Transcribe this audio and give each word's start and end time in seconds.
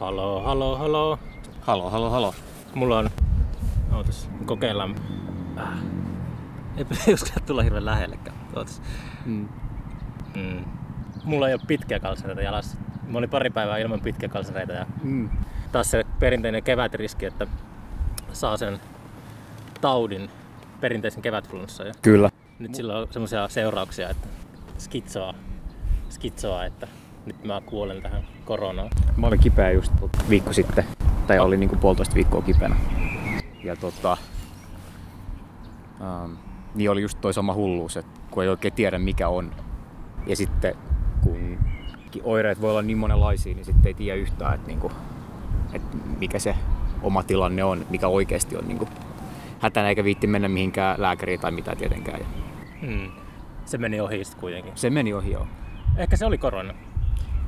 Halo, 0.00 0.40
halo, 0.42 0.76
halo. 0.76 1.18
Halo, 1.60 1.90
halo, 1.90 2.10
halo. 2.10 2.34
Mulla 2.74 2.98
on... 2.98 3.10
Ootas, 3.92 4.28
kokeillaan. 4.46 4.94
Äh. 5.58 5.68
Eipä 6.76 6.94
uskalla 7.12 7.46
tulla 7.46 7.62
hirveän 7.62 7.84
lähellekään. 7.84 8.36
Ootas. 8.56 8.82
Mm. 9.26 9.48
Mm. 10.34 10.64
Mulla 11.24 11.48
ei 11.48 11.54
ole 11.54 11.62
pitkiä 11.66 11.98
kalsareita 12.00 12.42
jalassa. 12.42 12.76
Mä 13.08 13.18
olin 13.18 13.30
pari 13.30 13.50
päivää 13.50 13.78
ilman 13.78 14.00
pitkiä 14.00 14.28
kalsareita 14.28 14.72
ja 14.72 14.86
Mm. 15.02 15.28
taas 15.72 15.90
se 15.90 16.04
perinteinen 16.18 16.62
kevätriski, 16.62 17.26
että 17.26 17.46
saa 18.32 18.56
sen 18.56 18.80
taudin, 19.80 20.30
perinteisen 20.80 21.22
kevätflunssan. 21.22 21.86
Ja 21.86 21.92
Kyllä. 22.02 22.30
nyt 22.58 22.74
sillä 22.74 22.98
on 22.98 23.06
semmoisia 23.10 23.48
seurauksia, 23.48 24.08
että 24.10 24.28
skitsoa, 24.78 25.34
skitsoa, 26.10 26.64
että 26.64 26.88
nyt 27.26 27.44
mä 27.44 27.62
kuolen 27.66 28.02
tähän 28.02 28.22
koronaan. 28.44 28.90
Mä 29.16 29.26
olin 29.26 29.40
kipeä 29.40 29.70
just 29.70 29.92
viikko 30.30 30.52
sitten, 30.52 30.84
tai 31.26 31.38
oli 31.38 31.56
niinku 31.56 31.76
puolitoista 31.76 32.14
viikkoa 32.14 32.42
kipeänä. 32.42 32.76
Ja 33.64 33.76
tota, 33.76 34.16
ähm, 36.00 36.32
niin 36.74 36.90
oli 36.90 37.02
just 37.02 37.20
toi 37.20 37.34
sama 37.34 37.54
hulluus, 37.54 37.96
että 37.96 38.20
kun 38.30 38.42
ei 38.42 38.48
oikein 38.48 38.74
tiedä 38.74 38.98
mikä 38.98 39.28
on. 39.28 39.50
Ja 40.26 40.36
sitten 40.36 40.74
kun 41.22 41.58
oireet 42.22 42.60
voi 42.60 42.70
olla 42.70 42.82
niin 42.82 42.98
monenlaisia, 42.98 43.54
niin 43.54 43.64
sitten 43.64 43.86
ei 43.86 43.94
tiedä 43.94 44.16
yhtään, 44.20 44.54
että, 44.54 44.66
niinku, 44.66 44.92
että 45.72 45.96
mikä 46.18 46.38
se 46.38 46.54
oma 47.02 47.22
tilanne 47.22 47.64
on, 47.64 47.86
mikä 47.90 48.08
oikeasti 48.08 48.56
on 48.56 48.68
niinku 48.68 48.88
hätänä 49.58 49.88
eikä 49.88 50.04
viitti 50.04 50.26
mennä 50.26 50.48
mihinkään 50.48 51.02
lääkäriin 51.02 51.40
tai 51.40 51.50
mitään 51.50 51.76
tietenkään. 51.76 52.20
Ja 52.20 52.26
Mm. 52.82 53.10
Se 53.64 53.78
meni 53.78 54.00
ohi 54.00 54.24
sitten 54.24 54.40
kuitenkin. 54.40 54.72
se 54.74 54.90
meni 54.90 55.14
ohi 55.14 55.30
joo. 55.32 55.46
Ehkä 55.96 56.16
se 56.16 56.26
oli 56.26 56.38
korona. 56.38 56.74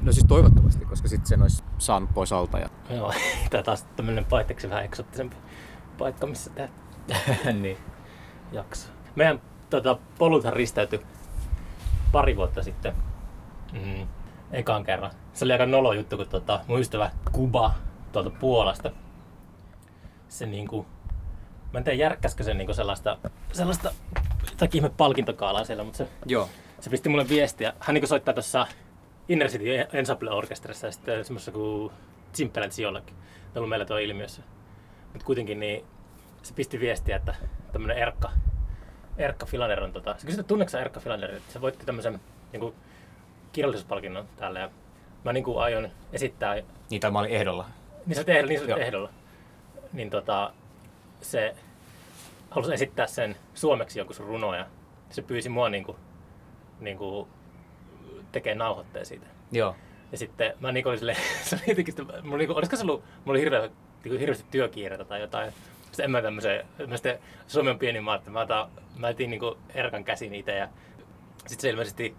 No 0.03 0.13
siis 0.13 0.27
toivottavasti, 0.29 0.85
koska 0.85 1.09
sitten 1.09 1.27
sen 1.27 1.43
olisi 1.43 1.65
saanut 1.79 2.15
pois 2.15 2.33
alta. 2.33 2.59
Ja... 2.59 2.69
Joo, 2.91 3.13
tää 3.51 3.63
taas 3.63 3.87
tämmönen 3.97 4.25
paitteeksi 4.25 4.71
vähän 4.71 4.85
eksottisempi 4.85 5.37
paikka, 5.99 6.27
missä 6.27 6.51
tää 6.51 6.69
niin. 7.63 7.77
jakso. 8.53 8.89
Meidän 9.17 9.41
tota, 9.71 9.99
poluthan 10.19 10.53
risteytyi 10.53 11.01
pari 12.13 12.37
vuotta 12.37 12.63
sitten. 12.63 12.95
Mm, 13.73 14.07
ekan 14.53 14.85
kerran. 14.85 15.11
Se 15.33 15.45
oli 15.45 15.53
aika 15.53 15.67
nolo 15.67 15.93
juttu, 15.93 16.17
kun 16.17 16.29
tota, 16.29 16.61
mun 16.67 16.81
ystävä 16.81 17.11
Kuba 17.33 17.75
tuolta 18.13 18.31
Puolasta. 18.31 18.91
Se 20.29 20.47
niinku, 20.47 20.87
mä 21.73 21.79
en 21.79 21.85
tiedä 21.85 21.99
järkkäskö 21.99 22.45
se 22.45 22.55
niinku 22.55 22.75
sellaista, 22.75 23.19
sellaista 23.53 23.93
jotakin 24.51 24.79
ihme 24.79 24.91
palkintokaalaa 24.97 25.65
siellä, 25.65 25.85
mutta 25.85 25.99
se, 25.99 26.09
Joo. 26.27 26.49
se 26.81 26.91
pisti 26.91 27.09
mulle 27.09 27.29
viestiä. 27.29 27.73
Hän 27.81 27.95
niinku 27.95 28.07
soittaa 28.07 28.35
tuossa 28.35 28.67
Inner 29.29 29.49
City 29.49 29.65
Ensemble 29.93 30.31
Orkestrassa 30.31 30.87
ja 30.87 30.93
sitten 30.93 31.25
semmoisessa 31.25 31.53
kuin 31.53 31.93
Simpelän 32.33 32.71
jollekin. 32.83 33.17
Ne 33.17 33.23
on 33.55 33.59
ollut 33.59 33.69
meillä 33.69 33.85
tuo 33.85 33.99
ilmiössä. 33.99 34.43
Mutta 35.13 35.27
kuitenkin 35.27 35.61
niin 35.61 35.85
se 36.43 36.55
pisti 36.55 36.81
viestiä, 36.81 37.17
että 37.17 37.35
tämmönen 37.73 37.99
Erkka, 37.99 38.31
Erkka 39.19 39.47
Filander 39.47 39.83
on 39.83 39.93
tota... 39.93 40.15
Se 40.19 40.27
kysyi, 40.27 40.41
että 40.41 40.49
tunneeko 40.49 40.71
sä 40.71 40.81
Erkka 40.81 41.01
Filander? 41.01 41.35
Että 41.35 41.53
se 41.53 41.61
voitti 41.61 41.87
tämmöisen 41.87 42.21
niin 42.53 42.75
kirjallisuuspalkinnon 43.53 44.29
täällä 44.37 44.61
ja 44.61 44.71
mä 45.25 45.33
niin 45.33 45.45
kuin 45.45 45.59
aion 45.59 45.89
esittää 46.13 46.63
Niin, 46.91 47.01
tai 47.01 47.11
mä 47.11 47.19
olin 47.19 47.31
ehdolla. 47.31 47.67
niin 48.07 48.15
sä 48.15 48.21
olet 48.21 48.29
ehdolla, 48.29 48.49
niin 48.49 48.67
sä 48.67 48.77
ehdolla. 48.77 49.11
Niin 49.93 50.11
tota, 50.11 50.53
se 51.21 51.55
halusi 52.51 52.75
esittää 52.75 53.07
sen 53.07 53.37
suomeksi 53.55 53.99
jonkun 53.99 54.17
sun 54.17 54.27
runoja. 54.27 54.67
Se 55.11 55.23
pyysi 55.23 55.49
mua 55.49 55.69
niinku, 55.69 55.97
niinku 56.81 57.29
tekee 58.33 58.55
nauhoitteen 58.55 59.07
siitä. 59.07 59.27
Joo. 59.53 59.77
Ja 60.13 60.19
sitten 60.19 60.55
mä 60.61 60.73
niinku 60.73 60.89
olin 60.89 60.99
silleen, 60.99 61.19
se 61.43 61.57
oli 61.57 61.65
jotenkin, 61.67 61.95
mulla 62.23 62.37
niinku, 62.37 62.55
olisiko 62.55 62.77
se 62.77 62.83
ollut, 62.83 63.01
mulla 63.01 63.31
oli 63.31 63.41
hirveä, 63.41 63.71
niinku 64.05 64.19
hirveästi 64.21 64.45
työkiireitä 64.51 65.05
tai 65.05 65.21
jotain. 65.21 65.53
Sitten 65.83 66.05
en 66.05 66.11
mä 66.11 66.23
tämmöiseen, 66.23 66.67
mä 66.87 66.97
sitten, 66.97 67.19
Suomi 67.47 67.71
on 67.71 67.79
pieni 67.79 68.01
maa, 68.01 68.15
että 68.15 68.31
mä, 68.31 68.41
otan, 68.41 68.71
mä 68.97 69.09
etin 69.09 69.31
niinku 69.31 69.59
Erkan 69.75 70.05
käsin 70.05 70.35
itse 70.35 70.57
ja 70.57 70.69
sitten 71.37 71.61
se 71.61 71.71
ilmeisesti, 71.71 72.17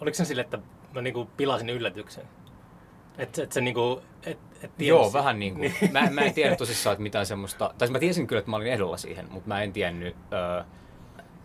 oliko 0.00 0.14
se 0.14 0.24
sille, 0.24 0.42
että 0.42 0.58
mä 0.94 1.02
niinku 1.02 1.28
pilasin 1.36 1.70
yllätyksen. 1.70 2.24
Että 3.18 3.42
et 3.42 3.52
se 3.52 3.60
niinku, 3.60 4.02
et, 4.26 4.38
et 4.62 4.76
tiennyt 4.76 4.88
Joo, 4.88 5.12
vähän 5.12 5.38
niin 5.40 5.54
kuin. 5.54 5.74
Mä, 5.92 6.10
mä 6.10 6.20
en 6.20 6.34
tiedä 6.34 6.56
tosissaan, 6.56 6.92
että 6.92 7.02
mitään 7.02 7.26
semmoista... 7.26 7.74
Tai 7.78 7.88
siis 7.88 7.90
mä 7.90 7.98
tiesin 7.98 8.26
kyllä, 8.26 8.38
että 8.38 8.50
mä 8.50 8.56
olin 8.56 8.72
ehdolla 8.72 8.96
siihen, 8.96 9.26
mutta 9.30 9.48
mä 9.48 9.62
en 9.62 9.72
tiennyt 9.72 10.16
öö, 10.32 10.64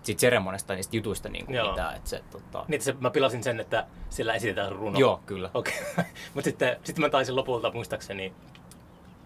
siitä 0.03 0.21
seremonista 0.21 0.75
niistä 0.75 0.97
jutuista 0.97 1.29
niin 1.29 1.45
kuin 1.45 1.69
mitään. 1.69 1.95
Että 1.95 2.09
se, 2.09 2.23
tota... 2.31 2.65
Niin, 2.67 2.81
se, 2.81 2.95
mä 2.99 3.09
pilasin 3.09 3.43
sen, 3.43 3.59
että 3.59 3.87
sillä 4.09 4.33
esitetään 4.33 4.71
runo. 4.71 4.99
Joo, 4.99 5.21
kyllä. 5.25 5.49
Okei. 5.53 5.73
Okay. 5.91 6.05
Mutta 6.33 6.45
sitten, 6.49 6.77
sitten 6.83 7.05
mä 7.05 7.09
taisin 7.09 7.35
lopulta 7.35 7.71
muistaakseni 7.71 8.33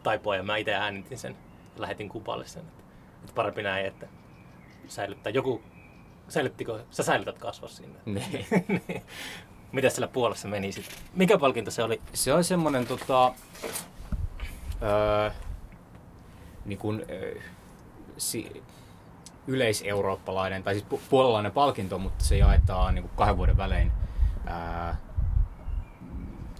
taipua 0.04 0.36
ja 0.36 0.44
mä 0.44 0.58
itse 0.58 0.74
äänitin 0.74 1.18
sen 1.18 1.38
ja 1.76 1.82
lähetin 1.82 2.10
kupalle 2.10 2.48
sen. 2.48 2.62
Että, 2.62 2.84
että 3.20 3.34
parempi 3.36 3.64
näin, 3.64 3.86
että 3.86 4.08
säilyttää 4.88 5.32
joku... 5.32 5.62
Säilyttikö, 6.30 6.84
sä 6.92 7.04
säilytät 7.04 7.40
kasvos 7.40 7.78
sinne. 7.78 8.00
Niin. 8.06 8.46
Niin. 8.88 9.04
Mitä 9.72 9.90
siellä 9.90 10.08
puolessa 10.08 10.48
meni 10.48 10.72
sitten? 10.72 10.98
Mikä 11.14 11.38
palkinto 11.38 11.72
se 11.72 11.84
oli? 11.84 12.02
Se 12.14 12.34
on 12.34 12.44
semmoinen 12.44 12.88
tota, 12.88 13.34
öö, 14.82 15.32
niin 16.66 16.80
kuin, 16.80 17.06
öö, 17.09 17.40
si, 18.18 18.64
yleiseurooppalainen, 19.47 20.63
tai 20.63 20.74
siis 20.74 20.85
pu- 20.94 21.02
puolalainen 21.09 21.52
palkinto, 21.52 22.00
mutta 22.00 22.25
se 22.25 22.38
jaetaan 22.38 22.96
niin 22.96 23.03
kuin 23.03 23.16
kahden 23.16 23.38
vuoden 23.38 23.58
välein 23.58 23.91
ää, 24.46 24.96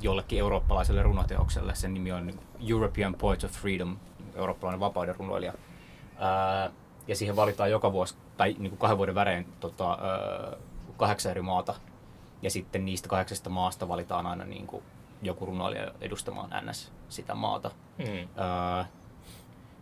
jollekin 0.02 0.40
eurooppalaiselle 0.40 1.04
runoteokselle. 1.04 1.76
Sen 1.76 1.94
nimi 1.94 2.12
on 2.12 2.28
niin 2.28 2.38
kuin 2.38 2.70
European 2.70 3.16
Poet 3.16 3.44
of 3.44 3.52
Freedom, 3.52 3.98
eurooppalainen 4.36 4.80
vapauden 4.80 5.16
runoilija. 5.16 5.54
Ää, 6.20 6.72
ja 7.08 7.16
siihen 7.16 7.36
valitaan 7.36 7.72
joka 7.72 7.94
vuosi, 7.94 8.16
tai 8.38 8.56
niin 8.60 8.70
kuin 8.70 8.80
kahden 8.80 8.98
vuoden 8.98 9.16
välein 9.16 9.54
tota, 9.60 9.98
öö, 10.02 10.58
kahdeksan 10.98 11.32
eri 11.32 11.42
maata. 11.42 11.76
Ja 12.42 12.52
sitten 12.52 12.86
niistä 12.86 13.10
kahdeksasta 13.10 13.50
maasta 13.50 13.88
valitaan 13.88 14.26
aina 14.26 14.46
niin 14.46 14.68
kuin 14.68 14.84
joku 15.22 15.46
runoilija 15.46 15.92
edustamaan 16.02 16.50
NS 16.66 16.92
sitä 17.10 17.36
maata. 17.36 17.72
Mm. 17.98 18.06
Öö, 18.06 18.84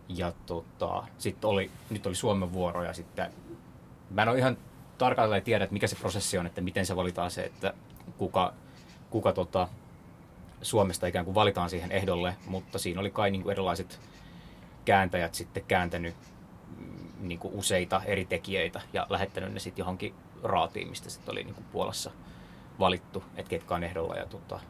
ja 0.08 0.32
tota, 0.46 1.04
sitten 1.18 1.50
oli, 1.50 1.70
nyt 1.90 2.06
oli 2.06 2.14
Suomen 2.14 2.52
vuoro 2.52 2.84
ja 2.84 2.92
sitten 2.92 3.32
mä 4.10 4.22
en 4.22 4.28
ole 4.28 4.38
ihan 4.38 4.58
tarkalleen 4.98 5.42
tiedä, 5.42 5.64
että 5.64 5.72
mikä 5.72 5.86
se 5.86 5.96
prosessi 5.96 6.38
on, 6.38 6.46
että 6.46 6.60
miten 6.60 6.86
se 6.86 6.96
valitaan 6.96 7.30
se, 7.30 7.44
että 7.44 7.74
kuka, 8.18 8.54
kuka 9.10 9.32
tota, 9.32 9.68
Suomesta 10.62 11.06
ikään 11.06 11.24
kuin 11.24 11.34
valitaan 11.34 11.70
siihen 11.70 11.92
ehdolle, 11.92 12.36
mutta 12.46 12.78
siinä 12.78 13.00
oli 13.00 13.10
kai 13.10 13.30
niin 13.30 13.42
kuin 13.42 13.52
erilaiset 13.52 14.00
kääntäjät 14.84 15.34
sitten 15.34 15.64
kääntänyt 15.68 16.14
mm, 16.78 17.28
niin 17.28 17.38
kuin 17.38 17.54
useita 17.54 18.02
eri 18.04 18.24
tekijöitä 18.24 18.80
ja 18.92 19.06
lähettänyt 19.10 19.52
ne 19.52 19.60
sitten 19.60 19.82
johonkin 19.82 20.14
raatiin, 20.42 20.88
mistä 20.88 21.10
sitten 21.10 21.32
oli 21.32 21.44
niin 21.44 21.54
kuin 21.54 21.66
Puolassa 21.72 22.10
valittu, 22.78 23.24
että 23.36 23.50
ketkä 23.50 23.74
on 23.74 23.84
ehdolla. 23.84 24.14
Ja 24.14 24.26
tota, 24.26 24.60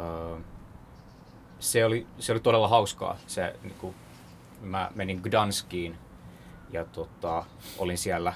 öö, 0.00 0.38
se, 1.58 1.84
oli, 1.84 2.06
se 2.18 2.32
oli 2.32 2.40
todella 2.40 2.68
hauskaa. 2.68 3.16
Se, 3.26 3.56
niin 3.62 3.74
kuin, 3.78 3.94
mä 4.60 4.90
menin 4.94 5.20
Gdanskiin 5.22 5.98
ja 6.70 6.84
tota, 6.84 7.44
olin 7.78 7.98
siellä 7.98 8.34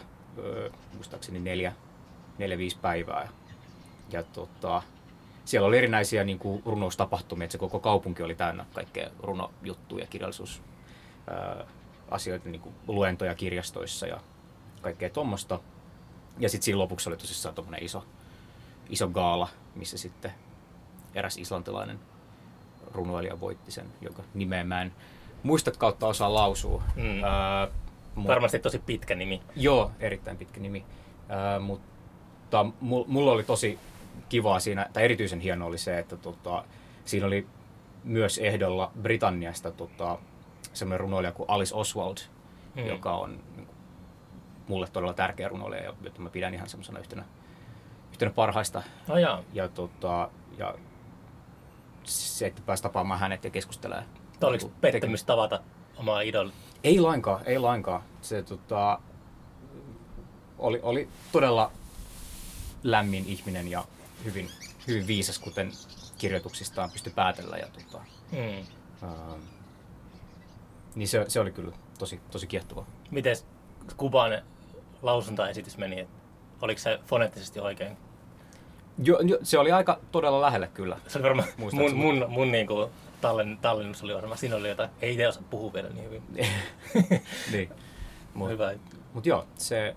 muistaakseni 0.95 1.39
neljä, 1.39 1.73
neljä, 2.39 2.59
viisi 2.59 2.79
päivää. 2.83 3.29
Ja 4.11 4.23
tota, 4.23 4.83
siellä 5.45 5.69
oli 5.69 5.79
erinäisiä 5.79 6.25
niin 6.25 6.39
kuin, 6.39 6.63
runoustapahtumia, 6.67 7.45
että 7.45 7.53
se 7.53 7.59
koko 7.59 7.81
kaupunki 7.81 8.23
oli 8.23 8.35
täynnä 8.35 8.67
kaikkea 8.75 9.11
runojuttuja, 9.19 10.07
kirjallisuus, 10.07 10.63
asioita, 12.11 12.49
niin 12.49 12.61
kuin 12.61 12.75
luentoja 12.89 13.35
kirjastoissa 13.35 14.07
ja 14.07 14.21
kaikkea 14.83 15.11
tuommoista. 15.11 15.61
Ja 16.39 16.49
sitten 16.49 16.65
siinä 16.65 16.79
lopuksi 16.79 17.09
oli 17.09 17.17
tosissaan 17.17 17.55
tuommoinen 17.55 17.85
iso, 17.85 18.05
iso 18.89 19.09
gaala, 19.09 19.49
missä 19.75 19.99
sitten 19.99 20.33
eräs 21.15 21.37
islantilainen 21.37 21.99
runoilija 22.93 23.41
voitti 23.41 23.73
sen, 23.73 23.87
jonka 24.01 24.23
nimeä 24.35 24.65
mä 24.65 24.83
en 24.83 24.93
muista 25.43 25.71
kautta 25.71 26.07
osaa 26.07 26.35
lausua. 26.35 26.83
Mm. 26.97 27.03
Öö, 27.25 27.73
mut- 28.15 28.27
Varmasti 28.29 28.59
tosi 28.59 28.79
pitkä 28.79 29.15
nimi. 29.15 29.43
Joo, 29.57 29.91
erittäin 30.01 30.37
pitkä 30.37 30.61
nimi. 30.61 30.85
Öö, 31.31 31.61
mutta 31.61 32.63
mul- 32.81 33.05
mulla 33.07 33.33
oli 33.33 33.45
tosi 33.45 33.79
kivaa 34.29 34.61
siinä, 34.61 34.87
tai 34.93 35.05
erityisen 35.05 35.41
hieno 35.41 35.67
oli 35.67 35.79
se, 35.79 35.99
että 35.99 36.17
tota, 36.17 36.65
siinä 37.05 37.27
oli 37.27 37.47
myös 38.05 38.39
ehdolla 38.39 38.91
Britanniasta 39.03 39.71
tota, 39.71 40.19
semmoinen 40.73 41.01
runoilija 41.01 41.33
kuin 41.33 41.51
Alice 41.51 41.75
Oswald, 41.75 42.17
Mm. 42.75 42.83
mm. 42.83 42.89
joka 42.89 43.13
on 43.17 43.31
niin 43.57 43.67
kuin, 43.67 43.77
mulle 44.69 44.89
todella 44.89 45.13
tärkeä 45.15 45.49
runoilija, 45.49 45.93
jota 46.03 46.21
mä 46.21 46.31
pidän 46.31 46.55
ihan 46.55 46.69
semmoisena 46.69 46.99
yhtenä, 46.99 47.25
yhtenä 48.11 48.31
parhaista. 48.31 48.83
Oh, 49.09 49.17
jaa. 49.17 49.43
Ja, 49.53 49.69
tota, 49.69 50.31
ja 50.59 50.75
se, 52.05 52.47
että 52.47 52.63
pääsi 52.67 52.83
tapaamaan 52.83 53.21
hänet 53.21 53.45
ja 53.45 53.51
keskustelemaan. 53.51 54.07
Tämä 54.43 54.51
oliko 54.51 54.65
niinku 54.67 54.79
pettymys 54.81 55.25
tavata 55.25 55.61
omaa 55.97 56.21
idol? 56.21 56.51
ei 56.85 57.01
lainkaan, 57.01 57.41
ei 57.47 57.59
lainkaan. 57.59 58.03
Se 58.23 58.43
tota, 58.43 58.99
oli, 60.59 60.81
oli 60.83 61.09
todella 61.33 61.73
lämmin 62.83 63.25
ihminen 63.27 63.69
ja 63.69 63.85
hyvin, 64.25 64.51
hyvin 64.89 65.07
viisas, 65.07 65.39
kuten 65.39 65.73
kirjoituksistaan 66.19 66.91
pysty 66.91 67.11
päätellä. 67.11 67.57
Ja, 67.57 67.67
tota, 67.69 68.05
Mm. 68.33 68.67
ää, 69.03 69.11
niin 70.95 71.09
se, 71.09 71.25
se 71.29 71.41
oli 71.41 71.51
kyllä 71.51 71.73
tosi, 71.99 72.21
tosi 72.31 72.47
kiehtova. 72.47 72.85
Miten 73.11 73.37
kuvan 73.97 74.43
lausuntaesitys 75.03 75.79
meni? 75.79 76.09
Oliko 76.63 76.79
se 76.81 76.99
foneettisesti 77.07 77.61
oikein? 77.61 77.97
Jo, 79.05 79.19
jo, 79.21 79.39
se 79.43 79.59
oli 79.59 79.73
aika 79.73 79.99
todella 80.13 80.41
lähellä 80.41 80.67
kyllä. 80.67 80.99
Se 81.09 81.19
oli 81.19 81.23
varmaan 81.25 81.49
mun, 81.49 81.57
Muistaakseni. 81.59 82.03
mun, 82.03 82.25
mun 82.29 82.53
niinku 82.53 82.91
tallen, 83.23 83.59
tallennus 83.63 84.03
oli 84.03 84.15
varmaan, 84.15 84.39
siinä 84.39 84.57
oli 84.57 84.69
jotain, 84.69 84.91
ei 85.03 85.13
itse 85.13 85.29
osaa 85.29 85.43
puhua 85.51 85.73
vielä 85.73 85.89
niin 85.89 86.05
hyvin. 86.05 86.23
niin. 87.53 87.71
Mut, 88.35 88.51
Hyvä. 88.51 88.75
Mut 89.13 89.27
joo, 89.27 89.47
se, 89.55 89.97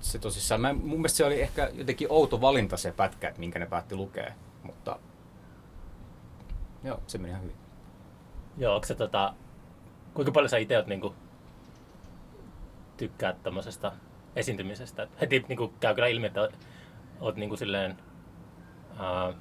se 0.00 0.18
tosissaan, 0.18 0.60
mä, 0.60 0.72
mun 0.72 0.98
mielestä 0.98 1.16
se 1.16 1.24
oli 1.24 1.42
ehkä 1.42 1.70
jotenkin 1.74 2.08
outo 2.10 2.40
valinta 2.40 2.76
se 2.76 2.92
pätkä, 2.92 3.28
että 3.28 3.40
minkä 3.40 3.58
ne 3.58 3.66
päätti 3.66 3.96
lukea, 3.96 4.32
mutta 4.62 4.98
joo, 6.84 7.00
se 7.06 7.18
meni 7.18 7.30
ihan 7.30 7.42
hyvin. 7.42 7.56
Joo, 8.56 8.74
onko 8.74 8.86
se 8.86 8.94
tota, 8.94 9.34
kuinka 10.14 10.32
paljon 10.32 10.48
sä 10.48 10.56
itse 10.56 10.76
oot 10.76 10.86
niinku 10.86 11.14
tykkää 12.96 13.32
tämmöisestä 13.32 13.92
esiintymisestä? 14.36 15.02
Et 15.02 15.20
Heti 15.20 15.44
niinku 15.48 15.72
käy 15.80 15.94
kyllä 15.94 16.08
ilmi, 16.08 16.26
että 16.26 16.40
oot, 16.40 16.58
oot 17.20 17.36
niinku 17.36 17.56
silleen, 17.56 17.96
ää, 18.98 19.32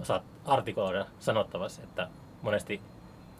osaat 0.00 0.22
artikoida 0.44 1.06
sanottavasti, 1.20 1.82
että 1.82 2.08
monesti 2.42 2.80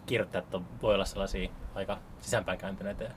kirjoittajat 0.05 0.55
on, 0.55 0.65
voi 0.81 0.93
olla 0.95 1.05
sellaisia 1.05 1.49
aika 1.75 1.97
sisäänpäin 2.21 2.59
kääntyneitä. 2.59 3.09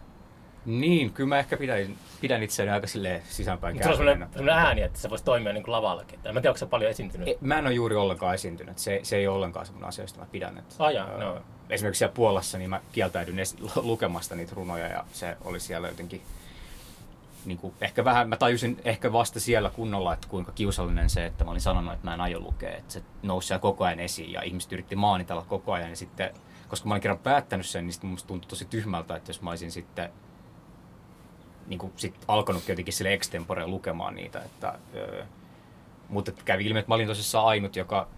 Niin, 0.66 1.12
kyllä 1.12 1.28
mä 1.28 1.38
ehkä 1.38 1.56
pidän, 1.56 1.78
pidän 2.20 2.42
itseäni 2.42 2.72
aika 2.72 2.86
silleen 2.86 3.22
sisäänpäin 3.28 3.74
Mutta 3.74 3.84
se 3.88 3.90
on 3.92 3.96
sellainen, 3.96 4.48
ääni, 4.48 4.82
että 4.82 4.98
se 4.98 5.10
voisi 5.10 5.24
toimia 5.24 5.52
niin 5.52 5.64
kuin 5.64 5.72
lavallakin. 5.72 6.18
En 6.24 6.34
mä 6.34 6.40
tiedä, 6.40 6.50
onko 6.50 6.58
se 6.58 6.66
paljon 6.66 6.90
esiintynyt. 6.90 7.28
E- 7.28 7.36
Mä 7.40 7.58
en 7.58 7.66
ole 7.66 7.74
juuri 7.74 7.96
ollenkaan 7.96 8.34
esiintynyt. 8.34 8.78
Se, 8.78 9.00
se 9.02 9.16
ei 9.16 9.26
ole 9.26 9.36
ollenkaan 9.36 9.66
semmoinen 9.66 9.88
asia, 9.88 10.02
josta 10.02 10.20
mä 10.20 10.26
pidän. 10.32 10.58
Et, 10.58 10.64
Ah, 10.78 10.92
jaa, 10.92 11.08
ää, 11.08 11.18
no. 11.18 11.42
Esimerkiksi 11.70 11.98
siellä 11.98 12.14
Puolassa 12.14 12.58
niin 12.58 12.70
mä 12.70 12.80
kieltäydyn 12.92 13.36
lukemasta 13.76 14.34
niitä 14.34 14.52
runoja 14.54 14.88
ja 14.88 15.04
se 15.12 15.36
oli 15.44 15.60
siellä 15.60 15.88
jotenkin 15.88 16.22
niin 17.46 17.58
kuin, 17.58 17.74
ehkä 17.80 18.04
vähän, 18.04 18.28
mä 18.28 18.36
tajusin 18.36 18.80
ehkä 18.84 19.12
vasta 19.12 19.40
siellä 19.40 19.70
kunnolla, 19.70 20.12
että 20.12 20.28
kuinka 20.28 20.52
kiusallinen 20.52 21.10
se, 21.10 21.26
että 21.26 21.44
mä 21.44 21.50
olin 21.50 21.60
sanonut, 21.60 21.94
että 21.94 22.06
mä 22.06 22.14
en 22.14 22.20
aio 22.20 22.40
lukea. 22.40 22.76
Että 22.76 22.92
se 22.92 23.02
nousi 23.22 23.48
siellä 23.48 23.60
koko 23.60 23.84
ajan 23.84 24.00
esiin 24.00 24.32
ja 24.32 24.42
ihmiset 24.42 24.72
yritti 24.72 24.96
maanitella 24.96 25.44
koko 25.48 25.72
ajan. 25.72 25.90
Ja 25.90 25.96
sitten, 25.96 26.30
koska 26.68 26.88
mä 26.88 26.94
olin 26.94 27.02
kerran 27.02 27.18
päättänyt 27.18 27.66
sen, 27.66 27.84
niin 27.84 27.92
sitten 27.92 28.10
musta 28.10 28.28
tuntui 28.28 28.48
tosi 28.48 28.64
tyhmältä, 28.64 29.16
että 29.16 29.30
jos 29.30 29.42
mä 29.42 29.50
olisin 29.50 29.72
sitten 29.72 30.10
niin 31.66 31.78
kuin 31.78 31.92
sit 31.96 32.24
alkanut 32.28 32.68
jotenkin 32.68 32.94
sille 32.94 33.12
extemporeen 33.12 33.70
lukemaan 33.70 34.14
niitä. 34.14 34.42
Että, 34.42 34.78
öö, 34.94 35.24
mutta 36.08 36.32
kävi 36.44 36.66
ilmi, 36.66 36.78
että 36.78 36.90
mä 36.90 36.94
olin 36.94 37.06
tosissaan 37.06 37.46
ainut, 37.46 37.76
joka 37.76 38.08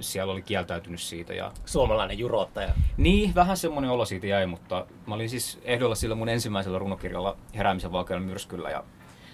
siellä 0.00 0.32
oli 0.32 0.42
kieltäytynyt 0.42 1.00
siitä. 1.00 1.34
Ja... 1.34 1.52
Suomalainen 1.64 2.18
jurottaja. 2.18 2.74
Niin, 2.96 3.34
vähän 3.34 3.56
semmoinen 3.56 3.90
olo 3.90 4.04
siitä 4.04 4.26
jäi, 4.26 4.46
mutta 4.46 4.86
mä 5.06 5.14
olin 5.14 5.30
siis 5.30 5.60
ehdolla 5.62 5.94
sillä 5.94 6.14
mun 6.14 6.28
ensimmäisellä 6.28 6.78
runokirjalla 6.78 7.36
Heräämisen 7.54 7.92
valkealla 7.92 8.26
myrskyllä. 8.26 8.70
Ja 8.70 8.84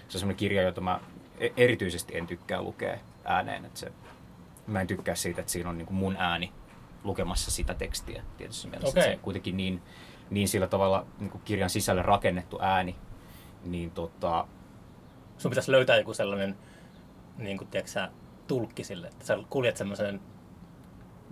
se 0.07 0.17
on 0.17 0.19
semmoinen 0.19 0.37
kirja, 0.37 0.61
jota 0.61 0.81
mä 0.81 0.99
e- 1.39 1.49
erityisesti 1.57 2.17
en 2.17 2.27
tykkää 2.27 2.61
lukea 2.61 2.97
ääneen. 3.25 3.65
Että 3.65 3.79
se, 3.79 3.91
mä 4.67 4.81
en 4.81 4.87
tykkää 4.87 5.15
siitä, 5.15 5.41
että 5.41 5.51
siinä 5.51 5.69
on 5.69 5.77
niin 5.77 5.85
kuin 5.85 5.97
mun 5.97 6.15
ääni 6.19 6.51
lukemassa 7.03 7.51
sitä 7.51 7.73
tekstiä 7.73 8.23
tietyssä 8.37 8.67
mielessä. 8.67 8.99
Että 8.99 9.11
se 9.11 9.19
kuitenkin 9.21 9.57
niin, 9.57 9.81
niin 10.29 10.47
sillä 10.47 10.67
tavalla 10.67 11.05
niin 11.19 11.29
kuin 11.29 11.41
kirjan 11.45 11.69
sisälle 11.69 12.01
rakennettu 12.01 12.59
ääni, 12.61 12.95
niin 13.63 13.91
tota, 13.91 14.47
Sun 15.37 15.51
pitäisi 15.51 15.71
löytää 15.71 15.97
joku 15.97 16.13
sellainen, 16.13 16.57
niin 17.37 17.57
kuin, 17.57 17.67
tiedätkö, 17.67 18.07
tulkki 18.47 18.83
sille, 18.83 19.07
että 19.07 19.25
sä 19.25 19.37
kuljet 19.49 19.77
semmoisen 19.77 20.19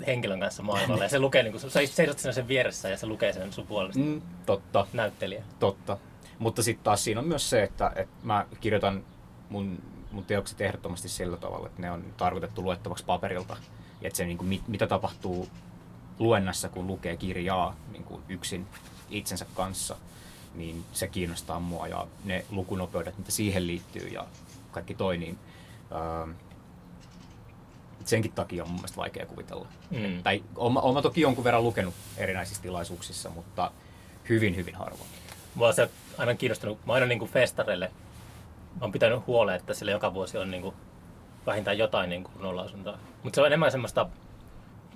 henkilön 0.08 0.40
kanssa 0.40 0.64
maailmalla 0.64 1.04
ja 1.04 1.10
se 1.10 1.20
lukee, 1.20 1.44
niin 1.44 1.52
kuin, 1.52 1.62
sä 1.62 1.70
seisot 1.86 2.20
siinä 2.20 2.34
sen 2.34 2.48
vieressä 2.48 2.90
ja 2.90 2.98
se 2.98 3.08
lukee 3.08 3.34
sen 3.34 3.54
sun 3.54 3.68
puolesta. 3.68 4.00
mm, 4.00 4.22
totta, 4.46 4.88
Näyttelijä. 4.94 5.44
Totta. 5.60 5.98
Mutta 6.40 6.64
sitten 6.64 6.84
taas 6.84 7.04
siinä 7.04 7.20
on 7.20 7.28
myös 7.28 7.50
se, 7.50 7.64
että, 7.64 7.92
että 7.96 8.16
mä 8.24 8.46
kirjoitan 8.62 9.04
mun, 9.50 9.82
mun 10.12 10.26
teokset 10.26 10.62
ehdottomasti 10.62 11.10
sillä 11.10 11.38
tavalla, 11.38 11.68
että 11.68 11.82
ne 11.82 11.92
on 11.92 12.04
tarkoitettu 12.18 12.64
luettavaksi 12.64 13.06
paperilta. 13.06 13.58
Ja 14.02 14.08
että 14.08 14.18
se, 14.18 14.26
niin 14.26 14.38
kuin, 14.38 14.48
mit, 14.48 14.68
mitä 14.68 14.88
tapahtuu 14.88 15.50
luennassa, 16.20 16.70
kun 16.70 16.88
lukee 16.88 17.18
kirjaa 17.18 17.76
niin 17.92 18.04
kuin 18.04 18.22
yksin 18.30 18.68
itsensä 19.10 19.46
kanssa, 19.56 19.96
niin 20.56 20.86
se 20.94 21.08
kiinnostaa 21.08 21.60
mua. 21.60 21.88
Ja 21.88 22.08
ne 22.24 22.46
lukunopeudet, 22.50 23.18
mitä 23.18 23.32
siihen 23.32 23.68
liittyy 23.68 24.08
ja 24.08 24.26
kaikki 24.72 24.94
toi, 24.94 25.18
niin 25.18 25.40
ää, 25.92 26.28
senkin 28.08 28.32
takia 28.32 28.64
on 28.64 28.70
mun 28.70 28.80
mielestä 28.80 28.98
vaikea 28.98 29.26
kuvitella. 29.26 29.68
Mm. 29.90 30.24
Tai 30.24 30.44
olen, 30.56 31.04
toki 31.04 31.22
jonkun 31.22 31.44
verran 31.44 31.64
lukenut 31.64 31.94
erinäisissä 32.18 32.64
tilaisuuksissa, 32.64 33.30
mutta 33.30 33.72
hyvin, 34.30 34.56
hyvin 34.56 34.76
harvoin. 34.76 35.10
Mua 35.56 35.68
on 35.68 35.74
se 35.74 35.90
aina 36.18 36.36
kiinnostanut, 36.36 36.86
mä 36.86 36.94
aina 36.94 37.06
niin 37.06 37.20
kuin 37.20 37.32
festareille 37.32 37.92
oon 38.82 38.92
pitänyt 38.92 39.28
huolen, 39.28 39.56
että 39.56 39.74
sillä 39.74 39.92
joka 39.92 40.14
vuosi 40.14 40.38
on 40.38 40.52
niin 40.52 40.62
kuin 40.62 40.76
vähintään 41.46 41.78
jotain 41.78 42.10
niin 42.10 42.24
kuin 42.24 42.36
runolausuntaa. 42.36 42.98
Mutta 43.24 43.36
se 43.36 43.42
on 43.42 43.48
enemmän 43.48 43.72
semmoista, 43.72 44.10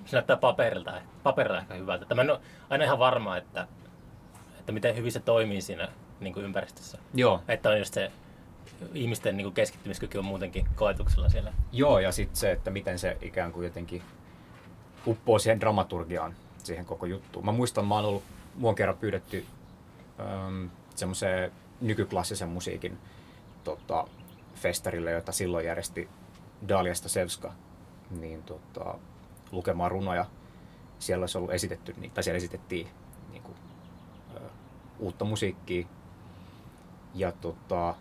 se 0.04 0.16
näyttää 0.16 0.36
paperilta, 0.36 0.92
paperilla 1.22 1.60
ehkä 1.60 1.74
hyvältä. 1.74 2.02
Että 2.02 2.14
mä 2.14 2.22
en 2.22 2.30
ole 2.30 2.40
aina 2.70 2.84
ihan 2.84 2.98
varma, 2.98 3.36
että, 3.36 3.66
että 4.58 4.72
miten 4.72 4.96
hyvin 4.96 5.12
se 5.12 5.20
toimii 5.20 5.60
siinä 5.60 5.88
niin 6.20 6.34
kuin 6.34 6.44
ympäristössä. 6.44 6.98
Joo, 7.14 7.42
Että 7.48 7.70
on 7.70 7.78
just 7.78 7.94
se 7.94 8.12
ihmisten 8.94 9.36
niin 9.36 9.44
kuin 9.44 9.54
keskittymiskyky 9.54 10.18
on 10.18 10.24
muutenkin 10.24 10.66
koetuksella 10.74 11.28
siellä. 11.28 11.52
Joo, 11.72 11.98
ja 11.98 12.12
sitten 12.12 12.36
se, 12.36 12.52
että 12.52 12.70
miten 12.70 12.98
se 12.98 13.16
ikään 13.22 13.52
kuin 13.52 13.64
jotenkin 13.64 14.02
uppoo 15.06 15.38
siihen 15.38 15.60
dramaturgiaan, 15.60 16.34
siihen 16.62 16.84
koko 16.84 17.06
juttuun. 17.06 17.44
Mä 17.44 17.52
muistan, 17.52 17.86
mä 17.86 17.94
oon 17.94 18.04
ollut, 18.04 18.22
mua 18.54 18.70
on 18.70 18.74
kerran 18.74 18.98
pyydetty 18.98 19.46
ähm, 20.20 20.66
semmoiseen 20.94 21.52
nykyklassisen 21.80 22.48
musiikin 22.48 22.98
tota, 23.64 24.06
festarille, 24.54 25.10
jota 25.10 25.32
silloin 25.32 25.66
järjesti 25.66 26.08
Dalia 26.68 26.94
Stasevska, 26.94 27.52
niin 28.10 28.42
tota, 28.42 28.94
lukemaan 29.52 29.90
runoja. 29.90 30.26
Siellä 30.98 31.22
olisi 31.22 31.38
ollut 31.38 31.52
esitetty, 31.52 31.94
tai 32.14 32.24
siellä 32.24 32.36
esitettiin 32.36 32.88
niin 33.30 33.42
kuin, 33.42 33.56
uutta 34.98 35.24
musiikkia. 35.24 35.86
Ja 37.14 37.32
tota, 37.32 37.94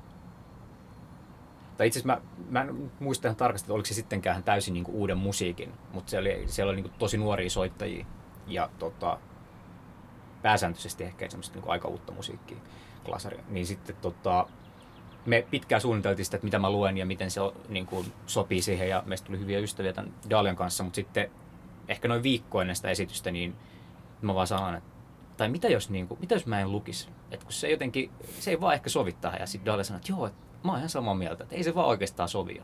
tai 1.81 1.87
itse 1.87 1.99
asiassa 1.99 2.21
mä, 2.21 2.43
mä 2.49 2.61
en 2.61 2.91
muista 2.99 3.27
ihan 3.27 3.35
tarkasti, 3.35 3.65
että 3.65 3.73
oliko 3.73 3.85
se 3.85 3.93
sittenkään 3.93 4.43
täysin 4.43 4.73
niin 4.73 4.85
uuden 4.87 5.17
musiikin, 5.17 5.71
mutta 5.93 6.09
siellä 6.09 6.29
oli, 6.29 6.43
siellä 6.47 6.71
oli 6.71 6.81
niin 6.81 6.91
tosi 6.99 7.17
nuoria 7.17 7.49
soittajia 7.49 8.05
ja 8.47 8.69
tota, 8.79 9.19
pääsääntöisesti 10.41 11.03
ehkä 11.03 11.29
semmoista 11.29 11.59
niin 11.59 11.69
aika 11.69 11.87
uutta 11.87 12.11
musiikkia, 12.11 12.57
klasaria. 13.05 13.43
Niin 13.49 13.65
sitten 13.65 13.95
tota, 13.95 14.47
me 15.25 15.45
pitkään 15.51 15.81
suunniteltiin 15.81 16.25
sitä, 16.25 16.37
että 16.37 16.45
mitä 16.45 16.59
mä 16.59 16.69
luen 16.69 16.97
ja 16.97 17.05
miten 17.05 17.31
se 17.31 17.41
niin 17.69 17.85
kuin, 17.85 18.13
sopii 18.25 18.61
siihen 18.61 18.89
ja 18.89 19.03
meistä 19.05 19.27
tuli 19.27 19.39
hyviä 19.39 19.59
ystäviä 19.59 19.93
tämän 19.93 20.13
Dalian 20.29 20.55
kanssa, 20.55 20.83
mutta 20.83 20.95
sitten 20.95 21.31
ehkä 21.87 22.07
noin 22.07 22.23
viikko 22.23 22.61
ennen 22.61 22.75
sitä 22.75 22.89
esitystä, 22.89 23.31
niin 23.31 23.55
mä 24.21 24.35
vaan 24.35 24.47
sanon, 24.47 24.75
että 24.75 24.89
tai 25.37 25.49
mitä 25.49 25.67
jos, 25.67 25.89
niin 25.89 26.07
kuin, 26.07 26.19
mitä 26.19 26.35
jos 26.35 26.45
mä 26.45 26.59
en 26.59 26.71
lukisi? 26.71 27.09
Että 27.31 27.45
kun 27.45 27.53
se 27.53 27.69
jotenkin, 27.71 28.11
se 28.39 28.51
ei 28.51 28.61
vaan 28.61 28.73
ehkä 28.73 28.89
sovi 28.89 29.13
tähän. 29.13 29.39
Ja 29.39 29.45
sitten 29.45 29.65
Dalia 29.65 29.83
sanoi, 29.83 29.97
että 29.97 30.11
joo, 30.11 30.29
mä 30.63 30.71
oon 30.71 30.77
ihan 30.77 30.89
samaa 30.89 31.13
mieltä, 31.15 31.43
että 31.43 31.55
ei 31.55 31.63
se 31.63 31.75
vaan 31.75 31.87
oikeastaan 31.87 32.29
sovi. 32.29 32.61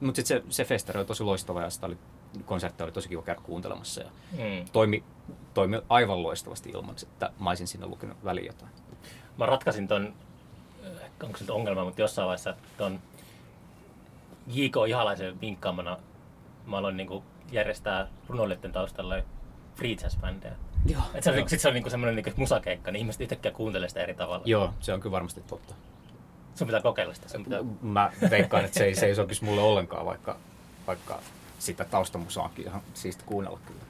Mutta 0.00 0.16
sitten 0.16 0.38
se, 0.38 0.44
se 0.48 0.64
festari 0.64 0.98
oli 0.98 1.06
tosi 1.06 1.22
loistava 1.24 1.62
ja 1.62 1.70
sitä 1.70 1.86
oli, 1.86 1.98
konsertti 2.44 2.82
oli 2.82 2.92
tosi 2.92 3.08
kiva 3.08 3.22
käydä 3.22 3.40
kuuntelemassa. 3.40 4.00
Ja 4.00 4.08
Mm. 4.32 4.64
toimi, 4.72 5.04
toimi 5.54 5.80
aivan 5.88 6.22
loistavasti 6.22 6.70
ilman, 6.70 6.94
että 7.02 7.30
mä 7.40 7.50
olisin 7.50 7.66
sinne 7.68 7.86
lukenut 7.86 8.24
väliin 8.24 8.46
jotain. 8.46 8.70
Mä 9.38 9.46
ratkaisin 9.46 9.88
ton, 9.88 10.14
eh, 10.84 10.90
onko 11.22 11.38
se 11.38 11.52
ongelma, 11.52 11.84
mutta 11.84 12.00
jossain 12.00 12.26
vaiheessa 12.26 12.54
ton 12.78 13.00
J.K. 14.46 14.74
Ihalaisen 14.88 15.40
vinkkaamana 15.40 15.98
mä 16.66 16.76
aloin 16.78 16.96
niinku 16.96 17.24
järjestää 17.52 18.08
runoilijoiden 18.28 18.72
taustalle 18.72 19.24
free 19.76 19.94
jazz-bändejä. 19.94 20.52
Joo, 20.86 21.02
Et 21.14 21.24
se 21.24 21.30
on, 21.30 21.48
sit 21.48 21.60
se 21.60 21.68
on 21.68 21.74
niinku 21.74 21.90
semmoinen 21.90 22.16
niinku 22.16 22.30
musakeikka, 22.40 22.90
niin 22.90 23.00
ihmiset 23.00 23.20
yhtäkkiä 23.20 23.50
kuuntelee 23.50 23.88
sitä 23.88 24.00
eri 24.00 24.14
tavalla. 24.14 24.42
joo, 24.44 24.74
se 24.80 24.92
on 24.92 25.00
kyllä 25.00 25.12
varmasti 25.12 25.40
totta. 25.46 25.74
Sun 26.54 26.66
pitää 26.66 26.82
kokeilla 26.82 27.14
sitä. 27.14 27.28
Sun 27.28 27.44
pitää... 27.44 27.60
Mä 27.82 28.12
veikkaan, 28.30 28.64
että 28.64 28.78
se 28.78 28.84
ei, 28.84 28.94
se 28.94 29.06
ei 29.06 29.14
sopisi 29.14 29.44
mulle 29.44 29.60
ollenkaan, 29.62 30.06
vaikka, 30.06 30.36
vaikka 30.86 31.18
sitä 31.58 31.84
taustamusaakin 31.84 32.66
ihan 32.66 32.80
siisti 32.94 33.24
kuunnella 33.26 33.58
kyllä. 33.66 33.80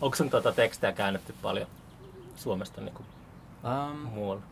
Onko 0.00 0.16
sun 0.16 0.30
tuota 0.30 0.52
tekstejä 0.52 0.92
käännetty 0.92 1.34
paljon 1.42 1.66
Suomesta 2.36 2.80
niinku 2.80 3.02
Um, 3.90 3.96
muualla? 3.96 4.42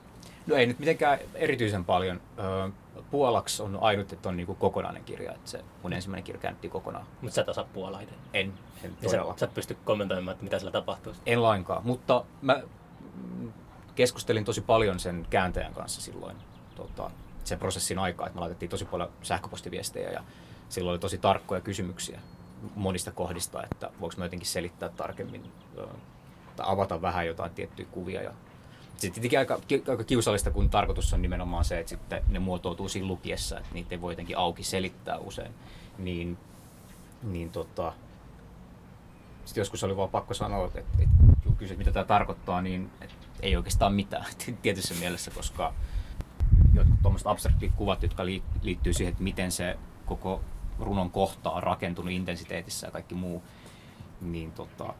No 0.46 0.56
ei 0.56 0.66
nyt 0.66 0.78
mitenkään 0.78 1.18
erityisen 1.34 1.84
paljon. 1.84 2.20
Öö, 2.38 2.68
Puolaksi 3.10 3.62
on 3.62 3.78
ainut, 3.80 4.12
että 4.12 4.28
on 4.28 4.36
niinku 4.36 4.54
kokonainen 4.54 5.04
kirja. 5.04 5.32
Että 5.32 5.50
se 5.50 5.64
mun 5.82 5.92
ensimmäinen 5.92 6.24
kirja 6.24 6.40
käännettiin 6.40 6.70
kokonaan. 6.70 7.06
Mutta 7.20 7.34
sä 7.34 7.40
et 7.40 7.48
osaa 7.48 7.64
puolaa 7.72 8.00
itse. 8.00 8.14
En, 8.32 8.46
en 8.82 8.90
Niin 9.00 9.10
sä, 9.10 9.16
todella. 9.16 9.34
sä 9.36 9.44
et 9.46 9.54
pysty 9.54 9.76
kommentoimaan, 9.84 10.32
että 10.32 10.44
mitä 10.44 10.58
siellä 10.58 10.72
tapahtuu. 10.72 11.12
En 11.26 11.42
lainkaan, 11.42 11.82
mutta 11.84 12.24
mä 12.42 12.60
keskustelin 13.94 14.44
tosi 14.44 14.60
paljon 14.60 15.00
sen 15.00 15.26
kääntäjän 15.30 15.74
kanssa 15.74 16.00
silloin 16.00 16.36
tota, 16.74 17.10
sen 17.44 17.58
prosessin 17.58 17.98
aikaa, 17.98 18.26
että 18.26 18.36
me 18.36 18.40
laitettiin 18.40 18.70
tosi 18.70 18.84
paljon 18.84 19.10
sähköpostiviestejä 19.22 20.10
ja 20.10 20.24
silloin 20.68 20.92
oli 20.92 20.98
tosi 20.98 21.18
tarkkoja 21.18 21.60
kysymyksiä. 21.60 22.20
monista 22.74 23.12
kohdista, 23.12 23.62
että 23.62 23.90
voiko 24.00 24.14
mä 24.18 24.24
jotenkin 24.24 24.48
selittää 24.48 24.88
tarkemmin 24.88 25.52
tai 26.56 26.66
avata 26.68 27.02
vähän 27.02 27.26
jotain 27.26 27.50
tiettyjä 27.50 27.88
kuvia. 27.90 28.22
Ja 28.22 28.32
sitten 28.96 29.12
tietenkin 29.12 29.38
aika, 29.38 29.60
aika 29.90 30.04
kiusallista, 30.04 30.50
kun 30.50 30.70
tarkoitus 30.70 31.12
on 31.12 31.22
nimenomaan 31.22 31.64
se, 31.64 31.78
että 31.78 31.90
sitten 31.90 32.22
ne 32.28 32.38
muotoutuu 32.38 32.88
siinä 32.88 33.08
lukiessa, 33.08 33.58
että 33.58 33.74
niitä 33.74 33.94
ei 33.94 34.00
voi 34.00 34.12
jotenkin 34.12 34.38
auki 34.38 34.62
selittää 34.62 35.18
usein. 35.18 35.54
Niin, 35.98 36.38
niin 37.22 37.50
tota, 37.50 37.92
sitten 39.44 39.60
joskus 39.60 39.84
oli 39.84 39.96
vaan 39.96 40.08
pakko 40.08 40.34
sanoa, 40.34 40.66
että, 40.66 40.78
että, 40.78 41.24
kysyt, 41.58 41.78
mitä 41.78 41.92
tämä 41.92 42.04
tarkoittaa, 42.04 42.62
niin 42.62 42.90
että 43.00 43.14
ei 43.40 43.56
oikeastaan 43.56 43.94
mitään 43.94 44.26
tietyssä 44.62 44.94
mielessä, 44.94 45.30
koska 45.30 45.74
jotkut 46.74 47.02
tuommoiset 47.02 47.26
abstraktit 47.26 47.72
kuvat, 47.76 48.02
jotka 48.02 48.26
liittyy 48.62 48.92
siihen, 48.92 49.12
että 49.12 49.22
miten 49.22 49.52
se 49.52 49.78
koko 50.06 50.40
runon 50.78 51.10
kohta 51.10 51.50
on 51.50 51.62
rakentunut 51.62 52.12
intensiteetissä 52.12 52.86
ja 52.86 52.90
kaikki 52.90 53.14
muu, 53.14 53.42
niin 54.20 54.52
tota, 54.52 54.94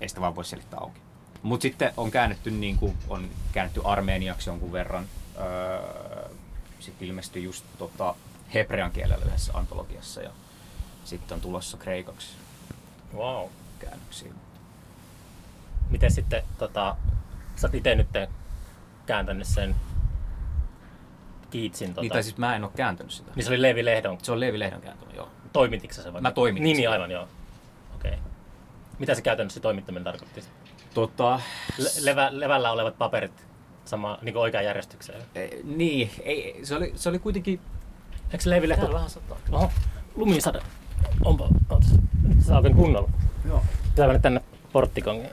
ei 0.00 0.08
sitä 0.08 0.20
vaan 0.20 0.36
voi 0.36 0.44
selittää 0.44 0.80
auki. 0.80 1.00
Mutta 1.42 1.62
sitten 1.62 1.92
on 1.96 2.10
käännetty, 2.10 2.50
niin 2.50 2.76
kuin, 2.76 2.96
on 3.08 3.28
käännetty 3.52 3.80
armeeniaksi 3.84 4.50
jonkun 4.50 4.72
verran. 4.72 5.06
Öö, 5.36 6.28
sitten 6.80 7.08
ilmestyi 7.08 7.44
just 7.44 7.64
tota, 7.78 8.14
hebrean 8.54 8.90
kielellä 8.90 9.24
yhdessä 9.24 9.52
antologiassa 9.54 10.22
ja 10.22 10.30
sitten 11.04 11.34
on 11.34 11.40
tulossa 11.40 11.76
kreikaksi 11.76 12.28
wow. 13.14 13.48
käännöksiä. 13.78 14.32
Miten 15.90 16.10
sitten, 16.10 16.42
tota, 16.58 16.96
sä 17.56 17.66
oot 17.66 17.74
itse 17.74 17.94
nyt 17.94 18.08
kääntänyt 19.06 19.46
sen 19.46 19.76
Kiitsin. 21.56 21.88
Tota... 21.88 22.00
Niin, 22.00 22.12
tai 22.12 22.22
siis 22.22 22.36
mä 22.36 22.56
en 22.56 22.64
ole 22.64 22.72
kääntänyt 22.76 23.12
sitä. 23.12 23.30
Niin 23.36 23.44
se 23.44 23.50
oli 23.50 23.62
Levi 23.62 23.84
Lehdon. 23.84 24.18
Se 24.22 24.32
on 24.32 24.40
Levi 24.40 24.58
Lehdon 24.58 24.80
kääntänyt, 24.80 25.16
joo. 25.16 25.28
Toimititko 25.52 26.02
se 26.02 26.12
vai? 26.12 26.20
Mä 26.20 26.30
toimitin 26.30 26.64
Niin, 26.64 26.76
niin 26.76 26.90
aivan, 26.90 27.10
joo. 27.10 27.28
Okei. 27.94 28.10
Okay. 28.10 28.22
Mitä 28.98 29.14
se 29.14 29.22
käytännössä 29.22 29.60
toimittaminen 29.60 30.04
tarkoitti? 30.04 30.44
Tota... 30.94 31.40
Le- 31.78 32.04
levä, 32.04 32.28
levällä 32.30 32.72
olevat 32.72 32.98
paperit 32.98 33.46
sama, 33.84 34.18
niin 34.22 34.36
oikeaan 34.36 34.64
järjestykseen? 34.64 35.22
Ei, 35.34 35.60
niin, 35.64 36.10
ei, 36.22 36.60
se, 36.62 36.74
oli, 36.74 36.92
se 36.96 37.08
oli 37.08 37.18
kuitenkin... 37.18 37.60
Eikö 38.32 38.44
se 38.44 38.50
Levi 38.50 38.68
Lehto? 38.68 38.82
Täällä 38.82 38.94
vähän 38.94 39.10
sataa. 39.10 39.36
Oho, 39.52 39.72
lumisade. 40.14 40.60
Onpa, 41.24 41.48
ootas. 41.70 41.90
Nyt 42.28 42.44
saa 42.44 42.56
oikein 42.56 42.76
kunnolla. 42.76 43.10
Joo. 43.48 43.62
Pitää 43.84 44.06
mennä 44.06 44.20
tänne 44.20 44.40
porttikongiin. 44.72 45.30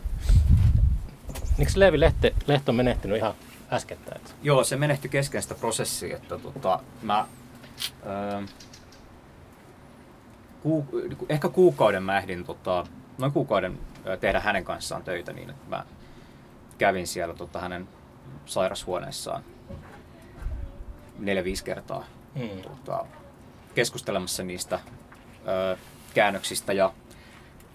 Eikö 1.59 1.71
Levi 1.75 1.99
Lehte, 1.99 2.33
Lehto 2.47 2.71
on 2.71 2.75
menehtynyt 2.75 3.17
ihan 3.17 3.33
äskettäin? 3.71 4.21
Joo, 4.43 4.63
se 4.63 4.75
menehtyi 4.75 5.09
kesken 5.09 5.41
sitä 5.41 5.55
prosessia, 5.55 6.15
että 6.15 6.37
tota, 6.39 6.79
mä... 7.01 7.27
Öö, 8.05 8.41
ku, 10.63 10.87
ehkä 11.29 11.49
kuukauden 11.49 12.03
mä 12.03 12.17
ehdin, 12.17 12.43
tota, 12.43 12.87
noin 13.17 13.31
kuukauden 13.31 13.79
tehdä 14.19 14.39
hänen 14.39 14.63
kanssaan 14.63 15.03
töitä 15.03 15.33
niin, 15.33 15.49
että 15.49 15.69
mä 15.69 15.85
kävin 16.77 17.07
siellä 17.07 17.33
tota, 17.33 17.59
hänen 17.59 17.87
sairashuoneessaan 18.45 19.43
neljä-viisi 21.19 21.63
kertaa 21.63 22.05
hmm. 22.39 22.61
tota, 22.61 23.05
keskustelemassa 23.75 24.43
niistä 24.43 24.79
ö, 25.47 25.77
käännöksistä 26.13 26.73
ja 26.73 26.93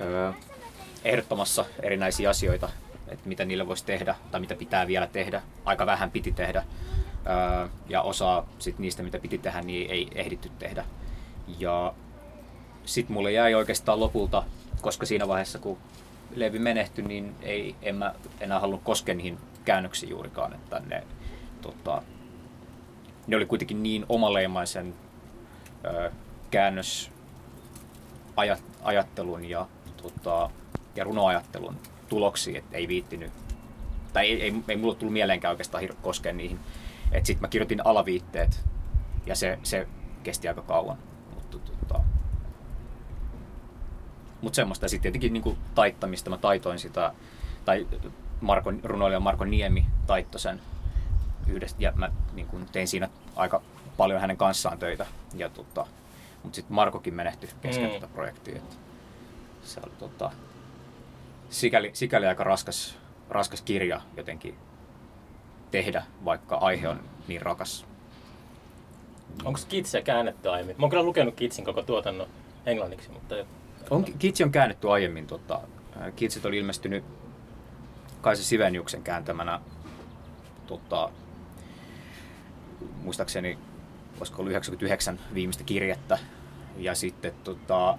ö, 0.00 0.33
ehdottamassa 1.04 1.64
erinäisiä 1.83 2.30
asioita, 2.30 2.68
että 3.11 3.29
mitä 3.29 3.45
niille 3.45 3.67
voisi 3.67 3.85
tehdä 3.85 4.15
tai 4.31 4.41
mitä 4.41 4.55
pitää 4.55 4.87
vielä 4.87 5.07
tehdä. 5.07 5.43
Aika 5.65 5.87
vähän 5.87 6.11
piti 6.11 6.33
tehdä 6.33 6.65
ja 7.88 8.03
osa 8.03 8.45
sit 8.59 8.79
niistä, 8.79 9.03
mitä 9.03 9.19
piti 9.19 9.38
tehdä, 9.38 9.62
niin 9.62 9.91
ei 9.91 10.09
ehditty 10.15 10.50
tehdä. 10.59 10.85
Ja 11.59 11.95
sitten 12.85 13.15
mulle 13.15 13.33
jäi 13.33 13.55
oikeastaan 13.55 14.00
lopulta, 14.00 14.43
koska 14.81 15.07
siinä 15.07 15.29
vaiheessa 15.29 15.59
kun 15.59 15.79
Levi 16.35 16.59
menehtyi, 16.59 17.05
niin 17.05 17.35
ei, 17.43 17.75
en 17.83 17.95
mä 17.95 18.15
enää 18.41 18.61
halunnut 18.61 18.85
koskea 18.85 19.15
niihin 19.15 19.38
käännöksiin 19.65 20.11
juurikaan, 20.11 20.53
että 20.53 20.83
ne, 20.87 21.05
tota, 21.62 22.03
ne 23.27 23.37
oli 23.37 23.47
kuitenkin 23.47 23.83
niin 23.83 24.07
omaleimaisen 24.09 24.95
ö, 25.85 26.12
käännösajattelun 26.50 29.45
ja, 29.45 29.67
tota, 30.03 30.50
ja 30.97 31.05
runoajattelun 31.05 31.77
tuloksia, 32.09 32.59
että 32.59 32.77
ei 32.77 32.88
viittinyt, 32.88 33.33
tai 34.12 34.27
ei, 34.27 34.43
ei, 34.43 34.55
ei 34.69 34.77
mulle 34.77 34.95
tullut 34.95 35.12
mieleenkään 35.12 35.53
oikeastaan 35.53 35.88
koskea 36.03 36.33
niihin. 36.33 36.59
Sitten 37.12 37.41
mä 37.41 37.49
kirjoitin 37.49 37.87
alaviitteet 37.87 38.65
ja 39.27 39.35
se, 39.35 39.59
se 39.62 39.87
kesti 40.23 40.49
aika 40.49 40.62
kauan. 40.62 40.99
Mutta 41.35 41.59
tota, 41.59 42.00
mutta 44.41 44.57
semmoista 44.57 44.88
sitten 44.88 45.12
tietenkin 45.12 45.33
niin 45.33 45.59
taittamista, 45.75 46.31
mä 46.31 46.38
taitoin 46.38 46.79
sitä, 46.79 47.12
tai 47.65 47.87
Marko, 48.41 48.73
runoilija 48.83 49.21
Marko 49.21 49.45
Niemi 49.45 49.87
taittoi 50.07 50.41
sen 50.41 50.61
yhdessä, 51.47 51.77
ja 51.81 51.93
mä 51.97 52.11
niin 52.33 52.47
kuin 52.47 52.67
tein 52.73 52.88
siinä 52.88 53.09
aika 53.37 53.62
paljon 53.97 54.21
hänen 54.21 54.37
kanssaan 54.37 54.79
töitä. 54.79 55.07
Ja, 55.35 55.49
tota, 55.49 55.87
mutta 56.43 56.57
sitten 56.57 56.75
Markokin 56.75 57.15
menehtyi 57.15 57.50
kesken 57.61 57.87
mm. 57.87 57.95
tätä 57.95 58.12
projektia. 58.15 58.57
Että 58.57 58.77
se 59.65 59.81
oli 59.85 59.93
tota, 59.99 60.31
sikäli, 61.50 61.90
sikäli 61.93 62.26
aika 62.26 62.45
raskas, 62.45 62.99
raskas 63.28 63.62
kirja 63.62 64.00
jotenkin 64.17 64.55
tehdä, 65.71 66.05
vaikka 66.25 66.57
aihe 66.57 66.88
on 66.88 67.00
niin 67.28 67.43
rakas. 67.43 67.87
Onko 69.45 69.61
Kitsiä 69.69 70.02
käännetty 70.02 70.50
aiemmin? 70.50 70.76
Mä 70.78 70.83
oon 70.83 70.90
kyllä 70.90 71.02
lukenut 71.02 71.35
Kitsin 71.35 71.64
koko 71.64 71.83
tuotannon 71.83 72.28
englanniksi, 72.67 73.11
mutta 73.11 73.35
on, 73.90 74.05
Kitsi 74.19 74.45
on 74.45 74.52
käännetty 74.52 74.90
aiemmin. 74.90 75.26
Tota, 75.26 75.61
Kitsit 76.17 76.45
oli 76.45 76.59
ilmestynyt 76.59 77.05
Kaisa 78.21 78.45
Siveniuksen 78.45 79.02
kääntämänä 79.02 79.61
tota, 80.67 81.11
muistaakseni 83.02 83.59
olisiko 84.19 84.38
ollut 84.38 84.50
99 84.50 85.21
viimeistä 85.35 85.64
kirjettä. 85.64 86.19
Ja 86.76 86.95
sitten 86.95 87.33
tota, 87.45 87.99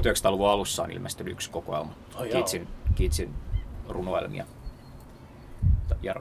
1900-luvun 0.00 0.50
alussa 0.50 0.82
on 0.82 0.90
ilmestynyt 0.90 1.32
yksi 1.32 1.50
kokoelma 1.50 1.92
oh, 2.14 2.26
Kitsin, 2.28 2.68
Kitsin 2.94 3.34
runoelmia. 3.88 4.46
Ja, 6.02 6.14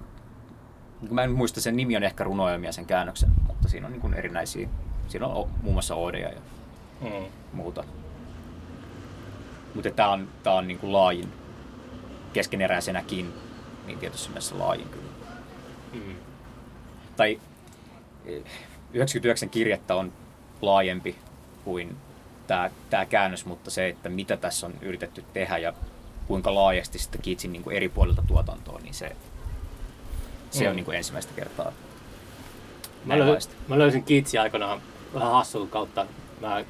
mä 1.10 1.24
en 1.24 1.32
muista 1.32 1.62
sen 1.62 1.76
nimi 1.76 1.98
on 1.98 2.04
ehkä 2.04 2.24
runoelmia 2.24 2.72
sen 2.72 2.86
käännöksen, 2.86 3.30
mutta 3.48 3.68
siinä 3.70 3.88
on 3.88 3.94
niin 3.94 4.14
erinäisiä, 4.14 4.70
siinä 5.08 5.28
on 5.28 5.50
muun 5.62 5.76
muassa 5.76 5.96
odeja 5.96 6.30
ja 6.30 6.42
mm. 7.02 7.26
muuta. 7.54 7.84
Mutta 9.76 9.92
tämä 9.92 10.10
on, 10.10 10.28
tää 10.44 10.54
on 10.54 10.68
niinku 10.68 10.94
laajin, 10.94 11.34
keskeneräisenäkin, 12.34 13.34
niin 13.86 14.00
tietysti 14.00 14.30
mielessä 14.30 14.60
laajin 14.60 14.90
kyllä. 14.90 15.12
Mm. 15.94 16.16
Tai 17.16 17.40
99 18.94 19.48
eh, 19.48 19.52
kirjettä 19.52 19.96
on 19.96 20.14
laajempi 20.62 21.16
kuin 21.64 21.98
tämä, 22.48 22.70
tämä 22.90 23.06
käännös, 23.06 23.46
mutta 23.46 23.72
se, 23.72 23.88
että 23.88 24.10
mitä 24.10 24.38
tässä 24.38 24.66
on 24.66 24.74
yritetty 24.82 25.24
tehdä 25.34 25.58
ja 25.58 25.74
kuinka 26.28 26.56
laajasti 26.56 27.00
sitä 27.00 27.18
Kiitsin 27.18 27.54
niin 27.54 27.72
eri 27.72 27.90
puolilta 27.90 28.24
tuotantoa, 28.28 28.80
niin 28.80 28.94
se, 28.94 29.16
se 30.52 30.64
mm. 30.64 30.70
on 30.70 30.76
niin 30.76 30.86
kuin 30.86 30.98
ensimmäistä 30.98 31.34
kertaa. 31.36 31.72
Mä, 33.06 33.20
löy, 33.20 33.38
mä 33.68 33.80
löysin 33.80 34.04
Kiitsi 34.04 34.38
aikanaan 34.38 34.82
vähän 35.14 35.32
hassulta 35.32 35.72
kautta. 35.72 36.06
Mä 36.42 36.64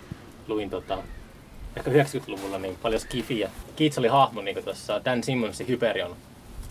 luin 0.48 0.70
tota, 0.70 0.98
ehkä 1.75 1.91
90-luvulla 1.91 2.58
niin 2.58 2.77
paljon 2.82 3.01
skifiä. 3.01 3.50
Keats 3.75 3.98
oli 3.98 4.08
hahmo 4.08 4.41
niin 4.41 4.63
tuossa 4.63 5.05
Dan 5.05 5.24
Simmonsin 5.24 5.67
Hyperion 5.67 6.15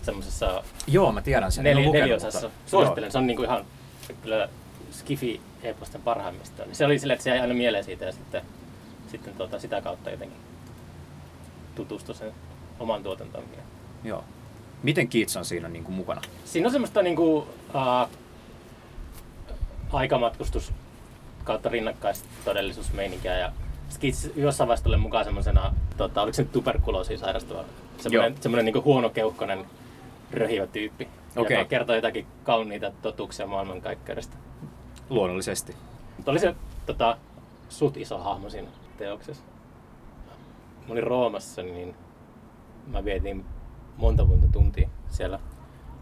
semmoisessa 0.01 0.63
Joo, 0.87 1.11
mä 1.11 1.21
tiedän 1.21 1.51
sen. 1.51 1.65
Nel- 1.65 1.91
neliosassa. 1.91 2.49
Suosittelen, 2.65 3.11
se 3.11 3.17
on 3.17 3.27
niin 3.27 3.37
kuin 3.37 3.45
ihan 3.45 3.65
kyllä 4.21 4.49
skifi 4.91 5.41
eposten 5.63 6.01
parhaimmista. 6.01 6.63
Se 6.71 6.85
oli 6.85 6.99
silleen, 6.99 7.15
että 7.15 7.23
se 7.23 7.29
jäi 7.29 7.39
aina 7.39 7.53
mieleen 7.53 7.83
siitä 7.83 8.05
ja 8.05 8.11
sitten, 8.11 8.41
sitten 9.15 9.33
tota, 9.33 9.59
sitä 9.59 9.81
kautta 9.81 10.09
jotenkin 10.09 10.37
tutustui 11.75 12.15
sen 12.15 12.33
oman 12.79 13.03
tuotantoon. 13.03 13.43
Joo. 14.03 14.23
Miten 14.83 15.07
Keats 15.07 15.37
on 15.37 15.45
siinä 15.45 15.69
niin 15.69 15.83
kuin 15.83 15.95
mukana? 15.95 16.21
Siinä 16.45 16.67
on 16.67 16.71
semmoista 16.71 17.01
niin 17.01 17.15
kuin, 17.15 17.37
uh, 17.37 18.09
aikamatkustus 19.91 20.73
kautta 21.43 21.69
rinnakkaista 21.69 22.27
todellisuusmeininkiä 22.45 23.37
ja 23.37 23.51
Skits 23.89 24.29
jossain 24.35 24.67
vaiheessa 24.67 24.83
tuli 24.83 24.97
mukaan 24.97 25.25
semmoisena, 25.25 25.73
tota, 25.97 26.21
oliko 26.21 26.35
se 26.35 26.41
nyt 26.41 26.51
tuberkuloosia 26.51 27.17
sairastava, 27.17 27.63
semmoinen, 27.97 28.35
semmoinen 28.41 28.65
niin 28.65 28.83
huono 28.83 29.09
keuhkonen 29.09 29.65
röhivä 30.31 30.67
tyyppi, 30.67 31.07
okay. 31.35 31.57
joka 31.57 31.69
kertoo 31.69 31.95
jotakin 31.95 32.27
kauniita 32.43 32.91
totuuksia 33.01 33.47
maailmankaikkeudesta. 33.47 34.37
Luonnollisesti. 35.09 35.75
Mutta 36.17 36.31
oli 36.31 36.39
se 36.39 36.55
tota, 36.85 37.17
suht 37.69 37.97
iso 37.97 38.17
hahmo 38.17 38.49
siinä 38.49 38.67
teoksessa. 38.97 39.43
Mä 40.87 40.91
olin 40.91 41.03
Roomassa, 41.03 41.61
niin 41.63 41.95
mä 42.87 43.05
vietin 43.05 43.45
monta 43.97 44.25
monta 44.25 44.47
tuntia 44.51 44.89
siellä 45.09 45.39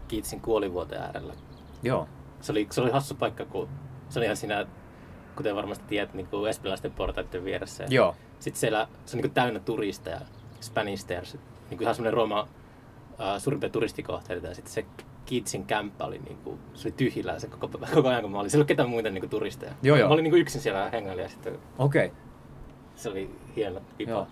Kiitsin 0.08 0.40
kuolivuoteen 0.40 1.02
äärellä. 1.02 1.34
Joo. 1.82 2.08
Se 2.40 2.52
oli, 2.52 2.66
se 2.70 2.80
oli 2.80 2.90
hassu 2.90 3.14
paikka, 3.14 3.44
kun 3.44 3.68
se 4.08 4.18
oli 4.18 4.24
ihan 4.24 4.36
siinä 4.36 4.66
kuten 5.36 5.56
varmasti 5.56 5.84
tiedät, 5.88 6.14
niin 6.14 6.26
kuin 6.26 6.50
espanjalaisten 6.50 6.92
portaiden 6.92 7.44
vieressä. 7.44 7.84
Joo. 7.88 8.16
Sitten 8.38 8.60
siellä 8.60 8.88
se 9.04 9.16
on 9.16 9.18
niin 9.18 9.22
kuin 9.22 9.34
täynnä 9.34 9.60
turisteja, 9.60 10.20
Spanish 10.60 11.02
Stairs, 11.02 11.34
niin 11.34 11.78
kuin 11.78 11.82
ihan 11.82 11.94
semmoinen 11.94 12.14
Roma 12.14 12.40
uh, 12.42 13.38
suurimpia 13.38 13.70
turistikohteita. 13.70 14.46
Ja 14.46 14.54
sitten 14.54 14.72
se 14.72 14.84
Kitsin 15.26 15.64
kämppä 15.64 16.04
oli, 16.04 16.18
niin 16.18 16.36
kuin, 16.36 16.58
se 16.74 16.88
oli 16.88 16.94
tyhjillä 16.96 17.38
se 17.38 17.46
koko, 17.46 17.68
koko 17.94 18.08
ajan, 18.08 18.22
kun 18.22 18.30
mä 18.30 18.38
olin. 18.38 18.50
Siellä 18.50 18.62
ei 18.62 18.62
ollut 18.62 18.68
ketään 18.68 18.90
muita 18.90 19.10
niin 19.10 19.22
kuin 19.22 19.30
turisteja. 19.30 19.72
Joo, 19.82 19.96
joo. 19.96 20.08
Mä 20.08 20.14
olin 20.14 20.22
niin 20.22 20.30
kuin 20.32 20.40
yksin 20.40 20.60
siellä 20.60 20.90
hengailla 20.90 21.22
ja 21.22 21.28
sitten 21.28 21.58
Okei. 21.78 22.06
Okay. 22.06 22.18
Se 22.96 23.08
oli 23.08 23.30
hieno 23.56 23.80
pipa. 23.98 24.10
Joo. 24.10 24.26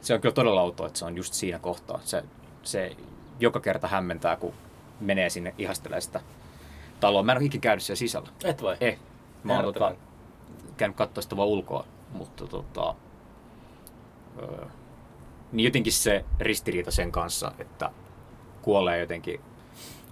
Se 0.00 0.14
on 0.14 0.20
kyllä 0.20 0.34
todella 0.34 0.62
outoa, 0.62 0.86
että 0.86 0.98
se 0.98 1.04
on 1.04 1.16
just 1.16 1.32
siinä 1.34 1.58
kohtaa. 1.58 2.00
Se, 2.04 2.24
se 2.62 2.96
joka 3.40 3.60
kerta 3.60 3.88
hämmentää, 3.88 4.36
kun 4.36 4.52
menee 5.00 5.30
sinne 5.30 5.54
ihastelee 5.58 6.00
sitä 6.00 6.20
taloa. 7.00 7.22
Mä 7.22 7.32
en 7.32 7.38
ole 7.38 7.44
ikinä 7.44 7.60
käynyt 7.60 7.82
siellä 7.82 7.98
sisällä. 7.98 8.28
Et 8.44 8.62
vai? 8.62 8.76
Ei. 8.80 8.98
Mä 9.44 9.54
oon 9.54 9.64
tota, 9.64 9.94
käynyt 10.76 10.96
katsoa 10.96 11.22
sitä 11.22 11.36
vaan 11.36 11.48
ulkoa, 11.48 11.86
mutta 12.12 12.46
tota, 12.46 12.94
öö, 14.42 14.66
niin 15.52 15.64
jotenkin 15.64 15.92
se 15.92 16.24
ristiriita 16.40 16.90
sen 16.90 17.12
kanssa, 17.12 17.52
että 17.58 17.90
kuolee 18.62 18.98
jotenkin 19.00 19.40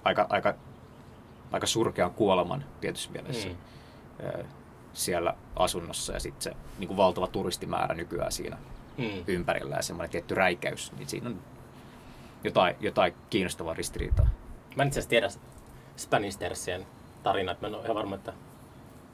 aika, 0.05 0.27
aika, 0.31 0.55
aika 1.53 1.67
surkean 1.67 2.11
kuoleman 2.11 2.65
tietyssä 2.81 3.11
mielessä 3.11 3.49
Mm. 3.49 3.57
öö, 4.25 4.45
siellä 4.95 5.35
asunnossa 5.57 6.13
ja 6.13 6.21
sitten 6.21 6.43
se 6.43 6.53
niin 6.79 6.89
kuin 6.89 6.97
valtava 6.97 7.27
turistimäärä 7.27 7.95
nykyään 7.95 8.33
siinä 8.33 8.59
Mm. 8.99 9.25
ympärillä 9.27 9.77
ja 9.77 9.83
semmoinen 9.83 10.11
tietty 10.11 10.35
räikäys, 10.35 10.93
niin 10.99 11.09
siinä 11.09 11.29
on 11.29 11.41
jotain, 12.45 12.77
jotain 12.81 13.15
kiinnostavaa 13.31 13.75
ristiriitaa. 13.75 14.29
Mä 14.77 14.83
en 14.83 14.89
itse 14.89 15.01
asiassa 15.01 15.09
tiedä 16.61 16.85
tarinaa, 17.23 17.53
että 17.53 17.65
mä 17.65 17.69
en 17.69 17.75
ole 17.75 17.85
ihan 17.85 17.97
varma, 17.97 18.15
että 18.15 18.33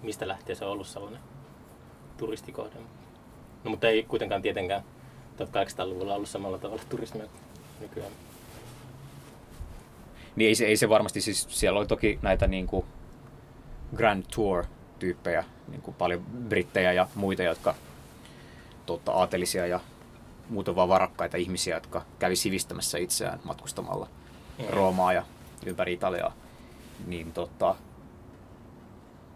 mistä 0.03 0.29
lähtien 0.29 0.57
se 0.57 0.65
on 0.65 0.73
ollut 0.73 0.87
sellainen 0.87 1.21
turistikohde. 2.17 2.77
No 3.65 3.71
mutta 3.71 3.89
ei 3.89 4.03
kuitenkaan 4.03 4.43
tietenkään 4.43 4.83
1800-luvulla 5.39 6.15
ollut 6.15 6.29
samalla 6.29 6.59
tavalla 6.59 6.83
turismia 6.89 7.27
kuin 7.27 7.41
nykyään. 7.81 8.13
Niin 10.37 10.49
ei 10.49 10.55
se, 10.55 10.67
ei 10.67 10.77
se 10.77 10.89
varmasti, 10.89 11.21
siis 11.21 11.47
siellä 11.51 11.79
oli 11.79 11.87
toki 11.87 12.19
näitä 12.23 12.47
niin 12.47 12.67
kuin 12.67 12.87
Grand 13.97 14.25
Tour-tyyppejä, 14.35 15.45
niin 15.71 15.83
kuin 15.83 15.95
paljon 15.95 16.23
brittejä 16.49 16.93
ja 16.93 17.09
muita, 17.15 17.43
jotka 17.43 17.75
tota, 18.87 19.13
aatelisia 19.13 19.67
ja 19.67 19.81
muuten 20.49 20.77
vaan 20.77 20.89
varakkaita 20.89 21.37
ihmisiä, 21.37 21.77
jotka 21.77 22.03
kävi 22.19 22.37
sivistämässä 22.37 22.99
itseään 22.99 23.41
matkustamalla 23.45 24.09
Mm. 24.61 24.67
Roomaa 24.69 25.13
ja 25.13 25.23
ympäri 25.67 25.93
Italiaa. 25.93 26.33
Niin 27.07 27.33
tota, 27.33 27.75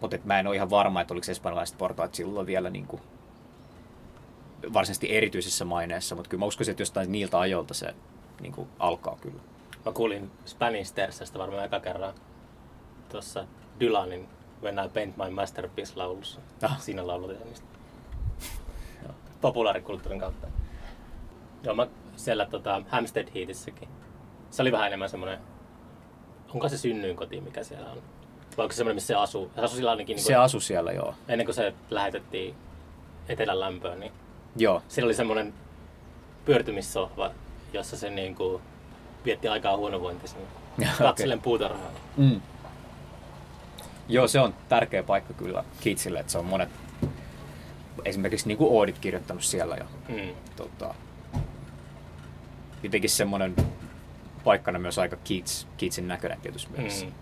mutta 0.00 0.18
mä 0.24 0.40
en 0.40 0.46
ole 0.46 0.56
ihan 0.56 0.70
varma, 0.70 1.00
että 1.00 1.14
oliko 1.14 1.30
espanjalaiset 1.30 1.78
portaat 1.78 2.14
silloin 2.14 2.46
vielä 2.46 2.70
niin 2.70 2.86
kuin, 2.86 3.02
varsinaisesti 4.72 5.16
erityisessä 5.16 5.64
maineessa, 5.64 6.14
mutta 6.14 6.28
kyllä 6.28 6.40
mä 6.40 6.46
uskoisin, 6.46 6.72
että 6.72 6.82
jostain 6.82 7.12
niiltä 7.12 7.40
ajoilta 7.40 7.74
se 7.74 7.94
niin 8.40 8.52
kuin, 8.52 8.68
alkaa 8.78 9.16
kyllä. 9.20 9.40
Mä 9.86 9.92
kuulin 9.92 10.30
Spanish 10.46 10.90
Stairsista 10.90 11.38
varmaan 11.38 11.64
eka 11.64 11.80
kerran 11.80 12.14
tuossa 13.08 13.46
Dylanin 13.80 14.28
When 14.64 14.86
I 14.86 14.88
Paint 14.88 15.16
My 15.16 15.30
Masterpiece-laulussa. 15.30 16.40
Ah. 16.62 16.80
Siinä 16.80 17.06
laulutetaan 17.06 17.48
niistä. 17.48 17.66
Populaarikulttuurin 19.40 20.20
kautta. 20.20 20.46
Joo, 21.62 21.74
mä 21.74 21.86
siellä 22.16 22.46
tota, 22.46 22.82
Hampstead 22.88 23.28
Heatissäkin. 23.34 23.88
Se 24.50 24.62
oli 24.62 24.72
vähän 24.72 24.86
enemmän 24.86 25.08
semmoinen, 25.08 25.38
onko 26.54 26.68
se 26.68 26.78
synnyinkoti, 26.78 27.40
mikä 27.40 27.64
siellä 27.64 27.90
on? 27.90 27.98
Vai 28.56 28.64
onko 28.64 28.72
se 28.72 28.76
semmoinen, 28.76 28.96
missä 28.96 29.06
se 29.06 29.14
asuu? 29.14 29.50
Se 29.54 29.60
asui 29.60 29.76
sillä 29.76 29.90
ainakin, 29.90 30.16
niin 30.16 30.24
Se 30.24 30.32
kuin, 30.32 30.42
asui 30.42 30.60
siellä, 30.60 30.92
joo. 30.92 31.14
ennen 31.28 31.46
kuin 31.46 31.54
se 31.54 31.74
lähetettiin 31.90 32.54
etelän 33.28 33.60
lämpöön, 33.60 34.00
niin 34.00 34.12
Joo, 34.56 34.82
siellä 34.88 35.06
oli 35.06 35.14
semmoinen 35.14 35.54
pyörtymissohva, 36.44 37.30
jossa 37.72 37.96
se 37.96 38.10
niin 38.10 38.34
kuin, 38.34 38.62
vietti 39.24 39.48
aikaa 39.48 39.76
huonovointisena. 39.76 40.42
Katselen 40.98 41.40
puutarhaa. 41.40 41.90
Mm. 42.16 42.40
Joo, 44.08 44.28
se 44.28 44.40
on 44.40 44.54
tärkeä 44.68 45.02
paikka 45.02 45.32
kyllä 45.34 45.64
Keatsille, 45.80 46.20
että 46.20 46.32
se 46.32 46.38
on 46.38 46.44
monet 46.46 46.68
esimerkiksi 48.04 48.48
niin 48.48 48.58
kuin 48.58 48.72
Oodit 48.72 48.98
kirjoittanut 48.98 49.42
siellä 49.42 49.76
ja 49.76 49.84
Mm. 50.08 50.34
tota, 50.56 50.94
jotenkin 52.82 53.10
semmoinen 53.10 53.56
paikkana 54.44 54.78
myös 54.78 54.98
aika 54.98 55.16
Keats, 55.28 55.66
Keatsin 55.76 56.08
näköinen 56.08 56.40
tietysti 56.40 56.72
mielessä. 56.72 57.06
Mm. 57.06 57.12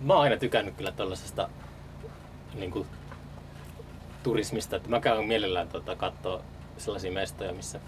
Mä 0.00 0.12
oon 0.14 0.22
aina 0.22 0.36
tykännyt 0.36 0.74
kyllä 0.76 0.92
tuollaisesta 0.92 1.48
niin 2.54 2.70
kuin, 2.70 2.86
turismista, 4.22 4.76
että 4.76 4.88
mä 4.88 5.00
käyn 5.00 5.24
mielellään 5.24 5.68
tota, 5.68 5.96
katsoa 5.96 6.40
sellaisia 6.78 7.12
mestoja, 7.12 7.52
missä 7.52 7.80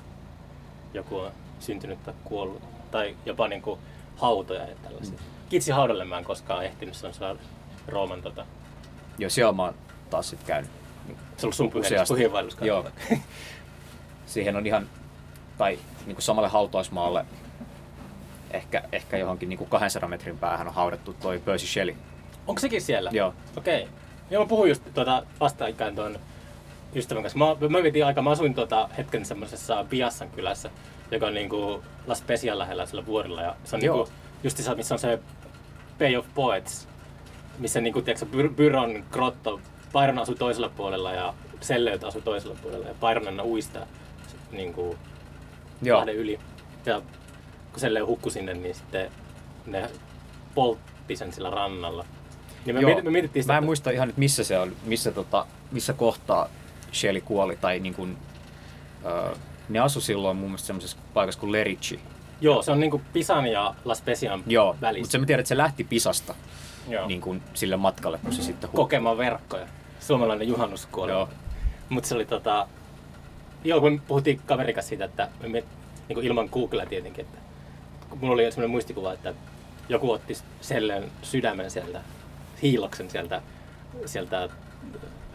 joku 0.95 1.17
on 1.19 1.33
syntynyt 1.61 2.03
tai 2.03 2.15
kuollut, 2.25 2.63
tai 2.91 3.17
jopa 3.27 3.49
niin 3.49 3.63
kuin, 3.63 3.81
hautoja 4.17 4.63
ja 4.69 4.77
tällaisia. 4.83 5.19
Mm. 5.19 5.25
Kitsin 5.49 5.75
haudalle 5.75 6.05
mä 6.05 6.19
en 6.19 6.25
koskaan 6.25 6.65
ehtinyt, 6.65 6.95
se 6.95 7.07
on 7.07 7.39
Rooman, 7.89 8.23
tota, 8.23 8.47
Joo, 9.19 9.31
siellä 9.31 9.53
mä 9.53 9.63
oon 9.63 9.75
taas 10.11 10.31
sitten 10.31 10.47
käynyt. 10.47 10.71
se 11.37 11.47
on 11.47 11.53
sun 11.53 11.71
Useasti. 11.75 12.15
pyhiinvaellus. 12.15 12.57
Joo. 12.61 12.85
Siihen 14.27 14.57
on 14.57 14.67
ihan, 14.67 14.87
tai 15.59 15.79
niin 16.07 16.15
kuin 16.17 16.23
samalle 16.23 16.49
hautausmaalle, 16.49 17.25
ehkä, 18.51 18.83
ehkä 18.93 19.17
johonkin 19.17 19.49
niin 19.49 19.59
kuin 19.59 19.71
200 19.71 20.09
metrin 20.09 20.39
päähän 20.39 20.69
on 20.69 20.75
haudattu 20.75 21.13
toi 21.13 21.39
Percy 21.39 21.67
Shelley. 21.67 21.97
Onko 22.47 22.61
sekin 22.61 22.83
siellä? 22.83 23.11
Joo. 23.13 23.35
Okei. 23.57 23.89
Joo, 24.31 24.45
mä 24.45 24.49
puhuin 24.49 24.69
just 24.69 24.83
tuota 24.95 25.23
vastaan 25.41 25.95
tuon 25.95 26.19
ystävän 26.95 27.23
kanssa. 27.23 27.39
Mä, 27.39 27.47
mä 27.69 27.83
vietin 27.83 28.07
aika, 28.07 28.23
mä 28.23 28.31
asuin 28.31 28.55
tuota 28.55 28.89
hetken 28.99 29.25
semmoisessa 29.25 29.85
Piassan 29.91 30.31
kylässä, 30.31 30.71
joka 31.11 31.27
on 31.27 31.35
niinku 31.35 31.83
La 32.07 32.15
Specian 32.15 32.59
lähellä 32.59 32.87
sillä 32.87 33.07
vuorilla. 33.07 33.43
Ja 33.43 33.57
se 33.65 33.77
on 33.77 33.85
Joo. 33.85 33.97
niinku, 33.97 34.13
just 34.43 34.57
se, 34.57 34.75
missä 34.75 34.95
on 34.95 34.99
se 34.99 35.19
Bay 35.99 36.17
of 36.17 36.27
Poets, 36.35 36.89
missä 37.59 37.81
niinku, 37.81 38.03
tiedätkö, 38.03 38.27
Byr- 38.37 38.55
Byron 38.55 39.05
grotto, 39.11 39.61
Byron 39.93 40.19
asui 40.19 40.35
toisella 40.35 40.69
puolella 40.69 41.13
ja 41.13 41.35
Selleut 41.61 42.05
asui 42.05 42.23
toisella 42.23 42.57
puolella 42.63 42.87
ja 42.87 42.95
Byron 42.95 43.27
aina 43.27 43.45
uistaa 43.45 43.87
niinku, 44.53 44.97
Joo. 45.83 45.99
lahden 45.99 46.15
yli. 46.17 46.41
Ja 46.87 47.03
kun 47.73 47.81
Selleut 47.81 48.09
hukkui 48.09 48.33
sinne, 48.33 48.55
niin 48.55 48.75
sitten 48.75 49.11
ne 49.67 49.91
poltti 50.55 51.17
sen 51.17 51.33
sillä 51.33 51.51
rannalla. 51.51 52.05
Niin 52.67 52.77
me, 52.77 52.81
Joo. 52.81 52.93
miet, 52.93 53.05
me 53.05 53.11
mietittiin 53.11 53.43
sitä, 53.43 53.53
Mä 53.53 53.59
en 53.59 53.65
muista 53.65 53.91
ihan 53.91 54.09
nyt 54.09 54.17
missä 54.17 54.45
se 54.45 54.59
on, 54.59 54.73
missä, 54.85 55.13
tota, 55.13 55.47
missä 55.73 55.93
kohtaa 55.93 56.49
Shelley 56.93 57.21
kuoli, 57.21 57.57
tai 57.57 57.79
niin 57.81 57.95
kuin, 57.95 58.17
öö, 59.05 59.35
ne 59.69 59.79
asu 59.79 60.01
silloin 60.01 60.37
mun 60.37 60.49
mielestä 60.49 60.67
semmoisessa 60.67 60.97
paikassa 61.15 61.41
kuin 61.41 61.53
Lerici. 61.53 62.01
Joo, 62.41 62.63
se 62.63 62.71
on 62.73 62.81
niinku 62.81 63.03
Pisan 63.13 63.47
ja 63.47 63.75
La 63.85 63.95
Specian 63.95 64.43
Joo, 64.47 64.77
välissä. 64.81 65.03
mutta 65.03 65.13
se 65.13 65.19
mä 65.19 65.27
tiedän, 65.27 65.41
että 65.41 65.49
se 65.49 65.57
lähti 65.57 65.85
Pisasta 65.85 66.35
Joo. 66.89 67.07
niin 67.07 67.21
kuin 67.21 67.43
sille 67.55 67.77
matkalle, 67.77 68.19
kun 68.19 68.33
se 68.33 68.43
sitten 68.43 68.71
hukkui. 68.71 68.85
Kokemaan 68.85 69.19
verkkoja. 69.19 69.67
Suomalainen 70.01 70.49
juhannuskuolema. 70.49 71.19
Joo. 71.19 71.29
Mutta 71.89 72.09
se 72.09 72.15
oli 72.15 72.25
tota... 72.25 72.69
Joo, 73.65 73.81
kun 73.81 74.03
puhuttiin 74.09 74.41
kaverin 74.47 74.75
kanssa 74.75 74.89
siitä, 74.89 75.05
että 75.05 75.29
me 75.41 75.49
niin 75.49 76.15
kuin 76.15 76.27
ilman 76.27 76.49
Googlea 76.53 76.87
tietenkin, 76.87 77.25
että 77.25 77.39
mulla 78.21 78.35
oli 78.35 78.43
sellainen 78.53 78.71
muistikuva, 78.71 79.13
että 79.13 79.35
joku 79.89 80.11
otti 80.11 80.35
Sellen 80.61 81.11
sydämen 81.23 81.71
sieltä, 81.71 82.01
hiiloksen 82.63 83.11
sieltä, 83.11 83.43
sieltä 84.07 84.49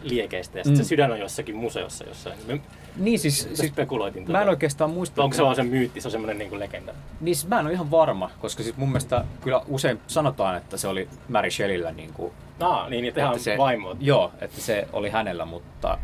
liekeistä 0.02 0.58
ja 0.58 0.64
sitten 0.64 0.78
Mm. 0.80 0.84
se 0.84 0.88
sydän 0.88 1.12
on 1.12 1.18
jossakin 1.20 1.56
museossa 1.56 2.04
jossain. 2.04 2.38
Me, 2.46 2.60
Niin 2.96 3.18
siis, 3.18 3.42
siis 3.42 3.58
siis 3.58 3.72
spekuloitiin. 3.72 4.32
mä 4.32 4.42
en 4.42 4.48
oikeastaan 4.48 4.90
muista. 4.90 5.22
Onko 5.22 5.36
se 5.36 5.42
vaan 5.42 5.56
se 5.56 5.62
myytti, 5.62 6.00
se 6.00 6.08
on 6.08 6.12
semmoinen 6.12 6.38
niin 6.38 6.60
legenda. 6.60 6.92
Niin 7.20 7.36
siis 7.36 7.48
mä 7.48 7.60
en 7.60 7.66
ole 7.66 7.72
ihan 7.74 7.90
varma, 7.90 8.30
koska 8.40 8.62
siis 8.62 8.76
mun 8.76 8.88
mielestä 8.88 9.24
kyllä 9.40 9.62
usein 9.68 10.00
sanotaan, 10.06 10.56
että 10.56 10.76
se 10.76 10.88
oli 10.88 11.08
Mary 11.28 11.50
Shelleyllä 11.50 11.92
niin 11.92 12.12
kuin, 12.12 12.32
Aa, 12.60 12.88
niin, 12.88 13.04
että 13.04 13.20
ihan 13.20 13.32
että 13.32 13.44
se, 13.44 13.58
vaimo. 13.58 13.96
Joo, 14.00 14.32
että 14.40 14.60
se 14.60 14.88
oli 14.92 15.10
hänellä, 15.10 15.44
mutta 15.44 15.98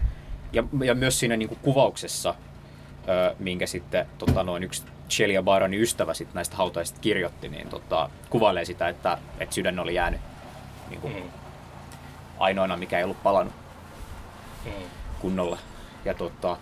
ja, 0.52 0.64
ja 0.84 0.94
myös 0.94 1.20
siinä 1.20 1.36
niin 1.36 1.48
kuin 1.48 1.58
kuvauksessa, 1.62 2.34
ö, 3.08 3.34
minkä 3.38 3.66
sitten 3.66 4.06
tota, 4.18 4.42
noin 4.42 4.62
yksi 4.62 4.82
Shelley 5.10 5.34
ja 5.34 5.42
Byronin 5.42 5.80
ystävä 5.80 6.14
sit 6.14 6.34
näistä 6.34 6.56
hautaista 6.56 6.98
kirjoitti, 7.00 7.48
niin 7.48 7.68
tota, 7.68 8.10
kuvailee 8.30 8.64
sitä, 8.64 8.88
että, 8.88 9.18
että 9.40 9.54
sydän 9.54 9.78
oli 9.78 9.94
jäänyt 9.94 10.20
niin 10.90 11.00
kuin, 11.00 11.14
Mm. 11.14 11.22
ainoana, 12.38 12.76
mikä 12.76 12.98
ei 12.98 13.04
ollut 13.04 13.22
palannut 13.22 13.54
Mm. 14.64 14.72
kunnolla. 15.20 15.58
Ja 16.04 16.14
tota, 16.14 16.56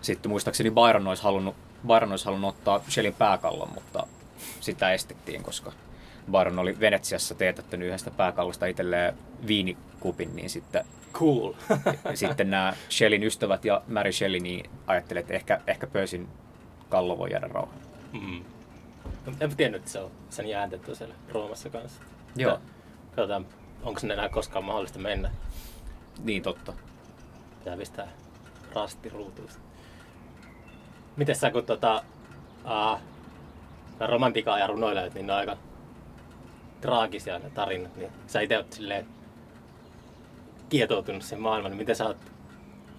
sitten 0.00 0.30
muistaakseni 0.30 0.70
Byron 0.70 1.06
olisi 1.06 1.22
halunnut, 1.22 1.56
Byron 1.86 2.10
olisi 2.10 2.24
halunnut 2.24 2.54
ottaa 2.54 2.80
Shelleyn 2.88 3.14
pääkallon, 3.14 3.72
mutta 3.74 4.06
sitä 4.60 4.92
estettiin, 4.92 5.42
koska 5.42 5.72
Byron 6.32 6.58
oli 6.58 6.80
Venetsiassa 6.80 7.34
teetättänyt 7.34 7.88
yhdestä 7.88 8.10
pääkallosta 8.10 8.66
itselleen 8.66 9.18
viinikupin, 9.46 10.36
niin 10.36 10.50
sitten, 10.50 10.84
Cool. 11.12 11.52
sitten 12.14 12.50
nämä 12.50 12.72
Shelleyn 12.90 13.22
ystävät 13.22 13.64
ja 13.64 13.82
Mary 13.88 14.12
Shelley 14.12 14.40
niin 14.40 14.70
ajattelivat, 14.86 15.24
että 15.24 15.34
ehkä, 15.34 15.60
ehkä 15.66 15.86
Percyn 15.86 16.28
kallo 16.88 17.18
voi 17.18 17.30
jäädä 17.32 17.48
rauhaan. 17.48 17.78
Mm. 18.12 18.44
En 19.40 19.56
tiennyt, 19.56 19.78
että 19.78 19.90
se 19.90 20.00
on 20.00 20.10
sen 20.30 20.48
jääntetty 20.48 20.94
siellä 20.94 21.14
Roomassa 21.32 21.70
kanssa. 21.70 22.02
Joo. 22.36 22.58
Katsotaan, 23.16 23.46
onko 23.82 24.00
sinne 24.00 24.14
enää 24.14 24.28
koskaan 24.28 24.64
mahdollista 24.64 24.98
mennä. 24.98 25.30
Niin 26.24 26.42
totta. 26.42 26.72
Pitää 27.58 27.76
pistää 27.76 28.08
rasti 28.74 29.08
ruutuista. 29.08 29.60
Miten 31.16 31.36
sä 31.36 31.50
kun 31.50 31.66
tota, 31.66 32.02
uh, 32.64 33.00
romantiikan 34.00 34.60
ja 34.60 34.66
runoilijat, 34.66 35.14
niin 35.14 35.26
ne 35.26 35.32
on 35.32 35.38
aika 35.38 35.56
traagisia 36.80 37.38
ne 37.38 37.50
tarinat, 37.50 37.96
niin 37.96 38.10
sä 38.26 38.40
itse 38.40 38.56
oot 38.56 38.72
silleen 38.72 39.06
kietoutunut 40.68 41.22
sen 41.22 41.40
maailman, 41.40 41.70
niin 41.70 41.78
miten 41.78 41.96
sä 41.96 42.06
oot 42.06 42.32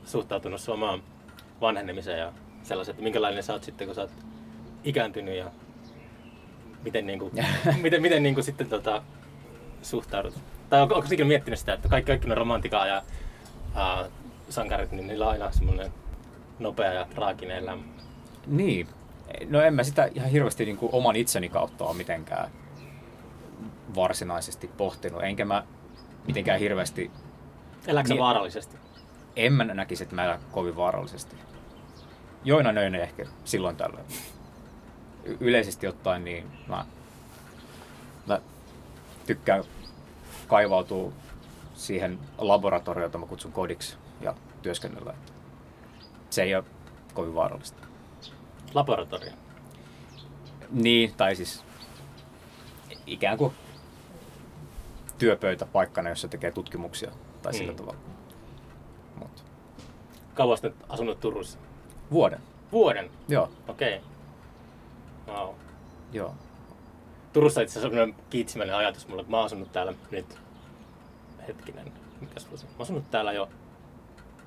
suhtautunut 0.06 0.62
sun 0.62 0.74
omaan 0.74 1.04
vanhenemiseen 1.62 2.20
ja 2.20 2.34
sellaiset, 2.64 2.94
että 2.94 3.04
minkälainen 3.04 3.44
sä 3.44 3.54
oot 3.54 3.64
sitten, 3.64 3.88
kun 3.88 3.96
sä 3.96 4.02
oot 4.02 4.12
ikääntynyt 4.84 5.36
ja 5.36 5.52
miten, 6.84 7.08
niinku, 7.08 7.32
miten, 7.82 8.02
miten 8.02 8.24
niinku 8.24 8.44
sitten 8.44 8.70
tota, 8.70 9.04
suhtaudut? 9.82 10.34
Tai 10.70 10.82
onko, 10.82 10.96
onko 10.96 11.08
ikinä 11.12 11.28
miettinyt 11.28 11.60
sitä, 11.60 11.74
että 11.74 11.90
kaikki, 11.90 12.08
kaikki 12.12 12.28
ne 12.28 12.36
romantikaa 12.36 12.88
ja 12.88 13.04
ää, 13.76 14.06
sankarit, 14.50 14.92
niin 14.92 15.08
niillä 15.08 15.26
on 15.26 15.32
aina 15.32 15.52
semmoinen 15.52 15.94
nopea 16.60 16.94
ja 16.94 17.06
traaginen 17.16 17.58
elämä. 17.58 17.84
Niin. 18.48 18.88
No 19.50 19.62
en 19.62 19.74
mä 19.74 19.84
sitä 19.84 20.10
ihan 20.16 20.30
hirveästi 20.30 20.66
niin 20.66 20.78
kuin 20.78 20.90
oman 20.94 21.16
itseni 21.16 21.50
kautta 21.50 21.86
ole 21.86 21.98
mitenkään 21.98 22.50
varsinaisesti 23.96 24.68
pohtinut. 24.78 25.24
Enkä 25.24 25.46
mä 25.46 25.64
mitenkään 26.28 26.60
hirveästi... 26.60 27.12
Eläksä 27.88 28.14
Niin- 28.14 28.22
vaarallisesti? 28.22 28.78
En 29.36 29.54
mä 29.54 29.64
näkisi, 29.64 30.04
että 30.04 30.16
mä 30.16 30.26
elän 30.26 30.40
kovin 30.52 30.76
vaarallisesti. 30.76 31.36
Joina 32.44 32.72
nöinä 32.72 32.98
ehkä 32.98 33.26
silloin 33.44 33.76
tällöin. 33.76 34.06
Y- 35.24 35.38
yleisesti 35.40 35.88
ottaen 35.88 36.24
niin 36.24 36.52
mä, 36.68 36.86
mä 38.28 38.42
tykkään 39.26 39.64
kaivautua 40.50 41.12
siihen 41.74 42.20
laboratorioon, 42.38 43.04
jota 43.06 43.18
mä 43.18 43.26
kutsun 43.26 43.52
kodiksi 43.52 43.98
ja 44.22 44.36
työskennellä. 44.62 45.14
Se 46.30 46.44
ei 46.44 46.56
ole 46.56 46.64
kovin 47.14 47.36
vaarallista. 47.36 47.88
Laboratorio. 48.74 49.32
Niin, 50.72 51.14
tai 51.18 51.36
siis 51.36 51.64
ikään 53.06 53.38
kuin 53.38 53.54
työpöytä 55.18 55.66
paikkana, 55.66 56.10
jossa 56.10 56.28
tekee 56.28 56.52
tutkimuksia 56.52 57.12
tai 57.42 57.54
sillä 57.54 57.72
Mm. 57.72 57.78
tavalla. 57.78 58.00
Mut. 59.16 59.44
Kauan 60.34 60.58
olet 60.64 60.76
asunut 60.90 61.20
Turussa? 61.20 61.60
Vuoden. 62.12 62.40
Vuoden? 62.72 63.12
Joo, 63.28 63.50
Okei. 63.68 64.02
Okay. 65.28 65.36
Wow. 65.36 65.56
joo. 66.14 66.36
Turussa 67.40 67.62
itse 67.62 67.80
asiassa 67.80 67.90
sellainen 67.90 68.24
kiitsimäinen 68.30 68.76
ajatus 68.76 69.08
mulle, 69.08 69.22
että 69.22 69.32
mä 69.32 69.38
oon 69.38 69.46
asunut 69.46 69.72
täällä 69.72 69.94
nyt, 70.12 70.38
hetkinen, 71.48 71.92
mikä 72.22 72.34
vuosi? 72.50 72.66
Mä 72.66 72.72
oon 72.72 72.82
asunut 72.82 73.12
täällä 73.12 73.34
jo, 73.34 73.50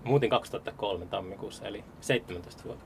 muutin 0.05 0.31
2003 0.31 1.07
tammikuussa, 1.07 1.66
eli 1.66 1.85
17 2.00 2.64
vuotta. 2.64 2.85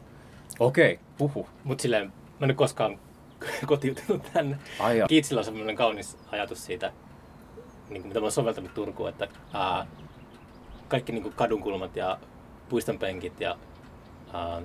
Okei, 0.58 1.00
puhu. 1.18 1.48
Mut 1.64 1.80
silleen, 1.80 2.06
mä 2.06 2.12
en 2.40 2.44
ole 2.44 2.54
koskaan 2.54 2.98
kotiutunut 3.66 4.22
tänne. 4.32 4.58
Ai. 4.80 5.02
Kiitsillä 5.08 5.38
on 5.38 5.44
semmoinen 5.44 5.76
kaunis 5.76 6.18
ajatus 6.32 6.64
siitä, 6.64 6.92
niin 7.88 8.02
kuin 8.02 8.08
mitä 8.08 8.20
mä 8.20 8.24
oon 8.24 8.32
soveltanut 8.32 8.74
Turkuun, 8.74 9.08
että 9.08 9.28
ää, 9.52 9.86
kaikki 10.88 11.12
niin 11.12 11.22
kuin 11.22 11.34
kadunkulmat 11.34 11.96
ja 11.96 12.18
puistonpenkit 12.68 13.40
ja 13.40 13.58
ää, 14.32 14.62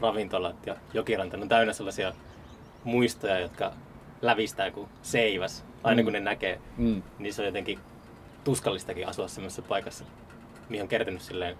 ravintolat 0.00 0.66
ja 0.66 0.76
jokiranta 0.94 1.36
on 1.36 1.48
täynnä 1.48 1.72
sellaisia 1.72 2.12
muistoja, 2.84 3.40
jotka 3.40 3.72
lävistää 4.22 4.70
kuin 4.70 4.88
seiväs. 5.02 5.64
Aina 5.84 6.02
Mm. 6.02 6.04
kun 6.04 6.12
ne 6.12 6.20
näkee, 6.20 6.60
Mm. 6.76 7.02
niin 7.18 7.34
se 7.34 7.42
on 7.42 7.46
jotenkin 7.46 7.78
tuskallistakin 8.44 9.08
asua 9.08 9.28
semmoisessa 9.28 9.62
paikassa, 9.62 10.04
mihin 10.68 10.82
on 10.82 10.88
kertynyt 10.88 11.22
silleen, 11.22 11.56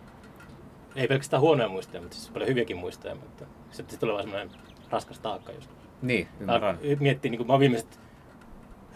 ei 0.97 1.09
pelkästään 1.09 1.41
huonoja 1.41 1.69
muistoja, 1.69 2.01
mutta 2.01 2.17
siis 2.17 2.31
paljon 2.31 2.49
hyviäkin 2.51 2.77
muistoja, 2.77 3.15
mutta 3.15 3.45
sitten 3.71 3.99
tulee 3.99 4.13
vaan 4.15 4.25
semmoinen 4.25 4.51
raskas 4.91 5.19
taakka 5.19 5.53
joskus. 5.53 5.77
Niin, 6.03 6.29
ymmärrän. 6.41 6.75
Mä 6.75 6.97
miettii, 7.01 7.31
niin 7.31 7.39
kuin, 7.39 7.47
mä 7.47 7.53
oon 7.53 7.61
viimeiset 7.61 8.01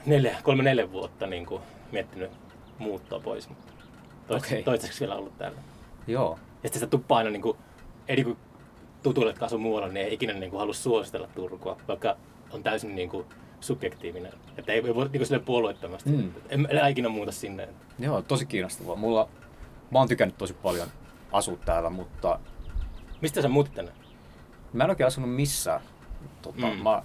neljä, 0.07 0.37
kolme 0.43 0.63
neljä 0.63 0.93
vuotta 0.93 1.27
niin 1.27 1.47
kuin, 1.47 1.63
miettinyt 1.93 2.31
muuttoa 2.79 3.21
pois, 3.21 3.49
mutta 3.49 3.73
toistaiseksi, 4.27 4.55
Okei. 4.55 4.63
toistaiseksi 4.65 5.01
vielä 5.01 5.15
ollut 5.15 5.39
täällä. 5.39 5.59
Joo. 6.07 6.39
Ja 6.63 6.69
sitten 6.69 6.81
se 6.81 6.87
tuppaa 6.87 7.19
aina 7.19 7.31
niin 7.31 7.43
kuin, 7.43 7.59
ei 8.09 8.17
niin 8.17 8.27
kuin 8.27 8.39
tutuille, 9.03 9.31
jotka 9.31 9.47
asuu 9.47 9.59
muualla, 9.59 9.89
niin 9.89 10.07
ei 10.07 10.15
ikinä 10.15 10.33
niin 10.33 10.51
kuin, 10.51 10.61
halua 10.61 10.75
suositella 10.75 11.29
Turkua, 11.35 11.77
vaikka 11.89 12.17
on 12.51 12.63
täysin 12.63 12.95
niin 12.95 13.09
kuin, 13.09 13.27
subjektiivinen. 13.61 14.33
Että 14.59 14.73
ei, 14.73 14.83
ei 14.87 14.95
voi 14.95 15.09
niin 15.13 15.27
kuin, 15.29 15.41
puolueettomasti. 15.45 16.11
Mm. 16.11 16.33
En, 16.49 16.69
en 16.71 16.91
ikinä 16.91 17.09
muuta 17.09 17.33
sinne. 17.33 17.69
Joo, 17.99 18.23
tosi 18.23 18.47
kiinnostavaa. 18.47 18.97
Mulla, 18.97 19.29
mä 19.91 19.99
oon 19.99 20.09
tykännyt 20.09 20.39
tosi 20.39 20.55
paljon 20.55 20.89
asua 21.33 21.57
täällä, 21.65 21.91
mutta 21.91 22.39
Mistä 23.21 23.43
sä 23.43 23.49
muutit 23.49 23.75
tänne? 23.75 23.93
mä 24.73 24.85
en 24.85 24.91
oikein 24.91 25.07
asunut 25.07 25.35
missään. 25.35 25.81
Tota, 26.43 26.67
Mm. 26.67 26.83
Mä 26.83 27.03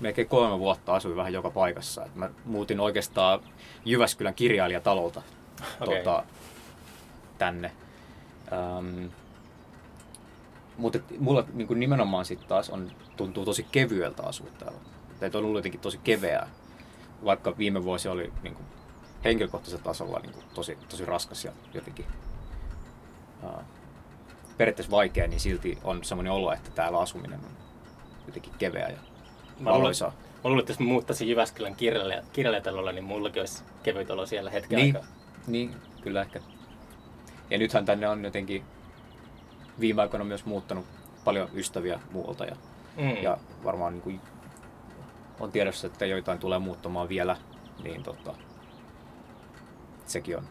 melkein 0.00 0.28
kolme 0.28 0.58
vuotta 0.58 0.94
asuin 0.94 1.16
vähän 1.16 1.32
joka 1.32 1.50
paikassa. 1.50 2.04
Et 2.04 2.14
mä 2.14 2.30
muutin 2.44 2.80
oikeastaan 2.80 3.40
Jyväskylän 3.84 4.34
kirjailijatalolta 4.34 5.22
Okei. 5.80 5.98
tota, 5.98 6.24
tänne. 7.38 7.72
Ähm, 8.52 9.06
mutta 10.76 10.98
mulla 11.18 11.44
niin 11.52 11.80
nimenomaan 11.80 12.24
sitten 12.24 12.48
taas 12.48 12.70
on, 12.70 12.90
tuntuu 13.16 13.44
tosi 13.44 13.66
kevyeltä 13.72 14.22
asua 14.22 14.46
täällä. 14.58 14.78
Tai 15.20 15.30
on 15.34 15.44
ollut 15.44 15.58
jotenkin 15.58 15.80
tosi 15.80 15.98
keveää, 15.98 16.48
vaikka 17.24 17.58
viime 17.58 17.84
vuosi 17.84 18.08
oli 18.08 18.32
niin 18.42 18.54
kuin, 18.54 18.66
henkilökohtaisella 19.24 19.84
tasolla 19.84 20.18
niin 20.18 20.32
kuin, 20.32 20.44
tosi, 20.54 20.78
tosi 20.88 21.04
raskas 21.04 21.44
ja 21.44 21.52
jotenkin 21.74 22.06
äh, 23.44 23.64
periaatteessa 24.58 24.90
vaikea, 24.90 25.26
niin 25.28 25.40
silti 25.40 25.78
on 25.84 26.04
semmoinen 26.04 26.32
olo, 26.32 26.52
että 26.52 26.70
täällä 26.70 26.98
asuminen 26.98 27.38
on 27.44 27.50
jotenkin 28.26 28.52
keveä 28.58 28.88
ja 28.88 28.98
valoisaa. 29.64 30.08
mä 30.10 30.14
luulen, 30.44 30.60
että 30.60 30.70
jos 30.72 30.78
mä 30.80 30.86
muuttaisin 30.86 31.28
Jyväskylän 31.28 31.74
kirjailija- 31.76 32.24
kirjailijatalolla, 32.32 32.92
niin 32.92 33.04
mullakin 33.04 33.42
olisi 33.42 33.64
kevyt 33.82 34.10
olo 34.10 34.26
siellä 34.26 34.50
hetken 34.50 34.76
Niin, 34.76 34.96
aikaa. 34.96 35.10
niin, 35.46 35.74
kyllä 36.02 36.20
ehkä. 36.20 36.40
Ja 37.50 37.58
nythän 37.58 37.84
tänne 37.84 38.08
on 38.08 38.24
jotenkin 38.24 38.64
viime 39.80 40.02
aikoina 40.02 40.24
myös 40.24 40.44
muuttanut 40.44 40.86
paljon 41.24 41.48
ystäviä 41.54 42.00
muualta 42.12 42.44
ja, 42.44 42.56
Mm. 42.96 43.16
ja 43.22 43.38
varmaan 43.64 43.92
niin 43.92 44.02
kuin 44.02 44.20
on 45.40 45.52
tiedossa, 45.52 45.86
että 45.86 46.06
joitain 46.06 46.38
tulee 46.38 46.58
muuttamaan 46.58 47.08
vielä, 47.08 47.36
niin 47.82 48.02
tota, 48.02 48.34
sekin 50.06 50.36
on 50.36 50.48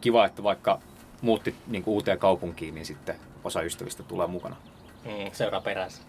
kiva, 0.00 0.26
että 0.26 0.42
vaikka 0.42 0.80
muutti 1.20 1.54
niin 1.66 1.82
kuin 1.82 1.94
uuteen 1.94 2.18
kaupunkiin, 2.18 2.74
niin 2.74 2.86
sitten 2.86 3.16
osa 3.44 3.62
ystävistä 3.62 4.02
tulee 4.02 4.26
mukana. 4.26 4.56
Mm, 5.04 5.30
seuraa 5.32 5.60
perässä. 5.60 6.02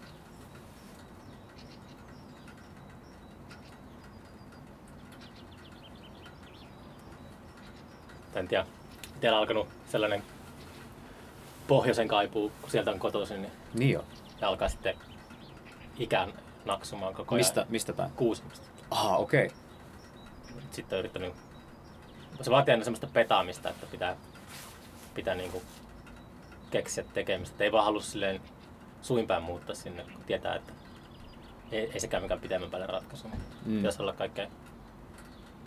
En 8.34 8.48
tiedä. 8.48 8.66
Teillä 9.20 9.36
on 9.36 9.40
alkanut 9.42 9.68
sellainen 9.88 10.22
pohjoisen 11.68 12.08
kaipuu, 12.08 12.52
kun 12.60 12.70
sieltä 12.70 12.90
on 12.90 12.98
kotoisin, 12.98 13.42
niin 13.42 13.52
Niin 13.74 13.90
joo. 13.90 14.04
ja 14.40 14.48
alkaa 14.48 14.68
sitten 14.68 14.94
ikään 15.98 16.32
naksumaan 16.66 17.14
koko 17.14 17.34
ajan. 17.34 17.40
Mistä, 17.40 17.66
mistä 17.68 17.92
päin? 17.92 18.10
Kuusamosta. 18.10 18.66
Aha, 18.90 19.16
okei. 19.16 19.46
Okay. 19.46 19.56
Sitten 20.70 20.96
on 20.96 21.00
yrittänyt... 21.00 21.34
Se 22.40 22.50
vaatii 22.50 22.72
aina 22.72 22.84
semmoista 22.84 23.06
petaamista, 23.06 23.68
että 23.68 23.86
pitää, 23.86 24.16
pitää 25.14 25.34
niinku 25.34 25.62
keksiä 26.70 27.04
tekemistä. 27.14 27.54
Et 27.54 27.60
ei 27.60 27.72
vaan 27.72 27.84
halua 27.84 28.00
silleen 28.00 28.40
suinpäin 29.02 29.42
muuttaa 29.42 29.74
sinne, 29.74 30.02
kun 30.02 30.24
tietää, 30.26 30.54
että 30.54 30.72
ei, 31.72 31.90
ei 31.92 32.00
sekään 32.00 32.22
mikään 32.22 32.40
pitemmän 32.40 32.70
päälle 32.70 32.86
ratkaisu. 32.86 33.28
Mm. 33.64 33.76
Pitäisi 33.76 34.02
olla 34.02 34.12
kaikkea 34.12 34.48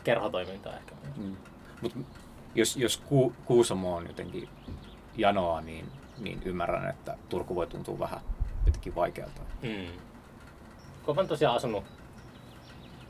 kerhotoimintaa 0.03 0.77
ehkä. 0.77 0.95
Mm. 1.17 1.35
Mut 1.81 1.93
jos, 2.55 2.77
jos 2.77 2.97
Ku, 2.97 3.33
Kuusamo 3.45 3.95
on 3.95 4.07
jotenkin 4.07 4.49
janoa, 5.17 5.61
niin, 5.61 5.91
niin 6.17 6.41
ymmärrän, 6.45 6.89
että 6.89 7.17
Turku 7.29 7.55
voi 7.55 7.67
tuntua 7.67 7.99
vähän 7.99 8.19
jotenkin 8.65 8.95
vaikealta. 8.95 9.41
Mm. 9.61 10.08
Kun 11.15 11.27
tosiaan 11.27 11.55
asunut, 11.55 11.83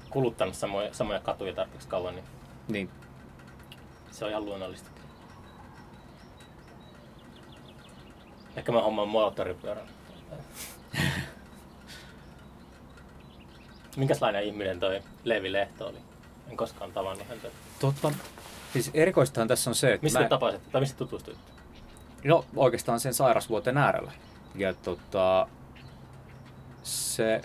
kuluttanut 0.09 0.55
samoja, 0.55 0.93
samoja 0.93 1.19
katuja 1.19 1.53
tarpeeksi 1.53 1.87
kauan, 1.87 2.15
niin 2.15 2.25
Niin, 2.67 2.89
se 4.11 4.25
on 4.25 4.31
ihan 4.31 4.45
luonnollista. 4.45 4.89
Ehkä 8.55 8.71
mä 8.71 8.81
hommaan 8.81 9.07
moottoripyörän. 9.07 9.87
Minkälainen 13.97 14.43
ihminen 14.43 14.79
toi 14.79 15.01
Leevi 15.23 15.51
Lehto 15.51 15.87
oli? 15.87 15.97
En 16.49 16.57
koskaan 16.57 16.91
tavannut 16.91 17.27
häntä. 17.27 17.47
totta. 17.79 18.11
Siis 18.73 18.91
erikoistahan 18.93 19.47
tässä 19.47 19.69
on 19.69 19.75
se, 19.75 19.93
että 19.93 20.03
Mistä 20.03 20.19
mä, 20.19 20.25
te 20.25 20.29
tapasitte 20.29 20.71
tai 20.71 20.81
mistä 20.81 20.97
tutustuitte? 20.97 21.51
no, 22.23 22.45
oikeastaan 22.55 22.99
sen 22.99 23.13
sairasvuoten 23.13 23.77
äärellä. 23.77 24.11
Ja 24.55 24.73
tota, 24.73 25.47
se, 26.83 27.41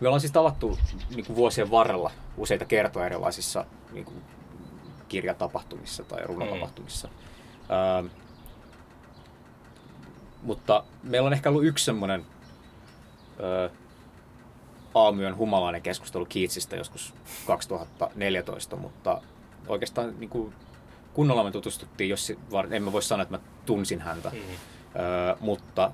me 0.00 0.08
ollaan 0.08 0.20
siis 0.20 0.32
tavattu 0.32 0.78
niin 1.14 1.26
kuin 1.26 1.36
vuosien 1.36 1.70
varrella 1.70 2.10
useita 2.36 2.64
kertoja 2.64 3.06
erilaisissa 3.06 3.64
niin 3.92 4.04
kuin, 4.04 4.16
kirjatapahtumissa 5.08 6.04
tai 6.04 6.22
runotapahtumissa. 6.24 7.08
Mm. 8.02 8.10
mutta 10.42 10.84
meillä 11.02 11.26
on 11.26 11.32
ehkä 11.32 11.48
ollut 11.48 11.64
yksi 11.64 11.84
semmoinen 11.84 12.26
aamuyön 14.94 15.36
humalainen 15.36 15.82
keskustelu 15.82 16.26
Kiitsistä 16.26 16.76
joskus 16.76 17.14
2014, 17.46 18.76
mutta 18.76 19.22
oikeastaan 19.68 20.14
niin 20.18 20.30
kuin, 20.30 20.54
kunnolla 21.14 21.44
me 21.44 21.50
tutustuttiin, 21.50 22.10
jos 22.10 22.32
en 22.70 22.82
mä 22.82 22.92
voi 22.92 23.02
sanoa, 23.02 23.22
että 23.22 23.36
mä 23.36 23.44
tunsin 23.66 24.00
häntä, 24.00 24.30
mm. 24.30 24.38
öö, 24.38 25.36
mutta 25.40 25.92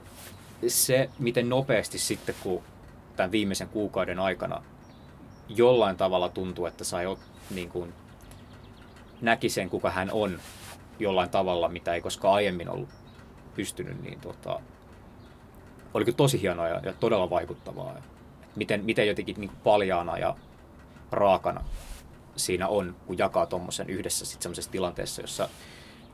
se, 0.68 1.10
miten 1.18 1.48
nopeasti 1.48 1.98
sitten, 1.98 2.34
kun 2.42 2.62
tämän 3.20 3.32
viimeisen 3.32 3.68
kuukauden 3.68 4.18
aikana 4.18 4.62
jollain 5.48 5.96
tavalla 5.96 6.28
tuntuu, 6.28 6.66
että 6.66 6.84
sai 6.84 7.16
niin 7.50 7.68
kuin, 7.68 7.92
näki 9.20 9.48
sen, 9.48 9.70
kuka 9.70 9.90
hän 9.90 10.10
on 10.12 10.40
jollain 10.98 11.30
tavalla, 11.30 11.68
mitä 11.68 11.94
ei 11.94 12.00
koskaan 12.00 12.34
aiemmin 12.34 12.68
ollut 12.68 12.88
pystynyt, 13.54 14.02
niin 14.02 14.20
tota, 14.20 14.60
oli 15.94 16.04
kyllä 16.04 16.16
tosi 16.16 16.42
hienoa 16.42 16.68
ja, 16.68 16.80
ja 16.84 16.92
todella 16.92 17.30
vaikuttavaa. 17.30 17.96
Miten, 18.56 18.84
miten 18.84 19.08
jotenkin 19.08 19.36
niin 19.38 19.50
paljaana 19.64 20.18
ja 20.18 20.36
raakana 21.12 21.64
siinä 22.36 22.68
on, 22.68 22.96
kun 23.06 23.18
jakaa 23.18 23.46
tuommoisen 23.46 23.90
yhdessä 23.90 24.26
sit 24.26 24.42
sellaisessa 24.42 24.70
tilanteessa, 24.70 25.22
jossa 25.22 25.48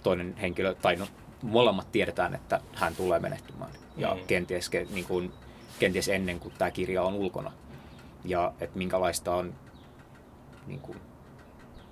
toinen 0.02 0.36
henkilö, 0.36 0.74
tai 0.74 0.96
no, 0.96 1.06
molemmat 1.42 1.92
tiedetään, 1.92 2.34
että 2.34 2.60
hän 2.74 2.96
tulee 2.96 3.18
menehtymään. 3.18 3.70
Ja 3.96 4.14
mm. 4.14 4.20
kenties, 4.26 4.70
niin 4.90 5.04
kuin, 5.04 5.32
kenties 5.78 6.08
ennen 6.08 6.40
kuin 6.40 6.54
tämä 6.58 6.70
kirja 6.70 7.02
on 7.02 7.14
ulkona. 7.14 7.52
Ja 8.24 8.52
että 8.60 8.78
minkälaista 8.78 9.34
on 9.34 9.54
niin 10.66 10.80
kuin, 10.80 10.98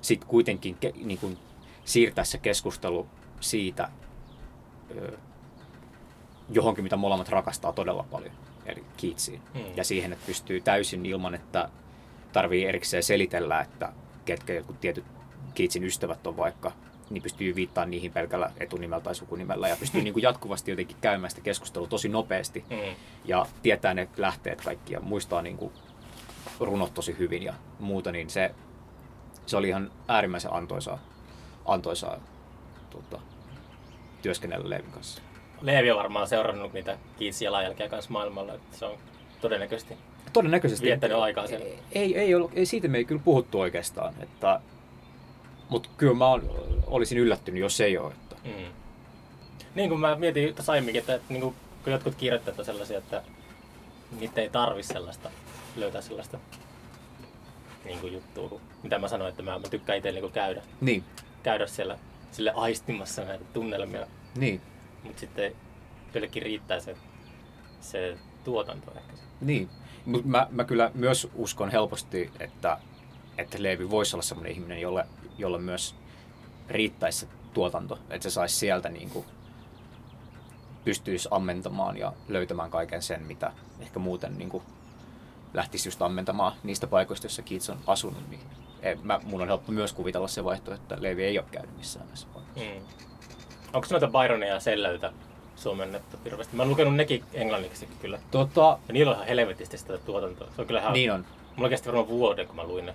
sit 0.01 0.25
kuitenkin 0.25 0.77
niin 1.05 1.19
kuin, 1.19 1.39
siirtää 1.85 2.25
se 2.25 2.39
keskustelu 2.39 3.07
siitä 3.41 3.89
ö, 4.97 5.19
johonkin, 6.51 6.85
mitä 6.85 6.97
molemmat 6.97 7.29
rakastaa 7.29 7.73
todella 7.73 8.07
paljon, 8.11 8.35
eli 8.67 8.85
Keatsiin. 8.97 9.43
Mm. 9.55 9.61
Ja 9.77 9.85
siihen, 9.85 10.13
että 10.13 10.27
pystyy 10.27 10.61
täysin 10.61 11.07
ilman, 11.07 11.35
että 11.35 11.69
tarvii 12.33 12.65
erikseen 12.65 13.03
selitellä, 13.03 13.61
että 13.61 13.93
ketkä 14.25 14.53
jotkut 14.53 14.81
tietyt 14.81 15.05
Keatsin 15.55 15.85
ystävät 15.85 16.27
on 16.27 16.37
vaikka, 16.37 16.73
niin 17.15 17.23
pystyy 17.23 17.55
viittaamaan 17.55 17.91
niihin 17.91 18.13
pelkällä 18.13 18.51
etunimellä 18.61 19.03
tai 19.03 19.15
sukunimellä 19.15 19.69
ja 19.69 19.77
pystyy 19.77 20.03
niin 20.05 20.13
kuin 20.15 20.23
jatkuvasti 20.23 20.71
jotenkin 20.71 20.97
käymään 21.01 21.31
sitä 21.31 21.43
keskustelua 21.43 21.89
tosi 21.89 22.09
nopeasti 22.09 22.65
mm. 22.71 22.95
ja 23.25 23.47
tietää 23.63 23.95
ne 23.95 24.09
lähteet 24.17 24.61
kaikki 24.61 24.93
ja 24.93 25.01
muistaa 25.01 25.43
niin 25.43 25.57
kuin 25.57 25.73
runot 26.61 26.95
tosi 26.95 27.17
hyvin 27.19 27.43
ja 27.43 27.55
muuta, 27.79 28.13
niin 28.13 28.31
se, 28.31 28.55
se 29.47 29.57
oli 29.57 29.69
ihan 29.69 29.91
äärimmäisen 30.09 30.53
antoisaa, 30.53 30.99
antoisaa 31.65 32.21
tuota, 32.91 33.21
työskennellä 34.23 34.71
Leevin 34.71 34.91
kanssa. 34.91 35.23
Leevi 35.61 35.91
on 35.91 35.97
varmaan 35.97 36.29
seurannut 36.29 36.73
niitä 36.73 36.99
Keatsin 37.19 37.47
jalanjälkeä 37.47 37.89
kanssa 37.89 38.11
maailmalla, 38.11 38.55
että 38.55 38.77
se 38.77 38.85
on 38.85 38.99
todennäköisesti 39.41 39.97
todennäköisesti. 40.35 40.87
Viettänyt 40.87 41.19
aikaa 41.19 41.47
siellä. 41.47 41.67
Ei, 41.93 42.19
ei, 42.19 42.35
ollut, 42.35 42.51
ei, 42.55 42.67
siitä 42.67 42.89
me 42.89 42.99
ei 42.99 43.05
kyllä 43.05 43.21
puhuttu 43.25 43.61
oikeastaan. 43.61 44.15
Että, 44.21 44.61
mutta 45.69 45.89
kyllä 45.97 46.15
mä 46.15 46.27
olisin 46.87 47.19
yllättynyt, 47.19 47.61
jos 47.61 47.81
ei 47.81 47.99
ole. 47.99 48.13
Että. 48.13 48.37
Mm. 48.45 48.73
Niin 49.75 49.89
kuin 49.89 50.01
mä 50.01 50.17
mietin 50.17 50.55
tässä 50.55 50.73
aiemminkin, 50.73 51.01
että 51.01 51.21
niin 51.29 51.41
kuin, 51.41 51.55
kun 51.85 51.93
jotkut 51.93 52.15
kirjoittajat 52.15 52.67
sellaisia, 52.67 52.99
että 52.99 53.23
niitä 54.21 54.41
ei 54.41 54.51
tarvi 54.51 54.83
sellaista, 54.83 55.31
löytää 55.77 56.01
sellaista 56.01 56.39
niin 57.85 57.99
kuin 57.99 58.13
juttua, 58.13 58.61
mitä 58.83 58.99
mä 58.99 59.09
sanoin, 59.09 59.31
että 59.31 59.43
mä, 59.43 59.59
mä 59.59 59.69
tykkään 59.69 59.99
itse 59.99 60.13
niin 60.13 60.33
käydä. 60.33 60.63
Niin. 60.81 61.05
Käydä 61.43 61.67
siellä 61.67 61.99
sille 62.33 62.53
aistimassa 62.57 63.25
näitä 63.25 63.45
tunnelmia. 63.53 64.07
Niin. 64.37 64.61
Mutta 65.03 65.21
sitten 65.21 65.53
joillekin 66.15 66.43
riittää 66.43 66.81
se, 66.81 66.97
se 67.81 68.19
tuotanto 68.45 68.93
ehkä. 68.97 69.13
Niin. 69.41 69.69
Mutta 70.07 70.29
mä, 70.29 70.47
mä 70.51 70.65
kyllä 70.65 70.91
myös 70.95 71.29
uskon 71.35 71.71
helposti, 71.71 72.31
että, 72.41 72.79
että 73.39 73.63
Leevi 73.63 73.91
voisi 73.91 74.17
olla 74.17 74.23
sellainen 74.23 74.53
ihminen, 74.53 74.81
jolle, 74.81 75.07
jolle 75.39 75.59
myös 75.59 75.95
riittäisi 76.69 77.19
se 77.19 77.27
tuotanto, 77.55 77.99
että 78.11 78.23
se 78.23 78.31
saisi 78.31 78.57
sieltä 78.57 78.89
niin 78.89 79.11
kuin, 79.11 79.25
pystyisi 80.85 81.29
ammentamaan 81.31 81.97
ja 81.97 82.13
löytämään 82.29 82.71
kaiken 82.71 83.03
sen, 83.03 83.23
mitä 83.23 83.53
ehkä 83.81 83.99
muuten 83.99 84.39
niin 84.39 84.51
kuin, 84.51 84.63
lähtisi 85.55 85.89
just 85.89 86.03
ammentamaan 86.03 86.53
niistä 86.63 86.87
paikoista, 86.87 87.25
joissa 87.25 87.43
Keats 87.43 87.71
on 87.71 87.79
asunut. 87.87 88.31
Niin 88.31 88.41
ei, 88.83 88.95
mä, 88.95 89.21
mun 89.25 89.41
on 89.41 89.49
helppo 89.49 89.73
myös 89.73 89.93
kuvitella 89.93 90.29
se 90.29 90.45
vaihtoehto, 90.45 90.95
että 90.95 91.03
Leevi 91.03 91.25
ei 91.25 91.39
ole 91.39 91.47
käynyt 91.51 91.77
missään 91.77 92.07
näissä 92.07 92.27
paikoissa. 92.35 92.75
Mm. 92.75 92.87
Onko 93.73 93.87
noita 93.91 94.07
Byronia 94.07 94.49
ja 94.49 94.61
Selläytä 94.61 95.13
suomennettu 95.57 96.17
hirveästi. 96.25 96.57
Mä 96.57 96.63
oon 96.63 96.71
lukenut 96.71 96.97
nekin 96.97 97.25
englanniksi 97.33 97.89
kyllä. 98.01 98.19
Tota... 98.31 98.79
Ja 98.89 98.93
niillä 98.93 99.11
on 99.11 99.17
ihan 99.17 99.29
helvetisti 99.29 99.79
sitä 99.79 99.99
tuotantoa. 99.99 100.49
Se 100.57 100.61
on 100.61 100.67
kyllä 100.67 100.81
ihan... 100.81 100.93
Niin 100.93 101.13
on. 101.13 101.27
Mulla 101.57 101.69
kesti 101.69 101.87
varmaan 101.87 102.09
vuoden, 102.09 102.47
kun 102.47 102.57
mä 102.57 102.65
luin 102.65 102.87
ne 102.87 102.95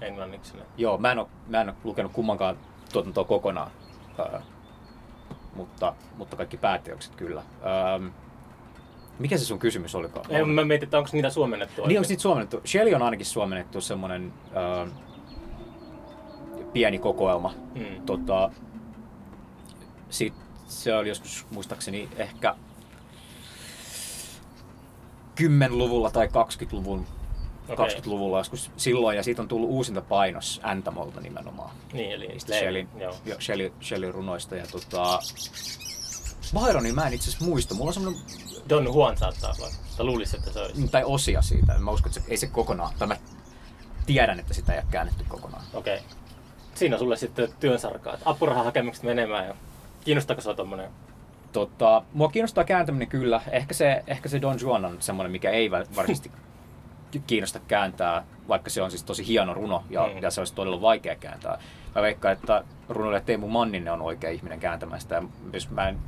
englanniksi. 0.00 0.56
Ne. 0.56 0.62
Joo, 0.76 0.98
mä 0.98 1.12
en, 1.12 1.18
ole, 1.18 1.26
mä 1.46 1.60
en 1.60 1.68
ole 1.68 1.76
lukenut 1.84 2.12
kummankaan 2.12 2.58
tuotantoa 2.92 3.24
kokonaan. 3.24 3.70
Uh, 4.18 4.40
mutta, 5.54 5.94
mutta 6.16 6.36
kaikki 6.36 6.56
pääteokset 6.56 7.14
kyllä. 7.14 7.40
Uh, 7.40 8.10
mikä 9.18 9.38
se 9.38 9.44
sun 9.44 9.58
kysymys 9.58 9.94
olikaan? 9.94 10.26
Ei, 10.28 10.44
mä 10.44 10.64
mietin, 10.64 10.86
että 10.86 10.98
onko 10.98 11.10
niitä 11.12 11.30
suomennettu 11.30 11.86
Niin, 11.86 11.98
onko 11.98 12.08
niitä 12.08 12.22
suomennettu? 12.22 12.60
Shelley 12.66 12.94
on 12.94 13.02
ainakin 13.02 13.26
suomennettu 13.26 13.80
semmoinen 13.80 14.32
uh, 14.86 14.92
pieni 16.72 16.98
kokoelma. 16.98 17.54
Hmm. 17.74 18.02
Tota, 18.06 18.50
Sitten 20.10 20.42
se 20.66 20.94
oli 20.94 21.08
joskus 21.08 21.46
muistaakseni 21.50 22.08
ehkä 22.16 22.54
10-luvulla 25.40 26.10
tai 26.10 26.26
20-luvun 26.26 27.06
okay. 27.68 27.88
20-luvulla 27.88 28.38
joskus 28.38 28.70
silloin, 28.76 29.16
ja 29.16 29.22
siitä 29.22 29.42
on 29.42 29.48
tullut 29.48 29.70
uusinta 29.70 30.00
painos 30.00 30.60
Antamolta 30.62 31.20
nimenomaan. 31.20 31.70
Niin, 31.92 32.12
eli 32.12 32.40
Shelley, 32.40 32.86
jo, 33.24 33.40
Shelley, 33.40 33.72
Shelley 33.82 34.12
runoista. 34.12 34.56
Ja 34.56 34.66
tota, 34.72 35.18
Byronin 36.60 36.94
mä 36.94 37.06
en 37.06 37.12
itse 37.12 37.30
asiassa 37.30 37.44
muista. 37.44 37.74
Mulla 37.74 37.88
on 37.88 37.94
semmoinen... 37.94 38.20
Don 38.68 38.84
Juan 38.84 39.16
saattaa 39.16 39.54
olla. 39.58 39.68
Tai 39.96 40.06
luulisi, 40.06 40.36
että 40.36 40.52
se 40.52 40.60
olisi. 40.60 40.88
Tai 40.88 41.02
osia 41.04 41.42
siitä. 41.42 41.78
Mä 41.78 41.90
uskon, 41.90 42.10
että 42.10 42.20
se, 42.20 42.30
ei 42.30 42.36
se 42.36 42.46
kokonaan. 42.46 42.94
Tai 42.98 43.08
mä 43.08 43.16
tiedän, 44.06 44.40
että 44.40 44.54
sitä 44.54 44.72
ei 44.72 44.78
ole 44.78 44.86
käännetty 44.90 45.24
kokonaan. 45.28 45.62
Okei. 45.74 45.96
Okay. 45.96 46.08
Siinä 46.74 46.98
sulle 46.98 47.16
sitten 47.16 47.48
työnsarkaa. 47.60 48.16
Apurahahakemukset 48.24 49.04
menemään 49.04 49.46
ja 49.46 49.54
Kiinnostaako 50.04 50.42
sinua 50.42 50.54
tuommoinen? 50.54 50.90
Tota, 51.52 52.02
mua 52.12 52.28
kiinnostaa 52.28 52.64
kääntäminen 52.64 53.08
kyllä. 53.08 53.40
Ehkä 53.50 53.74
se, 53.74 54.02
ehkä 54.06 54.28
se 54.28 54.40
Don 54.40 54.58
Juan 54.60 54.84
on 54.84 54.96
semmoinen, 55.00 55.32
mikä 55.32 55.50
ei 55.50 55.70
varsinaisesti 55.70 56.30
kiinnosta 57.26 57.60
kääntää, 57.60 58.24
vaikka 58.48 58.70
se 58.70 58.82
on 58.82 58.90
siis 58.90 59.02
tosi 59.02 59.26
hieno 59.26 59.54
runo 59.54 59.84
ja, 59.90 60.06
mm. 60.06 60.22
ja 60.22 60.30
se 60.30 60.40
olisi 60.40 60.54
todella 60.54 60.80
vaikea 60.80 61.16
kääntää. 61.16 61.58
Mä 61.94 62.02
veikkaan, 62.02 62.32
että 62.32 62.64
runoille 62.88 63.20
Teemu 63.20 63.48
Manninen 63.48 63.92
on 63.92 64.02
oikea 64.02 64.30
ihminen 64.30 64.60
kääntämään 64.60 65.00
sitä. 65.00 65.22
Jos 65.52 65.70
mä 65.70 65.88
en 65.88 65.98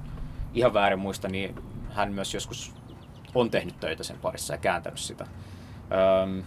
ihan 0.54 0.74
väärin 0.74 0.98
muista, 0.98 1.28
niin 1.28 1.54
hän 1.90 2.12
myös 2.12 2.34
joskus 2.34 2.74
on 3.34 3.50
tehnyt 3.50 3.80
töitä 3.80 4.04
sen 4.04 4.18
parissa 4.22 4.54
ja 4.54 4.58
kääntänyt 4.58 4.98
sitä. 4.98 5.26
Öm, 6.22 6.42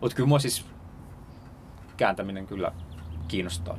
mutta 0.00 0.16
kyllä 0.16 0.28
mua 0.28 0.38
siis 0.38 0.66
kääntäminen 1.96 2.46
kyllä 2.46 2.72
kiinnostaa 3.28 3.78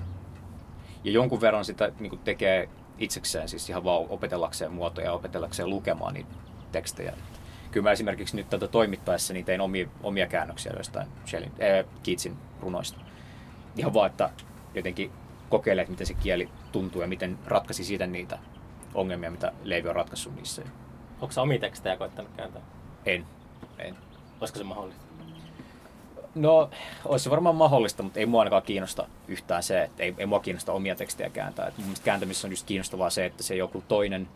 ja 1.04 1.12
jonkun 1.12 1.42
verran 1.42 1.66
sitä 1.66 1.92
niin 2.00 2.20
tekee 2.20 2.70
itsekseen, 2.98 3.50
siis 3.50 3.70
ihan 3.70 3.84
vaan 3.84 4.06
opetellakseen 4.10 4.72
muotoja 4.72 5.08
ja 5.08 5.14
opetellakseen 5.14 5.70
lukemaan 5.70 6.14
niitä 6.14 6.36
tekstejä. 6.72 7.14
Kyllä 7.74 7.84
mä 7.84 7.92
esimerkiksi 7.92 8.36
nyt 8.36 8.50
tätä 8.50 8.68
toimittaessa 8.68 9.34
niin 9.34 9.46
tein 9.46 9.62
omia, 9.62 9.88
omia 10.04 10.28
käännöksiä 10.28 10.72
joistain 10.76 11.08
Shelley, 11.26 11.50
äh, 11.50 11.86
Keatsin 12.04 12.38
runoista. 12.62 13.00
Ihan 13.78 13.94
vaan, 13.94 14.10
että 14.10 14.30
jotenkin 14.76 15.12
kokeilee, 15.50 15.82
että 15.82 15.92
miten 15.92 16.08
se 16.08 16.14
kieli 16.14 16.50
tuntuu 16.72 17.02
ja 17.02 17.08
miten 17.08 17.40
ratkaisi 17.46 17.84
siitä 17.84 18.08
niitä 18.08 18.40
ongelmia, 18.94 19.32
mitä 19.32 19.52
Leivi 19.64 19.90
on 19.90 19.96
ratkaissut 19.96 20.36
niissä. 20.36 20.62
Onko 21.22 21.32
sä 21.32 21.42
omia 21.42 21.60
tekstejä 21.60 21.98
koittanut 21.98 22.32
kääntää? 22.38 22.62
En. 23.06 23.26
en. 23.80 23.96
Olisiko 24.42 24.58
se 24.58 24.64
mahdollista? 24.64 25.04
No, 26.36 26.70
olisi 27.06 27.24
se 27.24 27.30
varmaan 27.30 27.56
mahdollista, 27.56 28.04
mutta 28.04 28.20
ei 28.20 28.26
mua 28.26 28.42
ainakaan 28.42 28.64
kiinnosta 28.64 29.08
yhtään 29.28 29.64
se, 29.64 29.84
että 29.84 30.04
ei, 30.04 30.16
ei 30.18 30.26
mua 30.26 30.40
kiinnosta 30.40 30.72
omia 30.72 30.96
tekstejä 30.96 31.30
kääntää. 31.30 31.68
Et 31.68 31.78
mun 31.78 31.86
mielestä 31.86 32.06
kääntämisessä 32.06 32.48
on 32.48 32.52
just 32.52 32.66
kiinnostavaa 32.66 33.10
se, 33.10 33.26
että 33.26 33.44
se 33.44 33.56
joku 33.56 33.84
toinen 33.88 34.28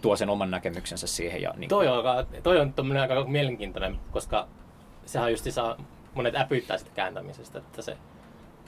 tuo 0.00 0.16
sen 0.16 0.30
oman 0.30 0.50
näkemyksensä 0.50 1.06
siihen. 1.06 1.42
Ja 1.42 1.54
niin 1.56 1.68
toi, 1.68 1.88
on, 1.88 2.04
toi 2.42 2.60
on 2.60 2.74
aika 3.00 3.24
mielenkiintoinen, 3.24 3.98
koska 4.10 4.48
sehän 5.06 5.30
just 5.30 5.46
saa, 5.50 5.76
monet 6.14 6.36
äpyttää 6.36 6.78
sitä 6.78 6.90
kääntämisestä, 6.94 7.58
että 7.58 7.82
se 7.82 7.96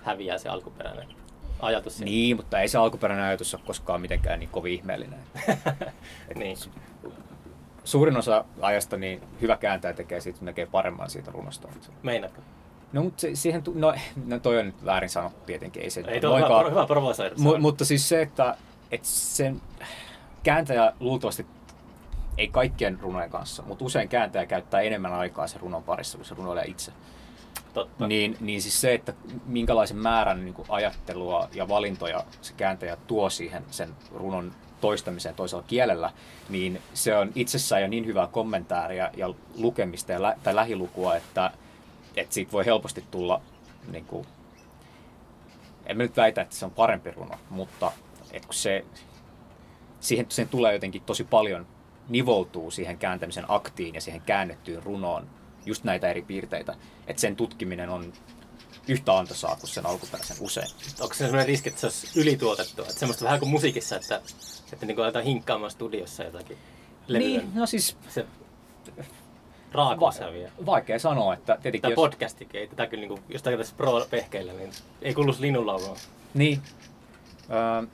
häviää 0.03 0.39
se 0.39 0.49
alkuperäinen 0.49 1.09
ajatus. 1.61 1.97
Siinä. 1.97 2.11
Niin, 2.11 2.37
mutta 2.37 2.61
ei 2.61 2.69
se 2.69 2.79
alkuperäinen 2.79 3.27
ajatus 3.27 3.55
ole 3.55 3.63
koskaan 3.67 4.01
mitenkään 4.01 4.39
niin 4.39 4.51
kovin 4.51 4.73
ihmeellinen. 4.73 5.21
niin. 6.35 6.57
Suurin 7.85 8.17
osa 8.17 8.45
ajasta 8.61 8.97
niin 8.97 9.23
hyvä 9.41 9.57
kääntäjä 9.57 9.95
tekee 9.95 10.21
siitä, 10.21 10.39
näkee 10.45 10.67
paremman 10.67 11.11
siitä 11.11 11.31
runosta. 11.31 11.69
Meinaatko? 12.03 12.41
No, 12.93 13.03
mutta 13.03 13.21
se, 13.21 13.31
siihen, 13.35 13.63
tu- 13.63 13.73
no, 13.77 13.95
no 14.27 14.39
toi 14.39 14.59
on 14.59 14.67
nyt 14.67 14.85
väärin 14.85 15.11
sanottu 15.11 15.41
tietenkin, 15.47 15.83
ei 15.83 15.91
se 15.91 16.05
Ei 16.07 16.21
tuo 16.21 16.37
hyvä, 16.37 16.71
hyvä 16.71 16.87
provosoida. 16.87 17.35
Mu- 17.35 17.59
mutta 17.59 17.85
siis 17.85 18.09
se, 18.09 18.23
että, 18.23 18.57
että 18.91 19.09
sen 19.09 19.61
kääntäjä 20.43 20.93
luultavasti 21.01 21.47
ei 22.39 22.49
kaikkien 22.49 22.99
runojen 23.01 23.31
kanssa, 23.31 23.63
mutta 23.63 23.85
usein 23.85 24.09
kääntäjä 24.09 24.47
käyttää 24.47 24.81
enemmän 24.81 25.15
aikaa 25.15 25.47
sen 25.47 25.61
runon 25.61 25.83
parissa 25.83 26.19
kuin 26.19 26.27
se 26.27 26.35
runoilija 26.35 26.71
itse. 26.71 26.93
Totta. 27.75 28.07
Niin, 28.07 28.37
niin 28.41 28.63
siis 28.63 28.81
se, 28.81 28.95
että 28.95 29.13
minkälaisen 29.47 29.97
määrän 29.97 30.45
niin 30.45 30.55
kuin 30.55 30.67
ajattelua 30.69 31.49
ja 31.55 31.69
valintoja 31.69 32.25
se 32.41 32.55
kääntäjä 32.57 32.97
tuo 32.97 33.31
siihen 33.31 33.65
sen 33.71 33.95
runon 34.15 34.53
toistamiseen 34.81 35.35
toisella 35.35 35.65
kielellä, 35.67 36.13
niin 36.49 36.83
se 36.95 37.17
on 37.17 37.33
itsessään 37.35 37.83
jo 37.83 37.89
niin 37.89 38.07
hyvää 38.07 38.27
kommentaaria 38.27 39.11
ja 39.17 39.35
lukemista 39.57 40.13
ja 40.13 40.23
lä- 40.23 40.37
tai 40.43 40.55
lähilukua, 40.55 41.17
että, 41.17 41.51
että 42.17 42.35
siitä 42.35 42.53
voi 42.53 42.67
helposti 42.67 43.05
tulla, 43.11 43.41
niin 43.93 44.05
kuin, 44.05 44.27
en 45.87 45.97
mä 45.97 46.03
nyt 46.03 46.17
väitä, 46.17 46.43
että 46.43 46.57
se 46.57 46.65
on 46.65 46.71
parempi 46.71 47.11
runo, 47.11 47.35
mutta 47.51 47.93
että 48.33 48.47
kun 48.49 48.55
se, 48.55 48.85
siihen, 50.03 50.27
siihen 50.29 50.49
tulee 50.49 50.73
jotenkin 50.73 51.03
tosi 51.03 51.25
paljon 51.25 51.67
nivoutuu 52.09 52.71
siihen 52.71 52.99
kääntämisen 52.99 53.45
aktiin 53.49 53.95
ja 53.95 54.01
siihen 54.01 54.21
käännettyyn 54.21 54.83
runoon 54.83 55.31
just 55.67 55.85
näitä 55.85 56.11
eri 56.11 56.23
piirteitä, 56.23 56.75
että 57.07 57.21
sen 57.21 57.37
tutkiminen 57.37 57.89
on 57.89 58.13
yhtä 58.89 59.19
antoisaa 59.19 59.57
kuin 59.57 59.71
sen 59.71 59.87
alkuperäisen 59.87 60.37
usein. 60.41 60.69
Onko 61.01 61.15
se 61.15 61.19
sellainen 61.19 61.47
riski, 61.47 61.69
että 61.69 61.81
se 61.81 61.87
olisi 61.87 62.21
ylituotettua? 62.21 62.85
Että 62.85 62.99
semmoista 62.99 63.25
vähän 63.25 63.39
kuin 63.39 63.51
musiikissa, 63.51 63.97
että, 63.97 64.21
että 64.73 64.87
niin 64.87 65.01
aletaan 65.01 65.25
hinkkaamaan 65.25 65.71
studiossa 65.71 66.23
jotakin 66.23 66.59
levyä. 67.07 67.29
Niin, 67.29 67.51
no 67.55 67.67
siis 67.67 67.97
Se 68.09 68.27
raakuus 69.73 70.21
häviää. 70.21 70.53
vaikea 70.67 70.99
sanoa, 70.99 71.35
että 71.35 71.59
tietenkin 71.63 71.83
Tai 71.83 71.91
jos, 71.91 71.97
podcastikin, 71.97 72.61
ei 72.61 72.67
tätä 72.67 72.87
kyllä, 72.87 73.01
niin 73.01 73.09
kuin, 73.09 73.23
jos 73.29 73.43
tätä 73.43 73.65
pro-pehkeillä, 73.77 74.53
niin 74.53 74.71
ei 75.03 75.15
kuulu 75.15 75.35
linnunlaulua. 75.39 75.97
Niin. 76.35 76.63
Öö, 77.51 77.89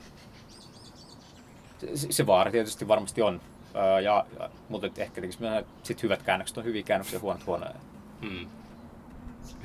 se, 1.95 2.27
vaara 2.27 2.51
tietysti 2.51 2.87
varmasti 2.87 3.21
on. 3.21 3.41
Öö, 3.75 3.99
ja, 3.99 4.25
ja, 4.39 4.49
mutta 4.69 5.01
ehkä 5.01 5.21
sit 5.83 6.03
hyvät 6.03 6.23
käännökset 6.23 6.57
on 6.57 6.63
hyviä 6.63 6.83
käännöksiä 6.83 7.17
ja 7.17 7.21
huonot 7.21 7.45
huonoja. 7.45 7.73
Hmm. 8.21 8.47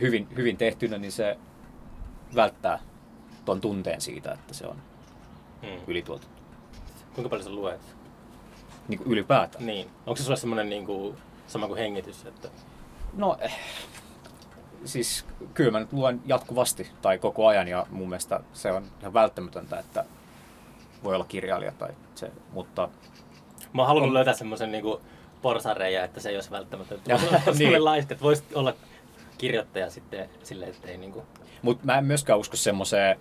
Hyvin, 0.00 0.28
hyvin 0.36 0.56
tehtynä, 0.56 0.98
niin 0.98 1.12
se 1.12 1.38
välttää 2.34 2.78
ton 3.44 3.60
tunteen 3.60 4.00
siitä, 4.00 4.32
että 4.32 4.54
se 4.54 4.66
on 4.66 4.76
Hmm. 5.62 5.80
ylituotettu. 5.86 6.42
Kuinka 7.14 7.28
paljon 7.28 7.44
sä 7.44 7.50
luet? 7.50 7.96
Niin 8.88 8.98
kuin 8.98 9.12
ylipäätään. 9.12 9.66
Niin. 9.66 9.90
Onko 10.06 10.16
se 10.16 10.22
sulle 10.22 10.36
semmoinen 10.36 10.68
niin 10.68 10.86
kuin, 10.86 11.16
sama 11.46 11.66
kuin 11.66 11.78
hengitys? 11.78 12.26
Että... 12.26 12.48
No, 13.12 13.36
eh, 13.40 13.58
siis 14.84 15.26
kyllä 15.54 15.70
mä 15.70 15.80
nyt 15.80 15.92
luen 15.92 16.20
jatkuvasti 16.26 16.90
tai 17.02 17.18
koko 17.18 17.46
ajan 17.46 17.68
ja 17.68 17.86
mun 17.90 18.08
mielestä 18.08 18.40
se 18.52 18.72
on 18.72 18.84
ihan 19.00 19.14
välttämätöntä, 19.14 19.78
että 19.78 20.04
voi 21.04 21.14
olla 21.14 21.24
kirjailija 21.24 21.72
tai 21.72 21.90
se, 22.14 22.30
mutta 22.52 22.88
Mä 23.72 23.82
oon 23.82 23.86
halunnut 23.88 24.08
On. 24.08 24.14
löytää 24.14 24.34
semmoisen 24.34 24.72
niin 24.72 24.84
porsareja, 25.42 26.04
että 26.04 26.20
se 26.20 26.28
ei 26.28 26.34
olisi 26.36 26.50
välttämätöntä. 26.50 27.12
Ja, 27.12 27.18
niin. 27.58 27.84
laiska, 27.84 28.14
että 28.14 28.24
voisi 28.24 28.44
olla 28.54 28.74
kirjoittaja 29.38 29.90
sitten 29.90 30.30
silleen, 30.42 30.70
että 30.70 30.88
ei 30.88 30.96
niin 30.98 31.12
kuin... 31.12 31.24
Mutta 31.62 31.86
mä 31.86 31.98
en 31.98 32.04
myöskään 32.04 32.38
usko 32.38 32.56
semmoiseen 32.56 33.18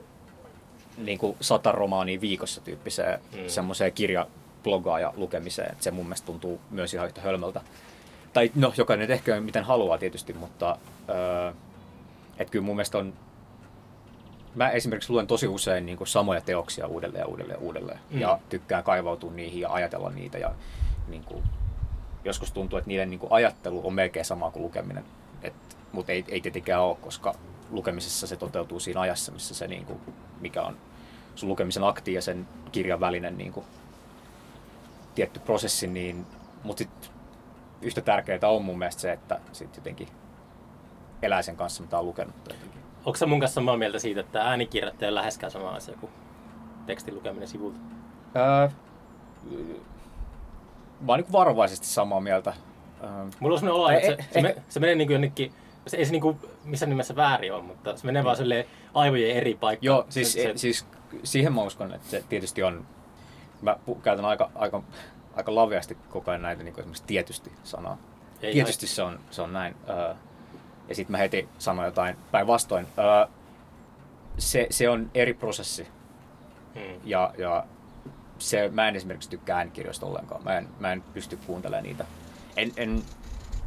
niin 0.98 1.18
kuin 1.20 1.38
sata 1.42 1.72
romaania 1.72 2.22
viikossa 2.22 2.62
tyyppiseen 2.62 3.20
Mm. 3.34 3.40
mm. 3.40 3.48
semmoiseen 3.50 3.94
kirjablogaa 3.94 5.14
lukemiseen. 5.18 5.72
Et 5.72 5.82
se 5.82 5.92
mun 5.92 6.06
mielestä 6.06 6.26
tuntuu 6.26 6.62
myös 6.70 6.94
ihan 6.94 7.08
yhtä 7.08 7.22
hölmöltä. 7.22 7.62
Tai 8.34 8.52
no, 8.56 8.74
jokainen 8.78 9.12
ehkä 9.12 9.42
miten 9.42 9.64
haluaa 9.64 9.98
tietysti, 9.98 10.34
mutta 10.34 10.78
öö, 11.10 11.52
et 12.38 12.50
kyllä 12.50 12.66
mun 12.66 12.76
mielestä 12.76 12.98
on... 12.98 13.14
Mä 14.56 14.70
esimerkiksi 14.70 15.14
luen 15.14 15.28
tosi 15.28 15.48
usein 15.48 15.86
niin 15.86 15.98
kuin 15.98 16.08
samoja 16.08 16.42
teoksia 16.42 16.88
uudelleen 16.88 17.22
ja 17.22 17.28
uudelleen 17.28 17.58
ja 17.58 17.62
uudelleen. 17.62 18.00
Mm. 18.10 18.20
Ja 18.20 18.40
tykkään 18.50 18.84
kaivautua 18.84 19.32
niihin 19.32 19.62
ja 19.62 19.74
ajatella 19.74 20.10
niitä. 20.10 20.38
Ja 20.38 20.54
niin 21.08 21.24
kuin, 21.24 21.44
joskus 22.26 22.52
tuntuu, 22.52 22.78
että 22.78 22.88
niiden 22.88 23.10
niin 23.10 23.20
kuin 23.20 23.32
ajattelu 23.32 23.88
on 23.88 23.94
melkein 23.94 24.26
sama 24.26 24.52
kuin 24.52 24.64
lukeminen. 24.64 25.04
Et, 25.42 25.54
mutta 25.92 26.12
ei, 26.12 26.26
ei 26.28 26.42
tietenkään 26.42 26.82
ole, 26.82 26.98
koska 27.02 27.36
lukemisessa 27.72 28.28
se 28.28 28.36
toteutuu 28.36 28.80
siinä 28.80 29.02
ajassa, 29.02 29.32
missä 29.32 29.56
se, 29.56 29.68
niin 29.68 29.86
kuin, 29.86 30.00
mikä 30.42 30.62
on 30.62 30.78
sun 31.36 31.50
lukemisen 31.50 31.84
akti 31.84 32.14
ja 32.14 32.22
sen 32.22 32.48
kirjan 32.72 33.00
välinen 33.00 33.38
niin 33.38 33.54
kuin, 33.54 33.66
tietty 35.16 35.40
prosessi, 35.40 35.88
niin, 35.88 36.26
mutta 36.64 36.84
sit 36.84 37.12
yhtä 37.82 38.02
tärkeää 38.02 38.40
on 38.50 38.66
mun 38.66 38.80
mielestä 38.80 39.02
se, 39.02 39.12
että 39.12 39.40
sit 39.52 39.76
jotenkin 39.76 40.08
elää 41.22 41.42
sen 41.42 41.56
kanssa, 41.56 41.84
mitä 41.84 42.00
on 42.00 42.06
lukenut. 42.06 42.36
Jotenkin. 42.48 42.83
Onko 43.06 43.18
sä 43.18 43.26
mun 43.26 43.40
kanssa 43.40 43.56
samaa 43.56 43.78
mieltä 43.78 44.00
siitä, 44.00 44.20
että 44.20 44.42
äänikirjoittaja 44.42 45.10
on 45.10 45.16
läheskään 45.16 45.52
sama 45.52 45.70
asia 45.70 45.96
kuin 46.00 46.12
tekstin 46.86 47.16
lukeminen 47.16 47.48
sivulta? 47.48 47.80
Öö, 48.36 48.70
mä 51.02 51.12
oon 51.12 51.20
niin 51.20 51.32
varovaisesti 51.32 51.88
samaa 51.88 52.20
mieltä. 52.20 52.54
Öö, 53.04 53.10
Mulla 53.40 53.54
on 53.56 53.60
sellainen 53.60 53.82
olo, 53.82 53.90
että 53.90 54.08
Ei, 54.08 54.16
se, 54.16 54.24
se, 54.32 54.40
ei- 54.40 54.44
me, 54.44 54.56
se 54.70 54.80
menee 54.80 54.96
niin 54.96 55.08
kuin 55.08 55.14
jonnekin, 55.16 55.54
se 55.88 55.98
ei 55.98 56.06
se 56.06 56.12
niin 56.12 56.22
kuin 56.22 56.40
missään 56.64 56.90
nimessä 56.90 57.16
väärin 57.16 57.54
ole, 57.54 57.62
mutta 57.64 57.98
se 57.98 58.06
menee 58.06 58.24
vaan 58.24 58.38
silleen 58.38 58.66
aivojen 58.94 59.38
eri 59.38 59.54
paikkaan. 59.56 59.86
Joo, 59.86 60.06
siis, 60.10 60.34
se, 60.34 60.42
se, 60.42 60.54
siis 60.56 60.86
siihen 61.24 61.54
mä 61.54 61.62
uskon, 61.64 61.94
että 61.94 62.10
se 62.10 62.24
tietysti 62.30 62.64
on, 62.64 62.86
mä 63.62 63.78
käytän 64.04 64.26
aika, 64.26 64.50
aika, 64.56 64.84
aika 65.36 65.56
laveasti 65.56 65.98
koko 66.10 66.32
ajan 66.32 66.42
näitä 66.42 66.64
niin 66.64 66.74
kuin 66.74 66.82
esimerkiksi 66.82 67.04
tietysti 67.08 67.52
sanaa. 67.64 67.98
Ei 68.42 68.54
tietysti 68.54 68.88
se 68.88 69.02
on, 69.04 69.20
se 69.32 69.42
on 69.42 69.54
näin. 69.54 69.76
Öö, 69.90 70.14
ja 70.90 70.96
sitten 70.96 71.12
mä 71.12 71.18
heti 71.18 71.50
sanon 71.60 71.86
jotain 71.86 72.16
päinvastoin. 72.32 72.88
Öö, 72.98 73.28
se, 74.38 74.68
se 74.70 74.90
on 74.90 75.12
eri 75.14 75.34
prosessi 75.34 75.88
Hmm. 76.76 77.00
ja, 77.04 77.34
ja 77.38 77.66
se, 78.38 78.70
mä 78.74 78.88
en 78.88 78.96
esimerkiksi 78.96 79.30
tykkää 79.30 79.58
äänikirjoista 79.58 80.06
ollenkaan. 80.06 80.44
Mä 80.44 80.58
en, 80.58 80.68
mä 80.80 80.92
en 80.92 81.02
pysty 81.02 81.38
kuuntelemaan 81.48 81.84
niitä. 81.84 82.06
En, 82.58 82.72
en, 82.78 83.02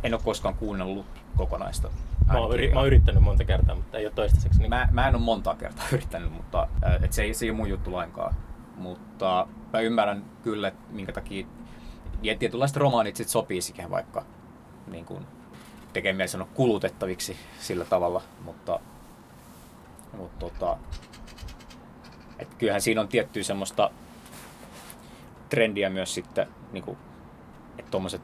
en 0.03 0.15
ole 0.15 0.23
koskaan 0.25 0.55
kuunnellut 0.55 1.07
kokonaista 1.37 1.91
Mä 2.27 2.39
oon, 2.39 2.55
yri, 2.55 2.73
mä 2.73 2.79
oon 2.79 2.87
yrittänyt 2.87 3.23
monta 3.23 3.45
kertaa, 3.45 3.75
mutta 3.75 3.99
ei 3.99 4.07
ole 4.07 4.13
toistaiseksi. 4.15 4.59
Niin... 4.59 4.71
Mä, 4.71 4.89
mä 4.93 5.09
en 5.09 5.15
ole 5.15 5.23
montaa 5.23 5.55
kertaa 5.55 5.85
yrittänyt, 5.93 6.33
mutta 6.33 6.69
et 7.03 7.13
se, 7.13 7.23
ei, 7.23 7.35
se 7.35 7.45
ei 7.47 7.51
ole 7.51 7.57
mun 7.57 7.69
juttu 7.69 7.93
lainkaan. 7.93 8.35
Mutta 8.77 9.47
mä 9.73 9.81
ymmärrän 9.81 10.25
kyllä, 10.43 10.69
että 10.69 10.83
minkä 10.91 11.13
takia 11.13 11.47
ja 12.23 12.37
tietynlaiset 12.37 12.77
romaanit 12.77 13.17
sit 13.17 13.29
sopii 13.29 13.61
siihen 13.61 13.91
vaikka 13.91 14.25
niin 14.87 15.05
kuin, 15.05 15.27
tekee 15.97 16.13
mieli 16.13 16.29
sanoa 16.29 16.49
kulutettaviksi 16.55 17.37
sillä 17.61 17.85
tavalla, 17.85 18.23
mutta, 18.45 18.81
mutta 20.17 20.39
tota, 20.39 20.77
et 22.39 22.55
kyllähän 22.55 22.83
siinä 22.83 23.01
on 23.01 23.09
tiettyä 23.09 23.43
semmoista 23.43 23.91
trendiä 25.49 25.91
myös 25.91 26.15
sitten, 26.15 26.49
niin 26.73 26.85
kuin, 26.85 26.99
että 27.79 27.91
tuommoiset 27.91 28.23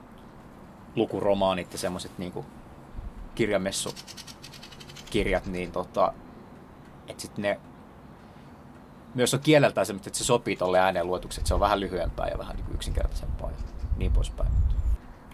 lukuromaanit 0.96 1.72
ja 1.72 1.78
semmoiset 1.78 2.18
niin 2.18 2.32
kirjamessukirjat, 3.35 5.46
niin 5.46 5.72
tota, 5.72 6.12
että 7.08 7.22
sit 7.22 7.38
ne 7.38 7.61
myös 9.14 9.35
on 9.35 9.40
kieleltään 9.40 9.87
semmoista, 9.87 10.08
että 10.08 10.18
se 10.18 10.24
sopii 10.24 10.56
tolle 10.56 10.78
ääneen 10.78 11.06
luetuksi, 11.06 11.40
että 11.40 11.48
se 11.48 11.54
on 11.54 11.61
vähän 11.61 11.80
lyhyempää 11.80 12.28
ja 12.28 12.38
vähän 12.38 12.56
niin 12.56 12.74
yksinkertaisempaa 12.74 13.50
ja 13.50 13.56
niin 13.96 14.12
poispäin. 14.12 14.71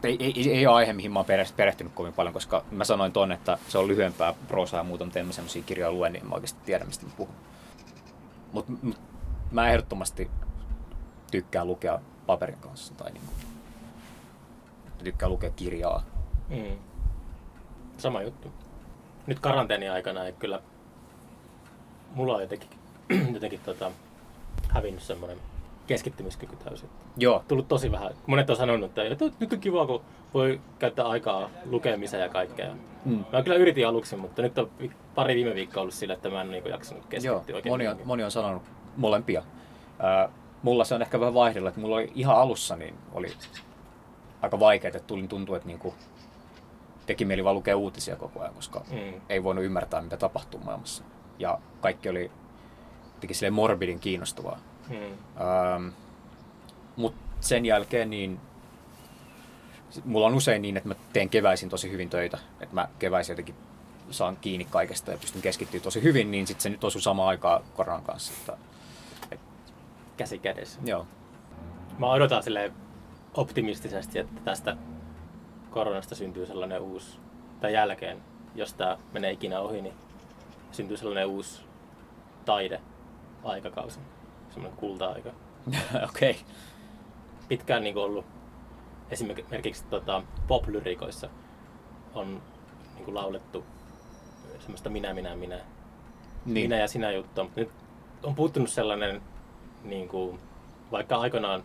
Ei, 0.03 0.17
ei, 0.21 0.51
ei, 0.51 0.67
ole 0.67 0.77
aihe, 0.77 0.93
mihin 0.93 1.13
mä 1.13 1.19
oon 1.19 1.27
perehtynyt, 1.57 1.93
kovin 1.95 2.13
paljon, 2.13 2.33
koska 2.33 2.65
mä 2.71 2.85
sanoin 2.85 3.13
ton, 3.13 3.33
että 3.33 3.59
se 3.69 3.79
on 3.79 3.89
lyhyempää 3.89 4.35
proosaa 4.49 4.81
ja 4.81 4.85
muuta, 4.85 5.05
mutta 5.05 5.19
en 5.19 5.27
mä 5.27 5.33
semmoisia 5.33 5.63
kirjoja 5.63 5.93
lue, 5.93 6.11
niin 6.11 6.29
mä 6.29 6.35
oikeasti 6.35 6.61
tiedän, 6.65 6.87
mistä 6.87 7.07
mä 7.07 7.13
puhun. 7.17 7.35
Mutta 8.53 8.73
mut, 8.83 8.97
mä 9.51 9.69
ehdottomasti 9.69 10.31
tykkään 11.31 11.67
lukea 11.67 12.01
paperin 12.27 12.59
kanssa 12.59 12.95
tai 12.95 13.13
niin 13.13 13.23
kuin, 13.27 13.37
tykkään 15.05 15.33
lukea 15.33 15.51
kirjaa. 15.51 16.03
Mm. 16.49 16.79
Sama 17.97 18.23
juttu. 18.23 18.53
Nyt 19.27 19.39
karanteeni 19.39 19.89
aikana 19.89 20.25
ei 20.25 20.33
kyllä... 20.33 20.61
Mulla 22.15 22.35
on 22.35 22.43
jotenkin, 22.43 22.69
jotenkin 23.35 23.61
tota, 23.61 23.91
hävinnyt 24.69 25.03
semmoinen 25.03 25.39
keskittymiskyky 25.89 26.57
täysin. 26.57 26.89
Joo, 27.17 27.45
Tullut 27.49 27.69
tosi 27.69 27.93
vähän. 27.93 28.11
Monet 28.27 28.51
on 28.51 28.57
sanonut, 28.57 28.99
että 28.99 29.25
nyt 29.41 29.53
on 29.53 29.61
kiva, 29.61 29.87
kun 29.87 30.01
voi 30.35 30.61
käyttää 30.79 31.07
aikaa 31.07 31.51
lukemiseen 31.65 32.23
ja 32.23 32.29
kaikkea. 32.29 32.75
Mm. 33.05 33.25
Mä 33.33 33.43
kyllä 33.43 33.57
yritin 33.57 33.89
aluksi, 33.89 34.17
mutta 34.17 34.43
nyt 34.43 34.59
on 34.59 34.71
pari 35.15 35.35
viime 35.35 35.55
viikkoa 35.55 35.81
ollut 35.81 35.95
sillä, 35.95 36.15
että 36.15 36.29
mä 36.31 36.41
en 36.41 36.51
niinku 36.51 36.69
jaksanut 36.69 37.07
keskittyä 37.07 37.31
Joo, 37.49 37.57
oikein. 37.57 37.73
moni 37.73 37.89
on, 37.89 37.97
moni 38.05 38.25
on 38.25 38.31
sanonut 38.31 38.63
molempia. 38.97 39.43
Ää, 39.99 40.29
mulla 40.63 40.85
se 40.85 40.95
on 40.95 41.03
ehkä 41.03 41.21
vähän 41.21 41.35
vaihdella, 41.35 41.69
että 41.69 41.81
mulla 41.81 41.97
oli 41.97 42.13
ihan 42.15 42.37
alussa 42.37 42.77
niin 42.77 42.95
oli 43.13 43.29
aika 44.43 44.61
vaikeaa, 44.61 44.89
että 44.89 45.07
tulin 45.07 45.29
tuntua, 45.29 45.57
että 45.57 45.67
niinku 45.69 45.95
teki 47.07 47.25
mieli 47.25 47.45
vaan 47.45 47.55
lukea 47.57 47.77
uutisia 47.77 48.17
koko 48.17 48.41
ajan, 48.41 48.55
koska 48.55 48.81
Mm. 48.91 49.21
ei 49.29 49.45
voinut 49.45 49.65
ymmärtää, 49.65 50.03
mitä 50.03 50.17
tapahtuu 50.17 50.61
maailmassa. 50.65 51.05
Ja 51.39 51.59
kaikki 51.81 52.09
oli 52.09 52.31
jotenkin 53.15 53.53
morbidin 53.53 54.01
kiinnostavaa. 54.01 54.59
Mm. 54.91 54.97
Ähm, 54.97 55.89
Mutta 56.97 57.21
sen 57.41 57.67
jälkeen 57.67 58.11
niin 58.11 58.41
mulla 60.05 60.27
on 60.27 60.35
usein 60.35 60.63
niin, 60.63 60.77
että 60.77 60.89
mä 60.89 60.95
teen 61.13 61.29
keväisin 61.29 61.69
tosi 61.69 61.91
hyvin 61.91 62.11
töitä. 62.11 62.39
Että 62.61 62.75
mä 62.75 62.89
keväisin 62.99 63.33
jotenkin 63.33 63.55
saan 64.11 64.37
kiinni 64.37 64.65
kaikesta 64.65 65.11
ja 65.11 65.19
pystyn 65.19 65.43
keskittyä 65.43 65.81
tosi 65.81 66.03
hyvin, 66.03 66.31
niin 66.31 66.47
sitten 66.47 66.63
se 66.63 66.71
nyt 66.71 66.85
osuu 66.85 67.01
samaan 67.01 67.29
aikaan 67.29 67.63
koronan 67.77 68.03
kanssa. 68.03 68.33
Että, 69.31 69.47
Käsi 70.17 70.39
kädessä. 70.39 70.81
joo. 70.85 71.07
Mä 71.99 72.07
odotan 72.11 72.43
sille 72.43 72.73
optimistisesti, 73.35 74.19
että 74.19 74.41
tästä 74.45 74.77
koronasta 75.71 76.15
syntyy 76.15 76.47
sellainen 76.47 76.81
uusi, 76.81 77.19
tai 77.61 77.73
jälkeen, 77.73 78.19
jos 78.55 78.75
tämä 78.75 78.99
menee 79.13 79.31
ikinä 79.31 79.61
ohi, 79.61 79.83
niin 79.83 79.95
syntyy 80.73 80.97
sellainen 80.97 81.27
uusi 81.27 81.63
taide-aikakausi, 82.45 84.01
semmoinen 84.59 84.81
kulta-aika. 84.81 85.31
Okei. 86.11 86.31
Okay. 86.31 86.35
Pitkään 87.49 87.83
niin 87.83 87.99
ollut 87.99 88.27
esimerkiksi 89.11 89.85
tota, 89.85 90.23
pop-lyrikoissa 90.49 91.29
on 92.15 92.43
niin 92.95 93.05
kuin 93.05 93.15
laulettu 93.15 93.65
semmoista 94.59 94.91
minä, 94.91 95.15
minä, 95.15 95.37
minä, 95.37 95.61
Niin. 96.47 96.65
minä 96.65 96.77
ja 96.77 96.89
sinä 96.89 97.11
juttua, 97.11 97.45
mutta 97.45 97.61
nyt 97.61 97.71
on 98.23 98.35
puuttunut 98.35 98.71
sellainen, 98.71 99.23
niin 99.85 100.09
kuin, 100.09 100.41
vaikka 100.93 101.17
aikoinaan 101.17 101.65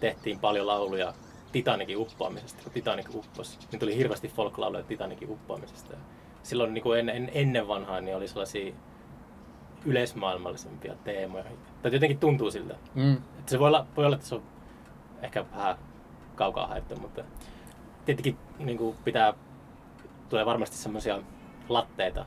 tehtiin 0.00 0.38
paljon 0.38 0.66
lauluja 0.66 1.14
Titanikin 1.52 1.98
uppoamisesta, 1.98 2.62
kun 2.62 2.72
Titanic 2.72 3.14
upposi, 3.14 3.58
niin 3.72 3.80
tuli 3.80 3.96
hirveästi 3.96 4.28
folklauluja 4.28 4.82
Titanikin 4.82 5.30
uppoamisesta. 5.30 5.96
Silloin 6.42 6.74
niin 6.74 6.82
kuin 6.82 6.98
ennen, 6.98 7.30
ennen 7.34 7.68
vanhaa 7.68 8.00
niin 8.00 8.16
oli 8.16 8.28
sellaisia 8.28 8.74
yleismaailmallisempia 9.84 10.94
teemoja. 11.04 11.44
Tai 11.86 11.94
jotenkin 11.94 12.18
tuntuu 12.18 12.50
siltä. 12.50 12.74
Mm. 12.94 13.12
Että 13.14 13.50
se 13.50 13.58
voi 13.58 13.68
olla, 13.68 13.86
voi 13.96 14.06
olla, 14.06 14.16
että 14.16 14.28
se 14.28 14.34
on 14.34 14.42
ehkä 15.22 15.44
vähän 15.56 15.76
kaukaa 16.34 16.66
haettu, 16.66 16.96
mutta 16.96 17.24
tietenkin 18.04 18.36
niin 18.58 18.78
kuin 18.78 18.96
pitää, 19.04 19.34
tulee 20.28 20.46
varmasti 20.46 20.76
semmoisia 20.76 21.18
latteita, 21.68 22.24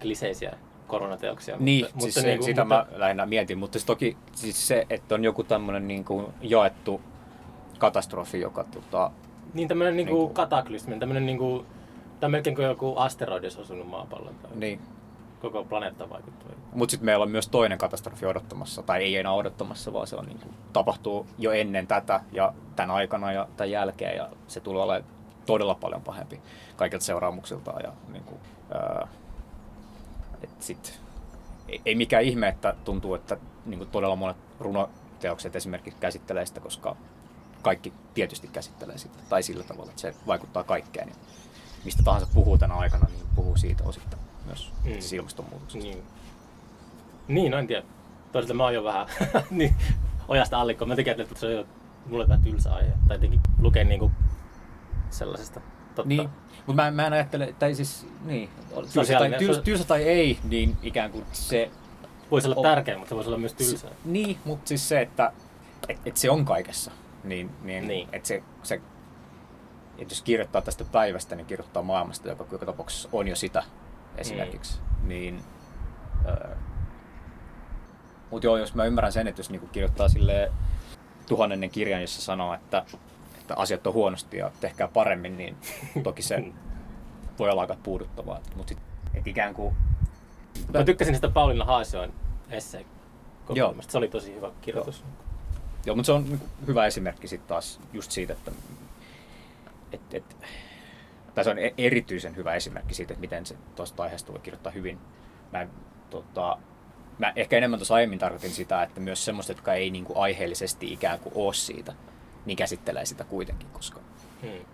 kliseisiä 0.00 0.56
koronateoksia. 0.86 1.56
Niin, 1.58 1.84
mutta, 1.84 2.00
siis 2.00 2.04
mutta 2.04 2.20
se, 2.20 2.26
niin 2.26 2.38
kuin, 2.38 2.46
sitä 2.46 2.64
mutta, 2.64 2.86
mä 2.92 2.98
lähinnä 2.98 3.26
mietin, 3.26 3.58
mutta 3.58 3.72
siis 3.72 3.84
toki 3.84 4.16
siis 4.32 4.68
se, 4.68 4.86
että 4.90 5.14
on 5.14 5.24
joku 5.24 5.44
tämmöinen 5.44 5.88
niin 5.88 6.04
kuin 6.04 6.26
jaettu 6.42 7.00
katastrofi, 7.78 8.40
joka 8.40 8.64
tota, 8.64 9.10
Niin 9.54 9.68
tämmöinen 9.68 9.96
niin 9.96 10.06
Niin 10.06 10.16
kuin 10.16 10.26
kuin- 10.26 10.34
kataklysmi, 10.34 10.98
tämmöinen 10.98 11.26
niin 11.26 11.38
kuin, 11.38 11.66
tämä 12.20 12.26
on 12.28 12.30
melkein 12.30 12.56
kuin 12.56 12.66
joku 12.66 12.96
asteroidi 12.96 13.46
olisi 13.46 13.60
osunut 13.60 13.88
maapallon 13.88 14.34
tai 14.42 14.50
niin. 14.54 14.80
Koko 15.50 15.64
planeetta 15.64 16.10
vaikuttaa. 16.10 16.50
Mutta 16.72 16.90
sitten 16.90 17.04
meillä 17.04 17.22
on 17.22 17.30
myös 17.30 17.48
toinen 17.48 17.78
katastrofi 17.78 18.26
odottamassa, 18.26 18.82
tai 18.82 19.02
ei 19.02 19.16
enää 19.16 19.32
odottamassa, 19.32 19.92
vaan 19.92 20.06
se 20.06 20.16
on 20.16 20.26
niin 20.26 20.38
kuin, 20.38 20.54
tapahtuu 20.72 21.26
jo 21.38 21.52
ennen 21.52 21.86
tätä 21.86 22.20
ja 22.32 22.54
tämän 22.76 22.90
aikana 22.90 23.32
ja 23.32 23.48
tämän 23.56 23.70
jälkeen, 23.70 24.16
ja 24.16 24.28
se 24.48 24.60
tulee 24.60 24.82
olemaan 24.82 25.10
todella 25.46 25.74
paljon 25.74 26.02
pahempi 26.02 26.40
kaikilta 26.76 27.04
seuraamuksiltaan. 27.04 27.82
Ja, 27.82 27.92
niin 28.12 28.24
kuin, 28.24 28.40
ää, 28.74 29.08
et 30.42 30.62
sit, 30.62 31.00
ei, 31.68 31.82
ei 31.86 31.94
mikään 31.94 32.24
ihme, 32.24 32.48
että 32.48 32.74
tuntuu, 32.84 33.14
että 33.14 33.36
niin 33.66 33.78
kuin 33.78 33.90
todella 33.90 34.16
monet 34.16 34.36
runoteokset 34.60 35.56
esimerkiksi 35.56 36.00
käsittelee 36.00 36.46
sitä, 36.46 36.60
koska 36.60 36.96
kaikki 37.62 37.92
tietysti 38.14 38.48
käsittelee 38.48 38.98
sitä, 38.98 39.18
tai 39.28 39.42
sillä 39.42 39.64
tavalla, 39.64 39.90
että 39.90 40.00
se 40.00 40.14
vaikuttaa 40.26 40.64
kaikkeen. 40.64 41.08
Ja 41.08 41.14
mistä 41.84 42.02
tahansa 42.02 42.28
puhuu 42.34 42.58
tänä 42.58 42.74
aikana, 42.74 43.06
niin 43.06 43.26
puhuu 43.36 43.56
siitä 43.56 43.84
osittain 43.84 44.33
myös 44.46 44.72
Mm. 44.84 44.92
ilmastonmuutoksesta. 45.16 45.88
Niin. 45.88 46.02
Niin, 47.28 47.50
no 47.52 47.58
en 47.58 47.66
tiedä. 47.66 47.82
Toisaalta 48.32 48.54
mä 48.54 48.62
oon 48.64 48.74
jo 48.74 48.84
vähän 48.84 49.06
niin, 49.50 49.74
ojasta 50.28 50.60
allikkoon. 50.60 50.88
Mä 50.88 50.96
tekin 50.96 51.20
että 51.20 51.38
se 51.40 51.46
on 51.46 51.52
jo 51.52 51.66
mulle 52.06 52.28
vähän 52.28 52.42
tylsä 52.42 52.74
aihe. 52.74 52.92
Tai 53.08 53.16
jotenkin 53.16 53.40
lukee 53.60 53.84
niinku 53.84 54.10
sellaisesta 55.10 55.60
totta. 55.94 56.08
Niin, 56.08 56.28
mutta 56.66 56.82
mä, 56.82 56.90
mä 56.90 57.06
en 57.06 57.12
ajattele, 57.12 57.54
tai 57.58 57.74
siis, 57.74 58.06
niin, 58.24 58.48
tylsä 58.48 58.72
tai, 58.84 59.04
Sosiaalinen- 59.04 59.38
tyls, 59.38 59.58
tylsä 59.58 59.84
tai 59.84 60.02
ei, 60.02 60.38
niin 60.44 60.76
ikään 60.82 61.10
kuin 61.10 61.24
se, 61.32 61.70
Voisi 62.30 62.48
olla 62.48 62.56
on- 62.56 62.62
tärkeä, 62.62 62.96
mutta 62.98 63.08
se 63.08 63.14
voisi 63.14 63.28
olla 63.30 63.38
myös 63.38 63.54
tylsää. 63.54 63.90
se 63.90 63.96
niin, 64.04 64.38
mutta 64.44 64.68
siis 64.68 64.88
se, 64.88 65.00
että 65.00 65.32
et, 65.88 65.98
et 66.06 66.16
se 66.16 66.30
on 66.30 66.44
kaikessa, 66.44 66.90
niin, 67.24 67.50
niin, 67.62 67.88
Niin. 67.88 68.08
että 68.12 68.28
se, 68.28 68.42
se 68.62 68.80
et 69.98 70.10
jos 70.10 70.22
kirjoittaa 70.22 70.62
tästä 70.62 70.84
päivästä, 70.84 71.36
niin 71.36 71.46
kirjoittaa 71.46 71.82
maailmasta, 71.82 72.28
joka 72.28 72.46
joka 72.52 72.66
tapauksessa 72.66 73.08
on 73.12 73.28
jo 73.28 73.36
sitä 73.36 73.62
esimerkiksi, 74.16 74.80
niin, 75.02 75.42
öö, 76.28 76.56
mutta 78.30 78.46
joo, 78.46 78.56
jos 78.56 78.74
mä 78.74 78.84
ymmärrän 78.84 79.12
sen, 79.12 79.28
että 79.28 79.40
jos 79.40 79.50
niinku 79.50 79.66
kirjoittaa 79.66 80.08
sille 80.08 80.52
tuhannennen 81.28 81.70
kirjan, 81.70 82.00
jossa 82.00 82.22
sanoo, 82.22 82.54
että, 82.54 82.84
että 83.40 83.54
asiat 83.56 83.86
on 83.86 83.94
huonosti 83.94 84.36
ja 84.36 84.50
tehkää 84.60 84.88
paremmin, 84.88 85.36
niin 85.36 85.56
toki 86.02 86.22
se 86.22 86.44
voi 87.38 87.50
olla 87.50 87.60
aika 87.60 87.76
puuduttavaa. 87.82 88.40
Mutta 88.56 88.68
sit, 88.68 88.78
et 89.14 89.26
ikään 89.26 89.54
kuin... 89.54 89.76
Mä 90.74 90.84
tykkäsin 90.84 91.14
sitä 91.14 91.28
Pauliina 91.28 91.64
Haasioin 91.64 92.12
esseen 92.50 92.84
Joo. 93.48 93.74
Se 93.88 93.98
oli 93.98 94.08
tosi 94.08 94.34
hyvä 94.34 94.50
kirjoitus. 94.60 95.04
Joo, 95.86 95.96
mutta 95.96 96.06
se 96.06 96.12
on 96.12 96.24
niinku 96.24 96.46
hyvä 96.66 96.86
esimerkki 96.86 97.28
sitten 97.28 97.48
taas 97.48 97.80
just 97.92 98.10
siitä, 98.10 98.32
että 98.32 98.52
et, 99.92 100.14
et, 100.14 100.36
tai 101.34 101.44
se 101.44 101.50
on 101.50 101.58
e- 101.58 101.74
erityisen 101.78 102.36
hyvä 102.36 102.54
esimerkki 102.54 102.94
siitä, 102.94 103.12
että 103.12 103.20
miten 103.20 103.46
se 103.46 103.56
tuosta 103.76 104.02
aiheesta 104.02 104.32
voi 104.32 104.40
kirjoittaa 104.40 104.72
hyvin. 104.72 104.98
Mä, 105.52 105.66
tota, 106.10 106.58
mä 107.18 107.32
ehkä 107.36 107.56
enemmän 107.56 107.78
tuossa 107.78 107.94
aiemmin 107.94 108.18
tarkoitin 108.18 108.50
sitä, 108.50 108.82
että 108.82 109.00
myös 109.00 109.24
semmoista, 109.24 109.52
jotka 109.52 109.74
ei 109.74 109.90
niinku 109.90 110.18
aiheellisesti 110.20 110.92
ikään 110.92 111.18
kuin 111.18 111.32
ole 111.34 111.54
siitä, 111.54 111.92
niin 112.46 112.56
käsittelee 112.56 113.06
sitä 113.06 113.24
kuitenkin, 113.24 113.68
koska 113.72 114.00
Hmm. 114.42 114.64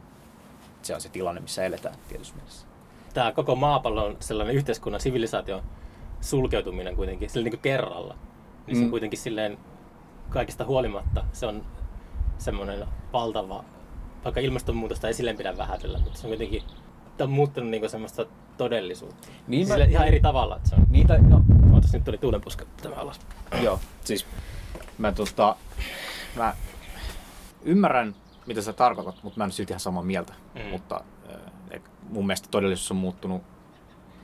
se 0.82 0.94
on 0.94 1.00
se 1.00 1.08
tilanne, 1.08 1.40
missä 1.40 1.64
eletään 1.64 1.94
tietysti 2.08 2.36
mielessä. 2.36 2.66
Tämä 3.14 3.32
koko 3.32 3.56
maapallo 3.56 4.04
on 4.06 4.16
sellainen 4.20 4.56
yhteiskunnan 4.56 5.00
sivilisaation 5.00 5.62
sulkeutuminen 6.20 6.96
kuitenkin 6.96 7.30
sillä 7.30 7.44
niin 7.44 7.52
kuin 7.52 7.60
kerralla. 7.60 8.16
Niin 8.66 8.76
se 8.76 8.84
Mm. 8.84 8.90
kuitenkin 8.90 9.18
silleen 9.18 9.58
kaikista 10.28 10.64
huolimatta 10.64 11.24
se 11.32 11.46
on 11.46 11.66
semmoinen 12.38 12.86
valtava, 13.12 13.64
vaikka 14.24 14.40
ilmastonmuutosta 14.40 15.08
ei 15.08 15.14
silleen 15.14 15.36
pidä 15.36 15.56
vähätellä, 15.56 15.98
mutta 15.98 16.18
se 16.18 16.26
on 16.26 16.30
kuitenkin 16.30 16.62
tämä 17.16 17.28
on 17.28 17.34
muuttunut 17.34 17.70
niin 17.70 17.90
semmoista 17.90 18.26
todellisuutta. 18.56 19.28
Niin 19.48 19.68
mä- 19.68 19.74
ihan 19.76 20.06
eri 20.08 20.20
tavalla. 20.20 20.56
Että 20.56 20.68
se 20.68 20.74
on, 20.74 20.86
Niitä, 20.90 21.18
no, 21.18 21.44
Ootas, 21.74 21.92
nyt 21.92 22.04
tuli 22.04 22.18
tuulenpuska 22.18 22.64
tämä 22.82 22.94
alas. 22.94 23.20
Joo, 23.62 23.80
siis 24.04 24.26
mä, 24.98 25.12
tota, 25.12 25.56
mä 26.36 26.54
ymmärrän, 27.62 28.14
mitä 28.46 28.62
sä 28.62 28.72
tarkoitat, 28.72 29.22
mutta 29.22 29.38
mä 29.38 29.44
en 29.44 29.52
silti 29.52 29.72
ihan 29.72 29.80
samaa 29.80 30.02
mieltä. 30.02 30.32
Mm. 30.54 30.70
Mutta 30.70 31.04
äh, 31.34 31.40
et 31.70 31.82
mun 32.08 32.26
mielestä 32.26 32.48
todellisuus 32.50 32.90
on 32.90 32.96
muuttunut. 32.96 33.42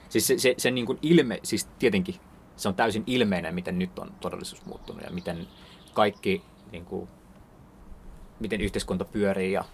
Siis 0.08 0.26
se, 0.26 0.38
se, 0.38 0.54
se 0.58 0.70
niin 0.70 0.86
kuin 0.86 0.98
ilme, 1.02 1.40
siis 1.42 1.68
tietenkin 1.78 2.14
se 2.56 2.68
on 2.68 2.74
täysin 2.74 3.04
ilmeinen, 3.06 3.54
miten 3.54 3.78
nyt 3.78 3.98
on 3.98 4.14
todellisuus 4.20 4.64
muuttunut 4.64 5.02
ja 5.02 5.10
miten 5.10 5.46
kaikki, 5.94 6.42
niin 6.72 6.84
kuin, 6.84 7.08
miten 8.40 8.60
yhteiskunta 8.60 9.04
pyörii 9.04 9.52
ja 9.52 9.64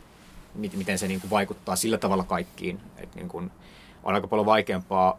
miten, 0.55 0.99
se 0.99 1.09
niin 1.09 1.21
kuin 1.21 1.31
vaikuttaa 1.31 1.77
sillä 1.77 1.99
tavalla 1.99 2.25
kaikkiin. 2.25 2.81
Että 2.97 3.19
niin 3.19 3.29
kuin, 3.29 3.51
on 4.05 4.15
aika 4.15 4.29
paljon 4.29 4.47
vaikeampaa 4.47 5.19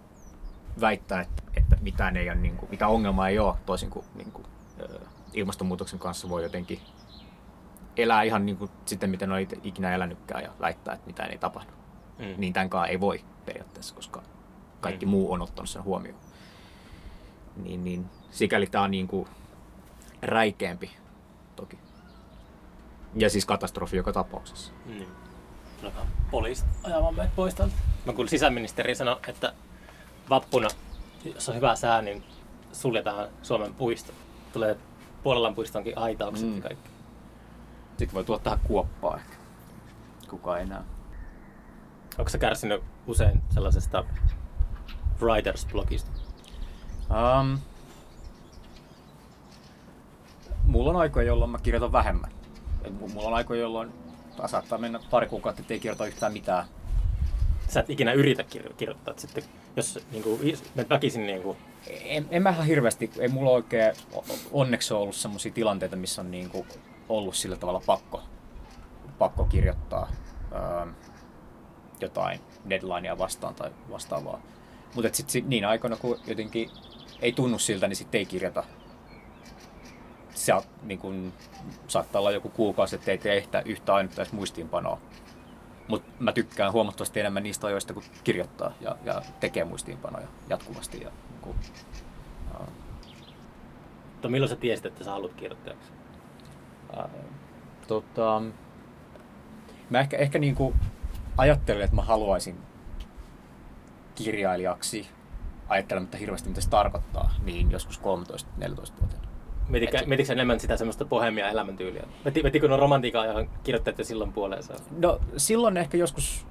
väittää, 0.81 1.21
että, 1.21 1.43
että 1.57 1.77
mitään 1.81 2.17
ei 2.17 2.29
ole, 2.29 2.37
niin 2.37 2.57
kuin, 2.57 2.69
mitä 2.71 2.87
ongelmaa 2.87 3.29
ei 3.29 3.39
ole, 3.39 3.55
toisin 3.65 3.89
kuin, 3.89 4.05
niin 4.15 4.31
kuin 4.31 4.45
ilmastonmuutoksen 5.33 5.99
kanssa 5.99 6.29
voi 6.29 6.43
jotenkin 6.43 6.79
elää 7.97 8.23
ihan 8.23 8.45
niin 8.45 8.57
kuin 8.57 8.71
sitten, 8.85 9.09
miten 9.09 9.31
on 9.31 9.39
ikinä 9.63 9.95
elänytkään 9.95 10.43
ja 10.43 10.51
väittää, 10.59 10.93
että 10.93 11.07
mitään 11.07 11.31
ei 11.31 11.37
tapahdu. 11.37 11.71
Mm. 12.19 12.33
Niin 12.37 12.53
tämänkaan 12.53 12.89
ei 12.89 12.99
voi 12.99 13.23
periaatteessa, 13.45 13.95
koska 13.95 14.23
kaikki 14.81 15.05
Mm. 15.05 15.09
muu 15.09 15.31
on 15.31 15.41
ottanut 15.41 15.69
sen 15.69 15.83
huomioon. 15.83 16.19
Niin, 17.57 17.83
niin 17.83 18.05
sikäli 18.31 18.67
tämä 18.67 18.83
on 18.83 18.91
niin 18.91 19.07
kuin 19.07 19.27
räikeämpi 20.21 20.91
toki. 21.55 21.79
Ja 23.15 23.29
siis 23.29 23.45
katastrofi 23.45 23.97
joka 23.97 24.13
tapauksessa. 24.13 24.73
Niin. 24.85 25.07
Alkaa 25.83 26.05
poliisit 26.31 26.65
ajamaan 26.83 27.15
meidät 27.15 27.35
pois 27.35 27.55
täältä. 27.55 27.75
Mä 28.05 28.13
kuulin 28.13 28.29
sisäministeri 28.29 28.95
sanoi, 28.95 29.19
että 29.27 29.53
vappuna, 30.29 30.67
jos 31.25 31.49
on 31.49 31.55
hyvä 31.55 31.75
sää, 31.75 32.01
niin 32.01 32.23
suljetaan 32.71 33.27
Suomen 33.41 33.73
puisto. 33.73 34.13
Tulee 34.53 34.77
Puolelan 35.23 35.55
puistonkin 35.55 35.97
aitaukset 35.97 36.47
Mm. 36.47 36.55
ja 36.55 36.61
kaikki. 36.61 36.89
Sitten 37.97 38.13
voi 38.13 38.23
tuottaa 38.23 38.57
kuoppaa 38.63 39.17
ehkä. 39.17 39.35
Kuka 40.29 40.57
ei 40.57 40.65
näe. 40.65 40.81
Onko 42.17 42.29
sä 42.29 42.37
kärsinyt 42.37 42.83
usein 43.07 43.41
sellaisesta 43.49 44.03
writers 45.21 45.65
blogista? 45.65 46.11
Um, 47.39 47.59
mulla 50.65 50.89
on 50.89 50.95
aikoja, 50.95 51.27
jolloin 51.27 51.51
mä 51.51 51.57
kirjoitan 51.57 51.91
vähemmän. 51.91 52.31
Et 52.83 53.13
Mulla 53.13 53.27
on 53.27 53.33
aikoja, 53.33 53.61
jolloin 53.61 53.93
saattaa 54.45 54.77
mennä 54.77 54.99
pari 55.09 55.27
kuukautta, 55.27 55.61
ettei 55.61 55.79
kirjoita 55.79 56.05
yhtään 56.05 56.33
mitään. 56.33 56.65
Sä 57.67 57.79
et 57.79 57.89
ikinä 57.89 58.13
yritä 58.13 58.43
kir- 58.43 58.73
kirjoittaa, 58.73 59.13
sitten 59.17 59.43
jos 59.75 59.99
niin 60.11 60.23
kuin, 60.23 60.57
menet 60.75 60.89
väkisin 60.89 61.27
niin 61.27 61.41
kuin, 61.41 61.57
En, 61.87 62.27
en 62.31 62.43
mä 62.43 62.49
ihan 62.49 62.65
hirveästi, 62.65 63.11
ei 63.19 63.27
mulla 63.27 63.51
oikein 63.51 63.93
onneksi 64.51 64.93
ole 64.93 65.01
ollut 65.01 65.15
sellaisia 65.15 65.51
tilanteita, 65.51 65.95
missä 65.95 66.21
on 66.21 66.31
niinku 66.31 66.67
ollut 67.09 67.35
sillä 67.35 67.55
tavalla 67.55 67.81
pakko, 67.85 68.23
pakko 69.17 69.45
kirjoittaa 69.45 70.11
öö, 70.51 70.93
jotain 72.01 72.39
deadlinea 72.69 73.17
vastaan 73.17 73.55
tai 73.55 73.71
vastaavaa. 73.91 74.41
Mutta 74.95 75.09
sitten 75.13 75.49
niin 75.49 75.65
aikoina, 75.65 75.95
kun 75.95 76.19
jotenkin 76.27 76.69
ei 77.21 77.33
tunnu 77.33 77.59
siltä, 77.59 77.87
niin 77.87 77.95
sitten 77.95 78.19
ei 78.19 78.25
kirjoita. 78.25 78.63
Se 80.43 80.53
niin 80.83 80.99
kun, 80.99 81.33
saattaa 81.87 82.19
olla 82.19 82.31
joku 82.31 82.49
kuukausi, 82.49 82.95
että 82.95 83.11
ei 83.11 83.17
tee 83.17 83.37
yhtä, 83.37 83.61
yhtä 83.65 83.93
ainutta 83.93 84.21
edes 84.21 84.33
muistiinpanoa. 84.33 84.99
Mutta 85.87 86.11
mä 86.19 86.31
tykkään 86.31 86.73
huomattavasti 86.73 87.19
enemmän 87.19 87.43
niistä 87.43 87.67
ajoista, 87.67 87.93
kun 87.93 88.03
kirjoittaa 88.23 88.73
ja, 88.81 88.95
ja 89.03 89.21
tekee 89.39 89.63
muistiinpanoja 89.63 90.27
jatkuvasti. 90.49 91.01
Ja, 91.01 91.09
niin 91.09 91.41
kun, 91.41 91.55
uh. 92.59 92.67
Mutta 94.11 94.29
milloin 94.29 94.49
sä 94.49 94.55
tiesit, 94.55 94.85
että 94.85 95.03
sä 95.03 95.11
haluat 95.11 95.33
kirjoittajaksi? 95.33 95.91
Uh, 96.97 97.09
tota, 97.87 98.41
mä 99.89 99.99
ehkä, 99.99 100.17
ehkä 100.17 100.39
niin 100.39 100.55
kuin 100.55 100.75
ajattelin, 101.37 101.81
että 101.81 101.95
mä 101.95 102.01
haluaisin 102.01 102.57
kirjailijaksi 104.15 105.09
ajattelematta 105.69 106.17
hirveästi, 106.17 106.49
mitä 106.49 106.61
se 106.61 106.69
tarkoittaa, 106.69 107.33
niin 107.43 107.71
joskus 107.71 108.01
13-14-vuotiaana. 108.01 109.32
Mietitkö 109.67 110.25
sä 110.25 110.33
enemmän 110.33 110.59
sitä 110.59 110.77
semmoista 110.77 111.05
pohjemia 111.05 111.49
elämäntyyliä? 111.49 112.03
Veti, 112.25 112.43
vetikö 112.43 112.67
no 112.67 112.77
romantiikaa, 112.77 113.25
johon 113.25 113.49
kirjoittajat 113.63 113.97
silloin 114.03 114.33
puoleensa? 114.33 114.73
No 114.97 115.19
silloin 115.37 115.77
ehkä 115.77 115.97
joskus 115.97 116.45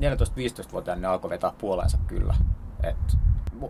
14-15-vuotiaana 0.00 1.00
ne 1.00 1.06
alkoi 1.06 1.30
vetää 1.30 1.52
puoleensa 1.58 1.98
kyllä. 2.06 2.34
Et, 2.82 3.16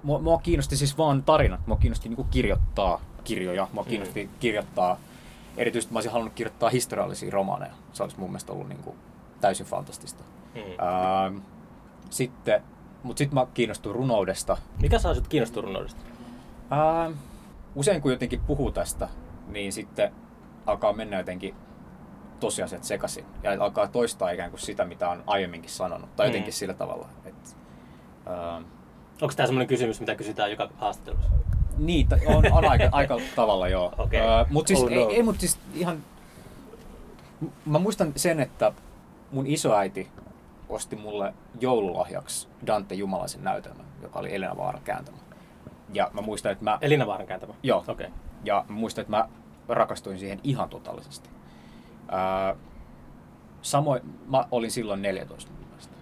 mua, 0.02 0.18
mua 0.18 0.38
kiinnosti 0.38 0.76
siis 0.76 0.98
vaan 0.98 1.22
tarinat, 1.22 1.66
mua 1.66 1.76
kiinnosti 1.76 2.08
niinku 2.08 2.24
kirjoittaa 2.24 3.00
kirjoja, 3.24 3.68
mua 3.72 3.84
kiinnosti 3.84 4.24
mm. 4.24 4.30
kirjoittaa, 4.40 4.98
erityisesti 5.56 5.92
mä 5.92 5.96
olisin 5.96 6.12
halunnut 6.12 6.34
kirjoittaa 6.34 6.70
historiallisia 6.70 7.30
romaaneja. 7.30 7.72
Se 7.92 8.02
olisi 8.02 8.18
mun 8.18 8.30
mielestä 8.30 8.52
ollut 8.52 8.68
niinku 8.68 8.96
täysin 9.40 9.66
fantastista. 9.66 10.24
Mm. 10.54 10.60
Ähm, 10.60 11.38
sitten 12.10 12.62
mutta 13.02 13.18
sitten 13.18 13.34
mä 13.34 13.46
kiinnostuin 13.54 13.94
runoudesta. 13.94 14.56
Mikä 14.82 14.98
saa 14.98 15.14
sut 15.14 15.28
kiinnostua 15.28 15.62
runoudesta? 15.62 16.00
Ää, 16.70 17.10
usein 17.74 18.02
kun 18.02 18.10
jotenkin 18.10 18.40
puhuu 18.40 18.72
tästä, 18.72 19.08
niin 19.46 19.72
sitten 19.72 20.12
alkaa 20.66 20.92
mennä 20.92 21.18
jotenkin 21.18 21.54
tosiasiat 22.40 22.84
sekaisin. 22.84 23.24
Ja 23.42 23.50
alkaa 23.64 23.88
toistaa 23.88 24.30
ikään 24.30 24.50
kuin 24.50 24.60
sitä, 24.60 24.84
mitä 24.84 25.08
on 25.08 25.22
aiemminkin 25.26 25.70
sanonut. 25.70 26.16
Tai 26.16 26.26
mm. 26.26 26.28
jotenkin 26.28 26.52
mm. 26.52 26.56
sillä 26.56 26.74
tavalla. 26.74 27.08
Et, 27.24 27.56
ää, 28.26 28.62
Onko 29.22 29.34
tämä 29.36 29.46
sellainen 29.46 29.68
kysymys, 29.68 30.00
mitä 30.00 30.14
kysytään 30.14 30.50
joka 30.50 30.70
haastattelussa? 30.78 31.30
Niin, 31.78 32.08
on, 32.26 32.52
on 32.52 32.64
aika, 32.64 32.88
aika 32.92 33.16
tavalla 33.36 33.68
joo. 33.68 33.92
Okay. 33.98 34.20
mutta 34.50 34.68
siis, 34.68 34.80
oh, 34.80 34.90
no. 34.90 34.96
ei, 34.96 35.16
ei, 35.16 35.22
mut 35.22 35.40
siis 35.40 35.58
ihan... 35.74 36.04
Mä 37.66 37.78
muistan 37.78 38.12
sen, 38.16 38.40
että 38.40 38.72
mun 39.32 39.46
isoäiti 39.46 40.08
osti 40.68 40.96
mulle 40.96 41.34
joululahjaksi 41.60 42.48
Dante 42.66 42.94
Jumalaisen 42.94 43.44
näytelmän, 43.44 43.86
joka 44.02 44.18
oli 44.18 44.34
Elina 44.34 44.56
Vaaran 44.56 44.82
kääntämä. 44.82 45.18
Ja 45.94 46.10
mä 46.12 46.20
muistan, 46.20 46.52
että 46.52 46.64
mä... 46.64 46.78
Elina 46.80 47.06
Vaaran 47.06 47.26
kääntämä? 47.26 47.54
Joo. 47.62 47.84
Okay. 47.88 48.06
Ja 48.44 48.64
mä 48.68 48.74
muistan, 48.74 49.02
että 49.02 49.16
mä 49.16 49.28
rakastuin 49.68 50.18
siihen 50.18 50.40
ihan 50.44 50.68
totaalisesti. 50.68 51.30
Ää, 52.08 52.56
samoin, 53.62 54.02
mä 54.26 54.44
olin 54.50 54.70
silloin 54.70 55.02
14 55.02 55.52
mielestä. 55.52 55.94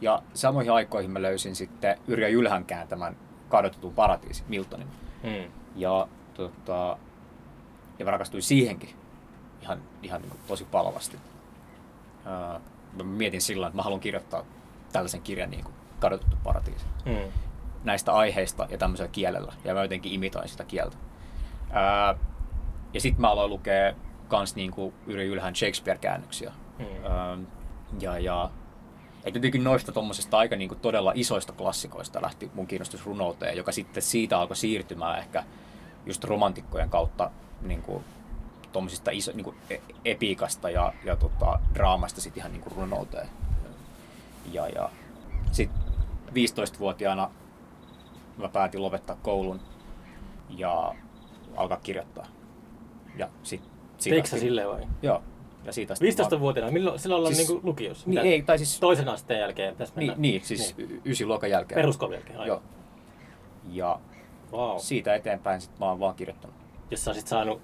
Ja 0.00 0.22
samoihin 0.34 0.72
aikoihin 0.72 1.10
mä 1.10 1.22
löysin 1.22 1.56
sitten 1.56 1.98
Yrjö 2.06 2.28
Jylhän 2.28 2.64
kääntämän 2.64 3.16
kadotetun 3.48 3.94
paratiisin, 3.94 4.44
Miltonin. 4.48 4.88
Hmm. 5.22 5.52
Ja, 5.76 6.08
tota, 6.34 6.98
ja 7.98 8.04
mä 8.04 8.10
rakastuin 8.10 8.42
siihenkin 8.42 8.90
ihan, 9.62 9.82
ihan 10.02 10.22
niin 10.22 10.30
kuin 10.30 10.40
tosi 10.48 10.64
palavasti. 10.64 11.16
Ää, 12.24 12.60
mä 12.96 13.02
mietin 13.04 13.40
silloin, 13.40 13.68
että 13.68 13.76
mä 13.76 13.82
haluan 13.82 14.00
kirjoittaa 14.00 14.44
tällaisen 14.92 15.22
kirjan 15.22 15.50
niin 15.50 15.64
kuin 15.64 15.74
Kadotettu 16.00 16.36
paratiisi. 16.44 16.86
Mm. 17.04 17.32
Näistä 17.84 18.12
aiheista 18.12 18.66
ja 18.70 18.78
tämmöisellä 18.78 19.10
kielellä. 19.12 19.52
Ja 19.64 19.74
mä 19.74 19.82
jotenkin 19.82 20.12
imitoin 20.12 20.48
sitä 20.48 20.64
kieltä. 20.64 20.96
Ää, 21.70 22.14
ja 22.94 23.00
sitten 23.00 23.20
mä 23.20 23.30
aloin 23.30 23.50
lukea 23.50 23.94
kans 24.28 24.54
niin 24.54 24.70
kuin 24.70 24.94
Yri 25.06 25.26
Ylhän 25.26 25.56
Shakespeare-käännöksiä. 25.56 26.52
Mm. 26.78 26.84
Ää, 27.04 27.38
ja, 28.00 28.18
ja 28.18 28.50
et 29.24 29.34
jotenkin 29.34 29.64
noista 29.64 29.92
tuommoisesta 29.92 30.38
aika 30.38 30.56
niin 30.56 30.68
kuin 30.68 30.80
todella 30.80 31.12
isoista 31.14 31.52
klassikoista 31.52 32.22
lähti 32.22 32.50
mun 32.54 32.66
kiinnostus 32.66 33.06
runouteen, 33.06 33.56
joka 33.56 33.72
sitten 33.72 34.02
siitä 34.02 34.38
alkoi 34.38 34.56
siirtymään 34.56 35.18
ehkä 35.18 35.44
just 36.06 36.24
romantikkojen 36.24 36.90
kautta 36.90 37.30
niin 37.62 37.82
kuin 37.82 38.04
tuommoisista 38.72 39.10
iso, 39.10 39.32
niin 39.34 39.44
kuin 39.44 39.56
e, 39.70 39.78
epiikasta 40.04 40.70
ja, 40.70 40.92
ja 41.04 41.16
tota, 41.16 41.60
draamasta 41.74 42.20
sitten 42.20 42.40
ihan 42.40 42.52
niin 42.52 42.62
kuin 42.62 42.76
runouteen. 42.76 43.28
Ja, 44.52 44.68
ja 44.68 44.90
sitten 45.52 45.82
15-vuotiaana 46.28 47.30
mä 48.36 48.48
päätin 48.48 48.82
lopettaa 48.82 49.16
koulun 49.22 49.60
ja 50.48 50.94
alkaa 51.56 51.78
kirjoittaa. 51.82 52.26
Ja 53.16 53.28
sit, 53.42 53.62
siitä 53.98 54.22
Teikö 54.22 54.28
silleen 54.28 54.68
vai? 54.68 54.86
Joo. 55.02 55.22
Ja 55.64 55.72
siitä 55.72 55.94
15-vuotiaana? 55.94 56.72
Milloin, 56.72 56.98
silloin 56.98 57.18
ollaan 57.18 57.34
siis, 57.34 57.48
niin 57.48 57.60
lukiossa? 57.62 58.10
Niin, 58.10 58.20
ei, 58.20 58.42
tai 58.42 58.58
siis, 58.58 58.80
Toisen 58.80 59.08
asteen 59.08 59.40
jälkeen 59.40 59.76
tässä 59.76 59.94
niin, 59.96 60.12
niin, 60.16 60.44
siis 60.44 60.76
niin. 60.76 61.02
ysi 61.04 61.26
luokan 61.26 61.50
jälkeen. 61.50 61.76
Peruskoulun 61.76 62.14
jälkeen, 62.14 62.38
aivan. 62.38 62.48
Joo. 62.48 62.62
Ja 63.72 64.00
wow. 64.52 64.78
siitä 64.78 65.14
eteenpäin 65.14 65.60
sit 65.60 65.78
mä 65.78 65.86
oon 65.86 66.00
vaan 66.00 66.14
kirjoittanut. 66.14 66.56
Jos 66.90 67.04
sä 67.04 67.10
olisit 67.10 67.26
saanut 67.26 67.62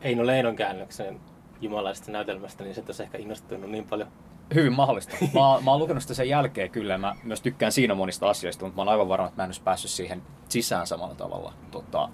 Eino 0.00 0.26
Leinon 0.26 0.56
käännöksen 0.56 1.20
jumalaisesta 1.60 2.12
näytelmästä, 2.12 2.64
niin 2.64 2.74
se 2.74 2.82
olisi 2.86 3.02
ehkä 3.02 3.18
innostunut 3.18 3.70
niin 3.70 3.86
paljon. 3.86 4.08
Hyvin 4.54 4.72
mahdollista. 4.72 5.16
Mä, 5.34 5.60
mä 5.64 5.70
oon 5.70 5.80
lukenut 5.80 6.02
sitä 6.02 6.14
sen 6.14 6.28
jälkeen 6.28 6.70
kyllä. 6.70 6.98
Mä 6.98 7.16
myös 7.22 7.40
tykkään 7.40 7.72
siinä 7.72 7.94
monista 7.94 8.30
asioista, 8.30 8.64
mutta 8.64 8.76
mä 8.76 8.80
oon 8.82 8.88
aivan 8.88 9.08
varma, 9.08 9.26
että 9.26 9.42
mä 9.42 9.44
en 9.44 9.48
olisi 9.48 9.62
päässyt 9.62 9.90
siihen 9.90 10.22
sisään 10.48 10.86
samalla 10.86 11.14
tavalla. 11.14 11.52
Tota, 11.70 12.08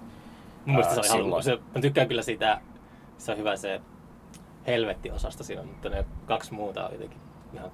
Mun 0.65 0.83
ää, 0.83 1.03
se 1.03 1.13
oli 1.13 1.43
se, 1.43 1.57
mä 1.75 1.81
tykkään 1.81 2.07
kyllä 2.07 2.21
siitä, 2.21 2.61
se 3.17 3.31
on 3.31 3.37
hyvä 3.37 3.55
se 3.55 3.81
helvetti-osasta 4.67 5.43
siinä, 5.43 5.63
mutta 5.63 5.89
ne 5.89 6.05
kaksi 6.25 6.53
muuta 6.53 6.85
on 6.85 6.93
jotenkin 6.93 7.19
ihan 7.53 7.71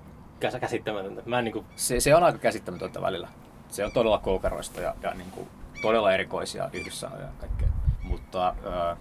käsittämätöntä. 0.59 1.21
Mä 1.25 1.39
en, 1.39 1.45
niin 1.45 1.53
kuin... 1.53 1.65
se, 1.75 1.99
se, 1.99 2.15
on 2.15 2.23
aika 2.23 2.37
käsittämätöntä 2.37 3.01
välillä. 3.01 3.27
Se 3.69 3.85
on 3.85 3.91
todella 3.91 4.17
koukeroista 4.17 4.81
ja, 4.81 4.95
ja 5.01 5.13
niin 5.13 5.31
kuin, 5.31 5.47
todella 5.81 6.13
erikoisia 6.13 6.69
yhdyssanoja 6.73 7.21
ja 7.21 7.29
kaikkea. 7.39 7.67
Mutta 8.03 8.55
ää, 8.71 8.97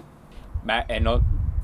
Mä 0.64 0.84
en 0.88 1.08
ole 1.08 1.20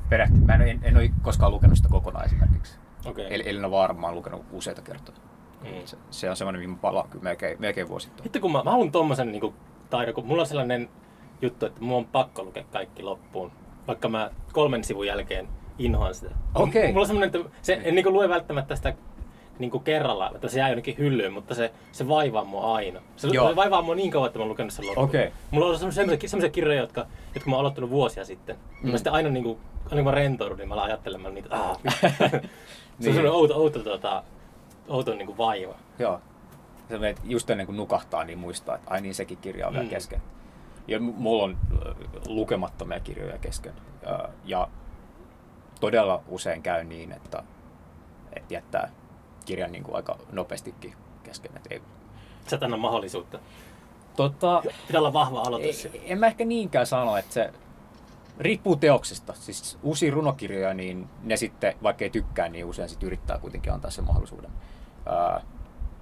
perehtynyt, 0.09 0.47
mä 0.47 0.55
en, 0.55 0.81
en 0.83 0.97
ole 0.97 1.11
koskaan 1.23 1.53
lukenut 1.53 1.77
sitä 1.77 1.89
kokonaan 1.89 2.25
esimerkiksi. 2.25 2.79
Okay. 3.11 3.27
Eli 3.31 3.43
Elina 3.47 3.71
Vaara 3.71 3.95
mä 3.95 4.07
oon 4.07 4.17
lukenut 4.17 4.45
useita 4.53 4.83
kertoja. 4.83 5.19
Mm. 5.65 5.69
Se, 5.85 5.97
se, 6.11 6.31
on 6.31 6.37
semmoinen, 6.37 6.61
mihin 6.61 6.71
mä 6.71 6.77
palaan 6.81 7.09
kyllä 7.09 7.23
melkein, 7.23 7.61
melkein 7.61 7.89
vuosittain. 7.89 8.23
Sitten 8.23 8.43
kun 8.43 8.53
mä, 8.53 8.63
mä 8.63 8.71
haluan 8.71 8.93
tommosen 8.93 9.33
niin 9.33 9.55
taidon, 9.91 10.15
kun 10.15 10.27
mulla 10.27 10.43
on 10.43 10.49
sellainen 10.49 10.89
juttu, 11.43 11.67
että 11.67 11.81
mulla 11.81 11.99
on 11.99 12.07
pakko 12.07 12.45
lukea 12.45 12.65
kaikki 12.73 13.03
loppuun. 13.03 13.53
Vaikka 13.87 14.09
mä 14.09 14.31
kolmen 14.53 14.85
sivun 14.85 15.07
jälkeen 15.07 15.49
inhoan 15.79 16.15
sitä. 16.15 16.31
Okay. 16.55 16.87
Mulla 16.87 17.01
on 17.01 17.07
semmoinen, 17.07 17.41
että 17.41 17.51
se 17.63 17.81
en 17.85 17.95
niin 17.95 18.13
lue 18.13 18.29
välttämättä 18.29 18.77
sitä 18.77 18.95
niin 19.59 19.71
kuin 19.71 19.85
kerralla, 19.85 20.31
että 20.35 20.49
se 20.49 20.59
jää 20.59 20.69
jonnekin 20.69 20.99
hyllyyn, 20.99 21.33
mutta 21.33 21.55
se, 21.55 21.73
se 21.93 22.09
vaivaa 22.09 22.45
mua 22.45 22.75
aina. 22.75 23.01
Se 23.17 23.29
Joo. 23.29 23.57
vaivaa 23.57 23.83
mua 23.83 23.95
niin 23.95 24.11
kauan, 24.11 24.27
että 24.27 24.39
mä 24.39 24.43
oon 24.43 24.49
lukenut 24.49 24.73
sen 24.73 24.87
loppuun. 24.87 25.09
Okay. 25.09 25.31
Mulla 25.51 25.67
on 25.67 25.79
sellaisia, 25.79 26.29
sellaisia 26.29 26.51
kirjoja, 26.51 26.81
jotka, 26.81 27.07
jotka 27.35 27.51
mä 27.51 27.57
oon 27.57 27.61
aloittanut 27.61 27.91
vuosia 27.91 28.25
sitten. 28.25 28.57
Mm. 28.83 28.91
Mä 28.91 28.97
sitten 28.97 29.13
aina, 29.13 29.29
niin 29.29 29.45
kuin, 29.45 29.59
aina 29.85 29.97
kun 29.97 30.05
mä 30.05 30.11
rentoudun, 30.11 30.59
niin 30.59 30.69
mä 30.69 30.75
alan 30.75 30.87
ajattelemaan 30.87 31.35
niitä. 31.35 31.49
Ah, 31.51 31.79
se 32.01 32.07
on 32.17 32.41
niin. 32.99 33.15
sellainen 33.15 33.33
outo, 33.33 33.55
outo, 33.55 33.79
tuota, 33.79 34.23
outo 34.89 35.15
niin 35.15 35.27
kuin 35.27 35.39
vaiva. 35.39 35.75
Joo. 35.99 36.21
Se 36.89 36.99
menet 36.99 37.21
just 37.25 37.51
ennen 37.51 37.67
kuin 37.67 37.77
nukahtaa, 37.77 38.25
niin 38.25 38.39
muistaa, 38.39 38.75
että 38.75 38.91
ai 38.91 39.01
niin 39.01 39.15
sekin 39.15 39.39
kirja 39.39 39.67
on 39.67 39.73
mm. 39.73 39.79
vielä 39.79 39.91
kesken. 39.91 40.23
Ja 40.89 41.01
mulla 41.01 41.45
on 41.45 41.57
lukemattomia 42.27 43.01
kirjoja 43.01 43.39
kesken. 43.39 43.73
Ja, 44.03 44.29
ja 44.45 44.69
todella 45.81 46.23
usein 46.29 46.63
käy 46.63 46.85
niin, 46.85 47.13
että, 47.13 47.43
että 48.33 48.55
jättää 48.55 48.91
kirjan 49.49 49.73
niin 49.73 49.85
kuin 49.85 49.97
aika 49.97 50.19
nopeastikin 50.33 50.95
kesken. 51.23 51.57
Et 51.57 51.67
ei... 51.71 51.83
Sä 52.47 52.59
anna 52.61 52.77
mahdollisuutta. 52.77 53.39
Tota, 54.17 54.63
Pitää 54.87 55.01
olla 55.01 55.13
vahva 55.13 55.41
aloitus. 55.41 55.85
Ei, 55.85 56.03
en 56.05 56.19
mä 56.19 56.27
ehkä 56.27 56.45
niinkään 56.45 56.87
sano, 56.87 57.17
että 57.17 57.35
se 57.35 57.53
riippuu 58.39 58.77
teoksesta. 58.77 59.33
Siis 59.35 59.79
uusia 59.83 60.13
runokirjoja, 60.13 60.75
niin 60.75 61.09
ne 61.23 61.37
sitten, 61.37 61.75
vaikka 61.83 62.05
ei 62.05 62.11
tykkää, 62.11 62.49
niin 62.49 62.65
usein 62.65 62.89
sitten 62.89 63.07
yrittää 63.07 63.39
kuitenkin 63.39 63.73
antaa 63.73 63.91
sen 63.91 64.05
mahdollisuuden. 64.05 64.51
Ää, 65.07 65.41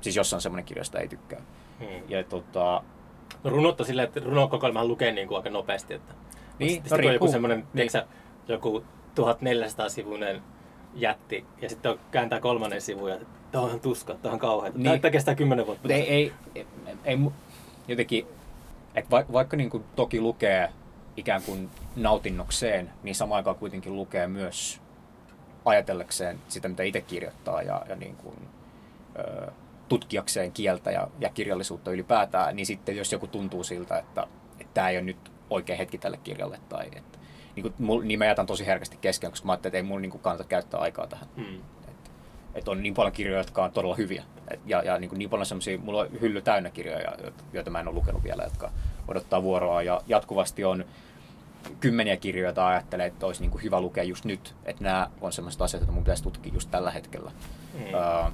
siis 0.01 0.17
jos 0.17 0.35
on 0.35 0.41
semmoinen 0.41 0.65
kirja, 0.65 0.81
josta 0.81 0.99
ei 0.99 1.09
tykkää. 1.09 1.41
Hmm. 1.81 2.03
Ja 2.09 2.25
tota, 2.25 2.83
No 3.45 3.51
runot 3.51 3.81
on 3.81 3.87
silleen, 3.87 4.09
että 4.09 4.21
runokokoelmahan 4.21 4.89
lukee 4.89 5.13
niin 5.13 5.29
kuin 5.29 5.37
aika 5.37 5.51
nopeasti. 5.51 5.95
Että 5.95 6.15
niin, 6.59 6.83
no, 6.91 7.13
joku 7.13 7.29
semmoinen, 7.29 7.67
niin. 7.75 7.91
joku 8.49 8.85
1400 9.15 9.89
sivuinen 9.89 10.43
jätti 10.97 11.45
ja 11.63 11.69
sitten 11.69 11.93
on, 11.93 12.01
kääntää 12.11 12.41
kolmannen 12.41 12.81
sivun 12.81 13.11
ja 13.11 13.19
tuohon 13.53 13.71
on 13.71 13.81
tuska, 13.81 14.15
tuohon 14.15 14.33
on 14.35 14.39
kauhean. 14.39 14.73
Niin. 14.77 15.01
Tämä 15.01 15.13
kestää 15.13 15.35
kymmenen 15.35 15.67
vuotta. 15.67 15.93
Ei, 15.93 16.09
ei, 16.09 16.33
ei, 16.55 16.67
ei, 17.05 17.19
jotenkin, 17.89 18.27
että 18.95 19.11
va, 19.11 19.25
vaikka 19.33 19.57
niin 19.57 19.71
kuin 19.71 19.85
toki 19.97 20.21
lukee 20.21 20.71
ikään 21.17 21.43
kuin 21.43 21.71
nautinnokseen, 21.97 22.91
niin 23.03 23.15
samaan 23.15 23.37
aikaan 23.37 23.57
kuitenkin 23.57 23.97
lukee 23.97 24.27
myös 24.27 24.81
ajatellekseen 25.65 26.39
sitä, 26.49 26.69
mitä 26.69 26.83
itse 26.83 27.01
kirjoittaa 27.01 27.63
ja, 27.63 27.83
ja 27.89 27.97
niin 27.97 28.17
kuin, 28.17 28.37
ö, 29.19 29.51
tutkijakseen 29.89 30.53
kieltä 30.53 30.91
ja, 30.91 31.09
ja 31.21 31.29
kirjallisuutta 31.29 31.91
ylipäätään, 31.91 32.57
niin 32.57 32.67
sitten 32.67 32.97
jos 32.97 33.13
joku 33.13 33.27
tuntuu 33.27 33.65
siltä, 33.65 33.99
että, 33.99 34.27
että 34.61 34.75
tämä 34.75 34.89
ei 34.89 34.97
ole 34.97 35.05
nyt 35.05 35.33
oikea 35.51 35.77
hetki 35.77 35.99
tälle 35.99 36.17
kirjalle, 36.17 36.61
tai 36.69 36.87
että, 36.87 37.16
niin, 37.57 37.63
kuin, 37.63 37.75
mul, 37.79 38.03
niin 38.03 38.19
mä 38.19 38.25
jätän 38.25 38.47
tosi 38.47 38.67
herkästi 38.67 38.99
kesken, 39.01 39.31
koska 39.31 39.47
mä 39.47 39.53
ajattelin, 39.53 39.71
että 39.71 39.77
ei 39.77 39.83
mun 39.83 40.03
niin 40.03 40.11
kuin, 40.11 40.21
kannata 40.21 40.45
käyttää 40.45 40.81
aikaa 40.81 41.07
tähän. 41.07 41.27
Mm. 41.37 41.61
Että, 41.89 42.11
että 42.55 42.71
on 42.71 42.83
niin 42.83 42.95
paljon 42.95 43.13
kirjoja, 43.13 43.41
jotka 43.41 43.65
on 43.65 43.73
todella 43.73 43.95
hyviä, 43.95 44.25
Et, 44.49 44.61
ja, 44.67 44.83
ja 44.83 44.99
niin, 44.99 45.09
kuin, 45.09 45.19
niin 45.19 45.31
paljon 45.31 45.47
semmoisia, 45.47 45.79
mulla 45.79 46.01
on 46.01 46.09
hylly 46.21 46.43
täynnä 46.43 46.71
kirjoja, 46.71 47.13
joita 47.53 47.71
mä 47.71 47.81
en 47.81 47.89
ole 47.89 47.95
lukenut 47.95 48.25
vielä, 48.25 48.43
jotka 48.43 48.71
odottaa 49.09 49.43
vuoroa, 49.43 49.83
ja 49.83 50.01
jatkuvasti 50.07 50.65
on 50.65 50.85
kymmeniä 51.81 52.17
kirjoja, 52.17 52.49
joita 52.49 52.67
ajattelee, 52.67 53.07
että 53.07 53.27
olisi 53.27 53.41
niin 53.41 53.51
kuin 53.51 53.63
hyvä 53.63 53.81
lukea 53.81 54.05
just 54.05 54.25
nyt, 54.25 54.55
että 54.65 54.85
nämä 54.85 55.11
on 55.21 55.33
sellaiset 55.33 55.63
asiat, 55.63 55.81
joita 55.81 55.93
mun 55.93 56.03
pitäisi 56.03 56.23
tutkia 56.23 56.55
just 56.55 56.71
tällä 56.71 56.91
hetkellä. 56.91 57.31
Mm. 57.75 57.81
Uh, 57.81 58.33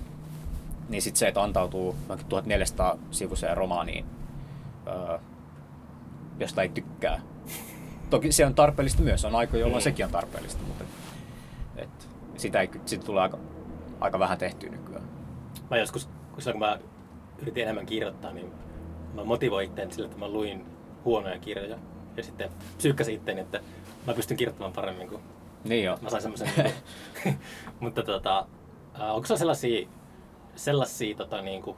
niin 0.89 1.03
sitten 1.03 1.19
se, 1.19 1.29
että 1.29 1.43
antautuu 1.43 1.97
1400 2.29 2.99
sivuiseen 3.11 3.57
romaaniin, 3.57 4.05
uh, 4.87 5.21
josta 6.39 6.63
ei 6.63 6.69
tykkää. 6.69 7.21
Toki 8.13 8.33
se 8.33 8.47
on 8.47 8.55
tarpeellista 8.55 9.03
myös, 9.03 9.25
on 9.25 9.35
aika, 9.35 9.57
jolloin 9.57 9.83
mm. 9.83 9.85
sekin 9.85 10.07
on 10.07 10.13
tarpeellista, 10.13 10.63
mutta 10.63 10.85
et, 11.77 12.09
sitä, 12.37 12.61
ei, 12.61 12.71
sitä 12.87 13.05
tulee 13.05 13.23
aika, 13.23 13.39
aika 14.01 14.19
vähän 14.19 14.39
tehtyä 14.39 14.71
nykyään. 14.71 15.05
Mä 15.71 15.77
joskus, 15.77 16.09
kun 16.33 16.59
mä 16.59 16.79
yritin 17.39 17.63
enemmän 17.63 17.87
kirjoittaa, 17.87 18.33
niin 18.33 18.53
mä 19.15 19.25
motivoin 19.25 19.69
itseäni 19.69 19.93
sillä, 19.93 20.07
että 20.07 20.19
mä 20.19 20.29
luin 20.29 20.67
huonoja 21.05 21.39
kirjoja 21.39 21.79
ja 22.17 22.23
sitten 22.23 22.51
psyykkäsin 22.77 23.15
itteeni, 23.15 23.41
että 23.41 23.61
mä 24.07 24.15
pystyn 24.15 24.37
kirjoittamaan 24.37 24.73
paremmin 24.73 25.09
kuin 25.09 25.23
niin 25.65 25.85
jo. 25.85 25.99
mä 26.03 26.11
sain 26.11 26.23
semmoisen. 26.23 26.51
niin 26.57 27.39
mutta 27.81 28.03
tota, 28.03 28.47
onko 29.01 29.27
se 29.27 29.37
sellaisia, 29.37 29.89
sellaisia 30.57 31.17
tota, 31.17 31.43
niin 31.43 31.63
kuin, 31.63 31.77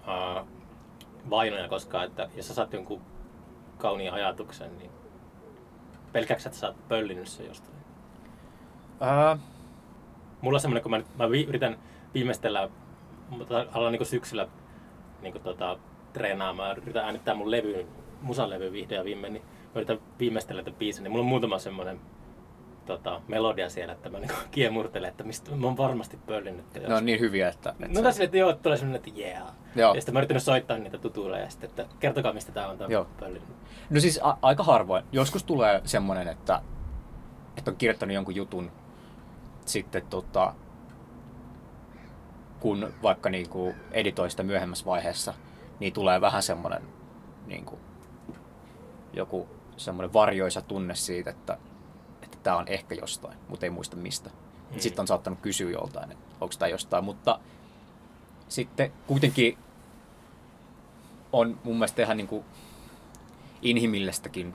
uh, 0.00 0.46
vainoja 1.30 1.68
koskaan, 1.68 2.04
että 2.04 2.28
jos 2.36 2.48
sä 2.48 2.54
saat 2.54 2.72
jonkun 2.72 3.02
kauniin 3.78 4.12
ajatuksen, 4.12 4.78
niin 4.78 4.99
pelkääksä, 6.12 6.48
että 6.48 6.58
sä 6.58 6.66
oot 6.66 6.88
pöllinyt 6.88 7.28
sen 7.28 7.46
jostain? 7.46 7.76
Uh. 9.00 9.40
Mulla 10.40 10.56
on 10.56 10.60
semmoinen, 10.60 10.82
kun 10.82 10.90
mä, 10.90 11.02
mä 11.18 11.30
vi, 11.30 11.44
yritän 11.44 11.78
viimeistellä, 12.14 12.68
alan 13.72 13.92
niin 13.92 14.06
syksyllä 14.06 14.48
niin 15.22 15.42
tota, 15.42 15.78
treenaamaan, 16.12 16.78
yritän 16.78 17.04
äänittää 17.04 17.34
mun 17.34 17.50
levyyn 17.50 17.86
musalevy 18.22 18.72
vihdoin 18.72 18.98
ja 18.98 19.04
viimein, 19.04 19.32
niin 19.32 19.42
mä 19.44 19.70
yritän 19.74 19.98
viimeistellä 20.18 20.62
tämän 20.62 20.78
biisin, 20.78 21.02
niin 21.02 21.12
mulla 21.12 21.22
on 21.22 21.28
muutama 21.28 21.58
semmoinen 21.58 22.00
tota, 22.90 23.20
melodia 23.28 23.70
siellä, 23.70 23.92
että 23.92 24.08
mä 24.10 24.18
niin 24.18 24.30
kiemurtelen, 24.50 25.10
että 25.10 25.24
mistä 25.24 25.56
mä 25.56 25.66
oon 25.66 25.76
varmasti 25.76 26.18
pöllinyt. 26.26 26.64
Ne 26.88 26.94
on 26.94 27.06
niin 27.06 27.20
hyviä, 27.20 27.48
että... 27.48 27.70
että 27.70 27.98
no 27.98 28.02
tässä, 28.02 28.24
että 28.24 28.36
joo, 28.36 28.52
tulee 28.52 28.78
semmoinen, 28.78 29.02
että 29.08 29.20
yeah. 29.20 29.52
Joo. 29.76 29.94
Ja 29.94 30.00
sitten 30.00 30.14
mä 30.14 30.20
yritin 30.20 30.40
soittaa 30.40 30.78
niitä 30.78 30.98
tutuille 30.98 31.40
ja 31.40 31.50
sitten, 31.50 31.70
että 31.70 31.86
kertokaa 32.00 32.32
mistä 32.32 32.52
tää 32.52 32.68
on 32.68 32.78
tämä 32.78 33.04
pöllinyt. 33.20 33.48
No 33.90 34.00
siis 34.00 34.20
a- 34.22 34.36
aika 34.42 34.62
harvoin. 34.62 35.04
Joskus 35.12 35.44
tulee 35.44 35.80
semmoinen, 35.84 36.28
että, 36.28 36.62
että 37.56 37.70
on 37.70 37.76
kirjoittanut 37.76 38.14
jonkun 38.14 38.34
jutun, 38.34 38.72
sitten 39.66 40.02
tota, 40.06 40.54
kun 42.60 42.92
vaikka 43.02 43.30
niinku 43.30 43.74
editoi 43.92 44.30
sitä 44.30 44.42
myöhemmässä 44.42 44.84
vaiheessa, 44.84 45.34
niin 45.80 45.92
tulee 45.92 46.20
vähän 46.20 46.42
semmoinen 46.42 46.82
niinku, 47.46 47.78
joku 49.12 49.48
semmoinen 49.76 50.12
varjoisa 50.12 50.62
tunne 50.62 50.94
siitä, 50.94 51.30
että 51.30 51.58
että 52.32 52.38
tämä 52.42 52.56
on 52.56 52.68
ehkä 52.68 52.94
jostain, 52.94 53.38
mutta 53.48 53.66
ei 53.66 53.70
muista 53.70 53.96
mistä. 53.96 54.30
Mm. 54.30 54.78
Sitten 54.78 55.02
on 55.02 55.06
saattanut 55.06 55.40
kysyä 55.40 55.70
joltain, 55.70 56.12
että 56.12 56.24
onko 56.40 56.54
tämä 56.58 56.68
jostain, 56.68 57.04
mutta 57.04 57.40
sitten 58.48 58.92
kuitenkin 59.06 59.58
on 61.32 61.60
mun 61.64 61.74
mielestä 61.74 62.02
ihan 62.02 62.16
niin 62.16 62.28
kuin 62.28 62.44
inhimillistäkin 63.62 64.54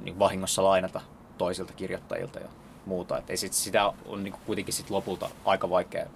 niin 0.00 0.18
vahingossa 0.18 0.64
lainata 0.64 1.00
toisilta 1.38 1.72
kirjoittajilta 1.72 2.38
ja 2.38 2.48
muuta. 2.86 3.18
Et 3.18 3.38
sit, 3.38 3.52
sitä 3.52 3.92
on 4.06 4.24
niin 4.24 4.32
kuin 4.32 4.42
kuitenkin 4.46 4.74
sit 4.74 4.90
lopulta 4.90 5.30
aika 5.44 5.70
vaikea. 5.70 6.06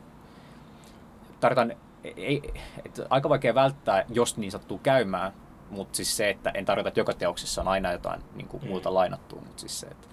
Tarvitaan, 1.41 1.73
ei, 2.05 2.53
et 2.85 3.01
aika 3.11 3.29
vaikea 3.29 3.55
välttää, 3.55 4.05
jos 4.09 4.37
niin 4.37 4.53
sattuu 4.53 4.79
käymään, 4.79 5.33
mutta 5.71 5.97
siis 5.97 6.17
se, 6.17 6.31
että 6.31 6.51
en 6.51 6.65
tarkoita, 6.65 6.89
että 6.89 7.01
joka 7.01 7.15
teoksessa 7.15 7.61
on 7.61 7.69
aina 7.69 7.93
jotain 7.93 8.23
niin 8.35 8.49
kuin, 8.49 8.63
mm. 8.63 8.69
muuta 8.69 8.95
lainattua, 8.95 9.41
mutta 9.41 9.61
siis 9.61 9.81
se, 9.81 9.87
että... 9.87 10.07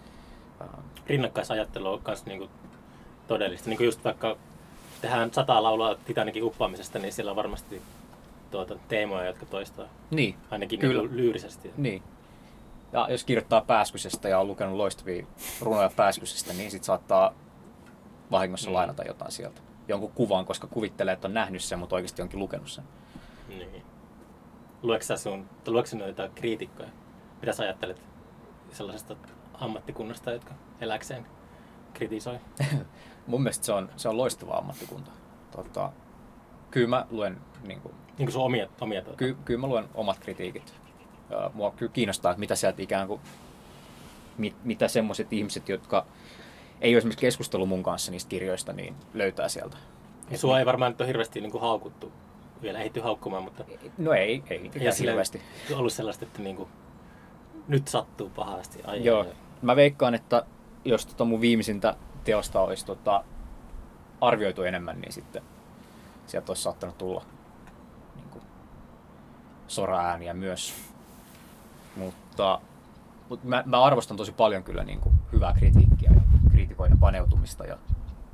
Uh... 0.61 0.83
Rinnakkaisajattelu 1.07 1.93
on 1.93 2.01
myös 2.07 2.25
niin 2.25 2.39
kuin, 2.39 2.49
todellista. 3.27 3.69
Niin 3.69 3.77
kuin 3.77 3.85
just 3.85 4.03
vaikka 4.03 4.37
tehdään 5.01 5.33
sata 5.33 5.63
laulaa 5.63 5.95
Titanikin 5.95 6.43
uppaamisesta, 6.43 6.99
niin 6.99 7.13
siellä 7.13 7.29
on 7.29 7.35
varmasti 7.35 7.81
tuota, 8.51 8.75
teemoja, 8.87 9.25
jotka 9.25 9.45
toistaa. 9.45 9.85
Niin, 10.11 10.35
Ainakin 10.51 10.79
Kyllä. 10.79 11.01
Niin 11.01 11.17
lyyrisesti. 11.17 11.73
Niin. 11.77 12.03
Ja 12.91 13.07
jos 13.09 13.23
kirjoittaa 13.23 13.61
Pääskysestä 13.61 14.29
ja 14.29 14.39
on 14.39 14.47
lukenut 14.47 14.75
loistavia 14.75 15.25
runoja 15.61 15.91
Pääskysestä, 15.95 16.53
niin 16.53 16.71
sitten 16.71 16.85
saattaa 16.85 17.33
vahingossa 18.31 18.69
mm. 18.69 18.73
lainata 18.73 19.03
jotain 19.03 19.31
sieltä. 19.31 19.61
Jonkun 19.87 20.11
kuvan, 20.11 20.45
koska 20.45 20.67
kuvittelee, 20.67 21.13
että 21.13 21.27
on 21.27 21.33
nähnyt 21.33 21.63
sen, 21.63 21.79
mutta 21.79 21.95
oikeasti 21.95 22.21
onkin 22.21 22.39
lukenut 22.39 22.69
sen. 22.69 22.83
Niin. 23.47 23.83
Luetko 24.83 25.17
sun, 25.17 25.49
luetko 25.67 25.97
noita 25.97 26.29
kriitikkoja? 26.35 26.89
Mitä 27.41 27.53
sä 27.53 27.63
ajattelet 27.63 28.01
sellaisesta 28.71 29.15
ammattikunnasta, 29.53 30.31
jotka 30.31 30.53
eläkseen 30.81 31.25
kritisoi? 31.93 32.39
Mun 33.27 33.43
mielestä 33.43 33.65
se 33.65 33.73
on, 33.73 33.89
se 33.95 34.09
on 34.09 34.17
loistava 34.17 34.53
ammattikunta. 34.53 35.11
Tota, 35.51 35.91
kyllä 36.71 36.87
mä 36.87 37.05
luen... 37.11 37.37
Niin 37.67 37.81
kuin, 37.81 37.93
niin 38.17 38.25
kuin 38.25 38.31
sun 38.31 38.43
omia, 38.43 38.67
omia 38.81 39.01
tuota. 39.01 39.17
ky, 39.17 39.37
kyllä 39.45 39.59
mä 39.59 39.67
luen 39.67 39.85
omat 39.93 40.19
kritiikit. 40.19 40.73
Mua 41.53 41.71
kyllä 41.71 41.91
kiinnostaa, 41.91 42.31
että 42.31 42.39
mitä 42.39 42.55
sieltä 42.55 42.81
ikään 42.81 43.07
kuin... 43.07 43.21
Mit, 44.37 44.55
mitä 44.63 44.87
semmoiset 44.87 45.33
ihmiset, 45.33 45.69
jotka 45.69 46.05
ei 46.81 46.93
ole 46.93 46.97
esimerkiksi 46.97 47.21
keskustellut 47.21 47.69
mun 47.69 47.83
kanssa 47.83 48.11
niistä 48.11 48.29
kirjoista, 48.29 48.73
niin 48.73 48.95
löytää 49.13 49.49
sieltä. 49.49 49.77
Ja 50.31 50.37
sua 50.37 50.59
ei 50.59 50.65
varmaan 50.65 50.91
nyt 50.91 51.01
ole 51.01 51.07
hirveästi 51.07 51.41
niin 51.41 51.51
kuin 51.51 51.61
haukuttu 51.61 52.11
vielä 52.63 52.79
ehitty 52.79 52.99
haukkumaan, 52.99 53.43
mutta... 53.43 53.63
No 53.97 54.13
ei, 54.13 54.43
ei 54.49 54.71
ja 54.75 54.91
hirveästi. 54.99 55.41
ollut 55.75 55.93
sellaista, 55.93 56.25
että 56.25 56.41
niinku, 56.41 56.67
nyt 57.67 57.87
sattuu 57.87 58.29
pahasti. 58.29 58.79
Ai, 58.83 59.05
Joo, 59.05 59.19
ai. 59.19 59.33
mä 59.61 59.75
veikkaan, 59.75 60.15
että 60.15 60.45
jos 60.85 61.05
tota 61.05 61.25
mun 61.25 61.41
viimeisintä 61.41 61.95
teosta 62.23 62.61
olisi 62.61 62.85
tota, 62.85 63.23
arvioitu 64.21 64.63
enemmän, 64.63 65.01
niin 65.01 65.13
sitten 65.13 65.43
sieltä 66.27 66.51
olisi 66.51 66.63
saattanut 66.63 66.97
tulla 66.97 67.23
niin 68.15 68.29
kuin, 68.29 68.43
sora-ääniä 69.67 70.33
myös. 70.33 70.73
Mutta, 71.95 72.61
mutta 73.29 73.47
mä, 73.47 73.63
mä, 73.65 73.83
arvostan 73.83 74.17
tosi 74.17 74.31
paljon 74.31 74.63
kyllä 74.63 74.83
niin 74.83 74.99
kuin, 74.99 75.15
hyvää 75.31 75.53
kritiikkiä 75.53 76.11
ja 76.15 76.21
kriitikoiden 76.51 76.97
paneutumista 76.97 77.65
ja, 77.65 77.77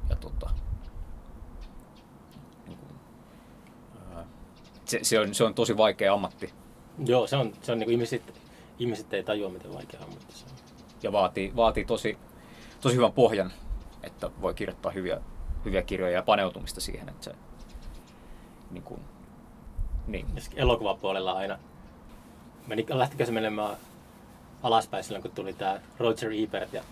ja 0.10 0.16
tota, 0.16 0.50
se, 4.90 5.00
se, 5.02 5.20
on, 5.20 5.36
se 5.36 5.44
on 5.44 5.54
tosi 5.54 5.78
vaikea 5.78 6.14
ammatti. 6.14 6.54
Joo, 7.06 7.28
se 7.28 7.36
on, 7.36 7.54
se 7.62 7.72
on 7.72 7.80
niin 7.80 7.86
kuin 7.86 7.94
ihmiset, 7.94 8.34
ihmiset 8.80 9.14
ei 9.14 9.24
tajua, 9.24 9.50
miten 9.50 9.74
vaikea 9.74 10.00
ammatti 10.00 10.36
se 10.36 10.46
on. 10.46 10.52
Ja 11.04 11.12
vaatii, 11.12 11.56
vaatii 11.56 11.86
tosi, 11.86 12.18
tosi 12.82 12.96
hyvän 12.96 13.14
pohjan, 13.14 13.54
että 14.04 14.32
voi 14.42 14.54
kirjoittaa 14.54 14.92
hyviä, 14.92 15.22
hyviä 15.66 15.82
kirjoja 15.82 16.14
ja 16.14 16.22
paneutumista 16.22 16.82
siihen, 16.82 17.10
että 17.10 17.24
se 17.24 17.32
niin 18.72 18.84
kuin, 18.84 19.02
niin. 20.08 20.26
Elokuvapuolella 20.56 21.32
aina. 21.32 21.60
Meni, 22.68 22.86
lähtikö 22.90 23.26
se 23.26 23.32
menemään 23.32 23.78
alaspäin 24.64 25.04
silloin, 25.04 25.22
kun 25.22 25.32
tuli 25.32 25.54
tämä 25.54 25.80
Roger 25.98 26.32
Ebert 26.44 26.74
ja 26.74 26.84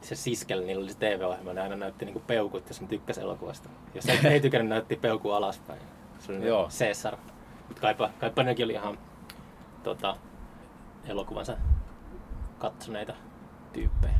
se 0.00 0.14
Siskel, 0.14 0.60
niillä 0.60 0.82
oli 0.82 0.92
se 0.92 0.98
TV-ohjelma, 0.98 1.52
ne 1.52 1.60
aina 1.60 1.76
näytti 1.76 2.04
niinku 2.04 2.22
peukut, 2.26 2.68
jos 2.68 2.80
ne 2.80 2.86
tykkäsi 2.86 3.20
elokuvasta. 3.20 3.68
Jos 3.94 4.06
ei, 4.08 4.18
ei 4.24 4.40
tykännyt, 4.40 4.68
näytti 4.68 4.96
peukua 4.96 5.36
alaspäin. 5.36 5.80
Se 6.20 6.32
oli 6.32 6.46
Joo. 6.46 6.68
Caesar. 6.78 7.16
Mutta 7.68 7.80
kaipa, 7.80 8.10
kaipa 8.20 8.42
nekin 8.42 8.64
oli 8.64 8.72
ihan 8.72 8.98
tota, 9.82 10.16
elokuvansa 11.04 11.56
katsoneita 12.58 13.14
tyyppejä. 13.72 14.14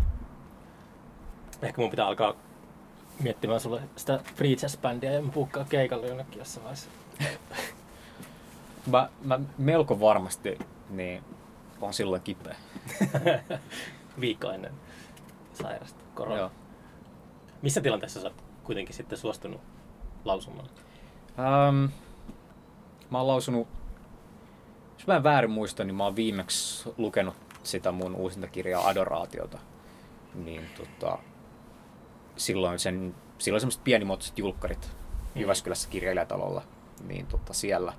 Ehkä 1.62 1.80
mun 1.80 1.90
pitää 1.90 2.06
alkaa 2.06 2.34
miettimään 3.22 3.60
sulle 3.60 3.82
sitä 3.96 4.20
free 4.34 4.54
jazz-bändiä 4.54 5.12
ja 5.12 5.22
puhkaa 5.34 5.64
keikalle 5.64 6.06
jonnekin 6.06 6.38
jossain 6.38 6.64
vaiheessa. 6.64 6.90
mä, 8.90 9.08
mä 9.24 9.40
melko 9.58 10.00
varmasti 10.00 10.58
niin 10.90 11.24
on 11.80 11.94
silloin 11.94 12.22
kipeä. 12.22 12.56
Viikko 14.20 14.50
ennen 14.50 14.72
sairasta 15.54 16.04
koronaa. 16.14 16.50
Missä 17.62 17.80
tilanteessa 17.80 18.20
sä 18.20 18.26
oot 18.26 18.44
kuitenkin 18.64 18.94
sitten 18.94 19.18
suostunut 19.18 19.60
lausumaan? 20.24 20.68
Um, 21.38 21.90
mä 23.10 23.18
oon 23.18 23.26
lausunut, 23.26 23.68
jos 24.98 25.06
mä 25.06 25.16
en 25.16 25.22
väärin 25.22 25.50
muista, 25.50 25.84
niin 25.84 25.94
mä 25.94 26.04
oon 26.04 26.16
viimeksi 26.16 26.90
lukenut 26.98 27.34
sitä 27.62 27.92
mun 27.92 28.14
uusinta 28.14 28.48
kirjaa 28.48 28.88
Adoraatiota. 28.88 29.58
Niin 30.34 30.66
tota, 30.76 31.18
silloin, 32.36 32.78
sen, 32.78 33.14
silloin 33.38 33.60
semmoiset 33.60 33.84
pienimuotoiset 33.84 34.38
julkkarit 34.38 34.90
Jyväskylässä 35.34 35.88
kirjailijatalolla, 35.88 36.62
niin 37.06 37.26
tota 37.26 37.52
siellä 37.52 37.92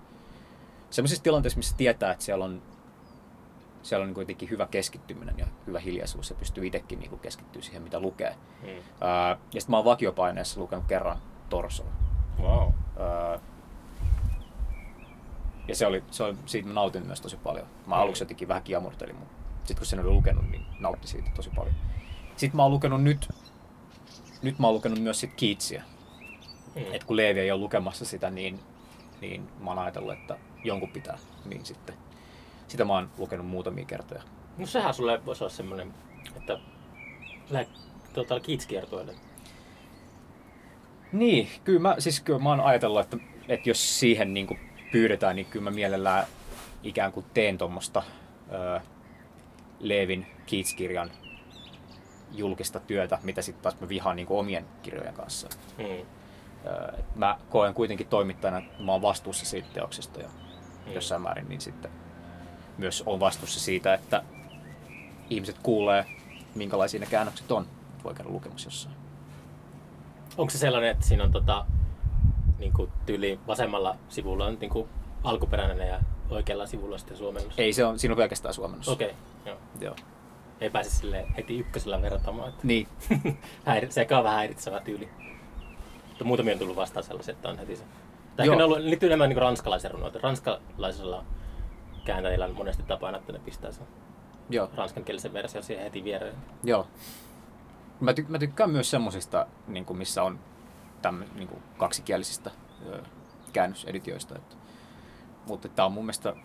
semmoisissa 0.90 1.24
tilanteissa, 1.24 1.58
missä 1.58 1.78
tietää, 1.78 2.12
että 2.12 2.24
siellä 2.24 2.46
on, 2.46 2.62
siellä 3.84 4.04
on 4.04 4.08
niin 4.08 4.16
kuitenkin 4.16 4.50
hyvä 4.50 4.68
keskittyminen 4.72 5.36
ja 5.38 5.48
hyvä 5.68 5.80
hiljaisuus 5.80 6.30
ja 6.30 6.36
pystyy 6.36 6.68
itsekin 6.68 7.00
niin 7.00 7.20
keskittyä 7.20 7.62
siihen, 7.62 7.82
mitä 7.82 8.00
lukee. 8.00 8.36
Mm. 8.62 8.70
Ää, 9.02 9.38
ja 9.54 9.62
sitten 9.62 9.72
mä 9.74 9.78
oon 9.78 9.86
vakiopaineessa 9.86 10.60
lukenut 10.60 10.86
kerran 10.88 11.18
Torsoa. 11.50 11.88
Wow. 12.42 12.70
Ää, 13.02 13.40
ja 15.68 15.76
se 15.76 15.86
oli, 15.88 16.04
se 16.12 16.24
oli, 16.24 16.36
siitä 16.46 16.68
mä 16.68 16.74
nautin 16.74 17.06
myös 17.06 17.22
tosi 17.22 17.38
paljon. 17.38 17.66
Mä 17.88 17.96
Mm. 17.96 18.02
aluksi 18.02 18.22
jotenkin 18.24 18.48
vähän 18.48 18.64
kiamurtelin, 18.64 19.16
mutta 19.16 19.34
sitten 19.58 19.78
kun 19.78 19.86
sen 19.86 20.00
oli 20.00 20.10
lukenut, 20.10 20.50
niin 20.52 20.66
nautti 20.80 21.08
siitä 21.08 21.30
tosi 21.36 21.50
paljon. 21.56 21.76
Sitten 22.36 22.56
mä 22.58 22.64
oon 22.64 22.72
lukenut 22.72 23.04
nyt, 23.04 23.30
nyt 24.42 24.60
mä 24.60 24.68
oon 24.68 24.74
lukenut 24.76 25.00
myös 25.00 25.20
sit 25.20 25.34
Keatsia. 25.34 25.84
Mm. 26.76 26.94
Et 26.94 27.04
kun 27.04 27.18
Leevi 27.18 27.40
ei 27.40 27.52
ole 27.52 27.60
lukemassa 27.60 28.06
sitä, 28.06 28.30
niin, 28.30 28.60
niin 29.22 29.50
mä 29.60 29.70
oon 29.72 29.80
ajatellut, 29.80 30.14
että 30.14 30.38
jonkun 30.64 30.90
pitää. 30.90 31.18
Niin 31.46 31.66
sitten, 31.66 31.96
sitä 32.68 32.86
mä 32.86 32.94
oon 32.94 33.10
lukenut 33.18 33.48
muutamia 33.48 33.86
kertoja. 33.86 34.22
No 34.58 34.66
sehän 34.66 34.94
sulle 34.94 35.26
voisi 35.26 35.44
olla 35.44 35.54
semmoinen, 35.54 35.94
että 36.36 36.60
lähde 37.50 37.70
tuota, 38.14 38.40
kiitskiertueelle. 38.40 39.16
Niin, 41.12 41.50
kyllä 41.64 41.80
mä, 41.80 41.96
siis 42.00 42.20
kyllä 42.20 42.40
mä 42.40 42.50
oon 42.50 42.60
ajatellut, 42.62 43.00
että, 43.02 43.18
että 43.48 43.70
jos 43.70 44.00
siihen 44.00 44.34
niin 44.34 44.60
pyydetään, 44.92 45.36
niin 45.36 45.46
kyllä 45.46 45.64
mä 45.64 45.72
mielellään 45.72 46.26
ikään 46.84 47.12
kuin 47.12 47.26
teen 47.34 47.58
tuommoista 47.58 48.04
Leevin 49.80 50.28
Keats-kirjan 50.46 51.12
julkista 52.32 52.80
työtä, 52.80 53.20
mitä 53.24 53.42
sitten 53.42 53.64
taas 53.64 53.80
mä 53.80 53.90
vihaan 53.90 54.16
niin 54.16 54.28
omien 54.30 54.66
kirjojen 54.84 55.14
kanssa. 55.14 55.50
Mm. 55.78 55.86
Öö, 56.66 56.98
mä 57.16 57.38
koen 57.50 57.74
kuitenkin 57.74 58.08
toimittajana, 58.08 58.58
että 58.58 58.84
mä 58.84 58.92
oon 58.92 59.02
vastuussa 59.02 59.46
siitä 59.46 59.68
teoksesta 59.74 60.22
ja 60.22 60.30
Mm. 60.86 60.94
jossain 60.94 61.22
määrin, 61.22 61.50
niin 61.50 61.62
sitten 61.62 61.92
myös 62.78 63.04
on 63.06 63.20
vastuussa 63.20 63.60
siitä, 63.60 63.94
että 63.94 64.24
ihmiset 65.30 65.56
kuulee, 65.64 66.06
minkälaisia 66.56 67.00
ne 67.00 67.06
käännökset 67.06 67.52
on. 67.52 67.66
Voi 68.04 68.14
käydä 68.14 68.30
lukemassa 68.32 68.68
jossain. 68.68 68.96
Onko 70.38 70.50
se 70.50 70.58
sellainen, 70.58 70.92
että 70.92 71.06
siinä 71.06 71.24
on 71.24 71.32
tota, 71.32 71.66
niin 72.60 72.74
kuin 72.74 72.92
tyyli 73.06 73.40
vasemmalla 73.48 73.96
sivulla 74.10 74.46
on 74.46 74.58
niin 74.60 74.70
kuin 74.70 74.90
alkuperäinen 75.24 75.88
ja 75.88 76.00
oikealla 76.30 76.66
sivulla 76.66 76.98
sitten 76.98 77.18
suomennus? 77.18 77.54
Ei, 77.58 77.74
se 77.74 77.86
on, 77.86 78.00
siinä 78.00 78.14
on 78.14 78.18
pelkästään 78.18 78.54
suomennus. 78.54 78.88
Okei, 78.88 79.08
okay, 79.08 79.18
joo. 79.46 79.58
Joo. 79.82 79.96
Ei 80.62 80.70
pääse 80.70 80.90
sille 80.90 81.26
heti 81.38 81.60
ykkösellä 81.60 82.02
vertaamaan. 82.02 82.50
Että 82.50 82.68
Niin, 82.68 82.88
häiri, 83.66 83.92
sekä 83.92 84.18
on 84.18 84.24
vähän 84.24 84.38
häiritsevä 84.38 84.80
tyyli. 84.80 85.10
Mutta 86.08 86.24
muutamia 86.24 86.54
on 86.54 86.60
tullut 86.60 86.76
vastaan 86.76 87.04
sellaiset, 87.04 87.36
että 87.36 87.50
on 87.50 87.58
heti 87.58 87.76
se. 87.76 87.84
Tai 88.36 88.46
ne 88.46 88.52
on 88.52 88.62
ollut, 88.62 88.80
liittyy 88.80 89.08
enemmän 89.08 89.30
niin 89.30 89.38
ranskalaisen 89.38 89.92
runoita. 89.92 90.20
Ranskalaisella 90.24 91.26
kääntäjillä 92.06 92.46
on 92.46 92.56
monesti 92.56 92.84
tapana, 92.84 93.18
että 93.18 93.34
ne 93.34 93.40
pistää 93.40 93.72
sen 93.72 93.88
joo. 94.50 94.70
ranskankielisen 94.76 95.34
version 95.34 95.64
siihen 95.64 95.84
heti 95.84 96.04
viereen. 96.04 96.36
Joo. 96.64 96.88
Mä, 98.02 98.12
ty- 98.12 98.26
mä 98.28 98.40
tykkään 98.40 98.70
myös 98.70 98.90
semmosista, 98.90 99.48
niin 99.68 99.86
kuin 99.86 99.98
missä 99.98 100.24
on 100.24 100.40
tämmö, 101.02 101.26
niin 101.36 101.48
kuin 101.48 101.64
kaksikielisistä 101.78 102.52
ö, 102.86 103.04
käännöseditioista. 103.54 104.36
Että, 104.36 104.56
mutta 105.48 105.70
tämä 105.70 105.86
on 105.86 105.92
mun 105.92 106.06
mielestä 106.06 106.36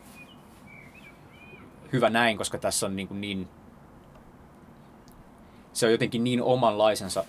hyvä 1.93 2.11
näin, 2.11 2.37
koska 2.39 2.59
tässä 2.59 2.87
on 2.87 2.97
niin, 2.97 3.09
kuin 3.09 3.21
niin 3.21 3.49
se 5.73 5.87
on 5.87 5.93
jotenkin 5.93 6.25
niin 6.25 6.43
omanlaisensa 6.43 7.25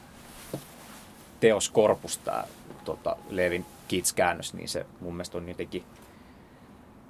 teoskorpus 1.39 2.17
tämä 2.17 2.43
tota, 2.85 3.15
Levin 3.29 3.65
Keats-käännös, 3.87 4.53
niin 4.53 4.69
se 4.69 4.85
mun 4.99 5.13
mielestä 5.13 5.37
on 5.37 5.47
jotenkin 5.47 5.83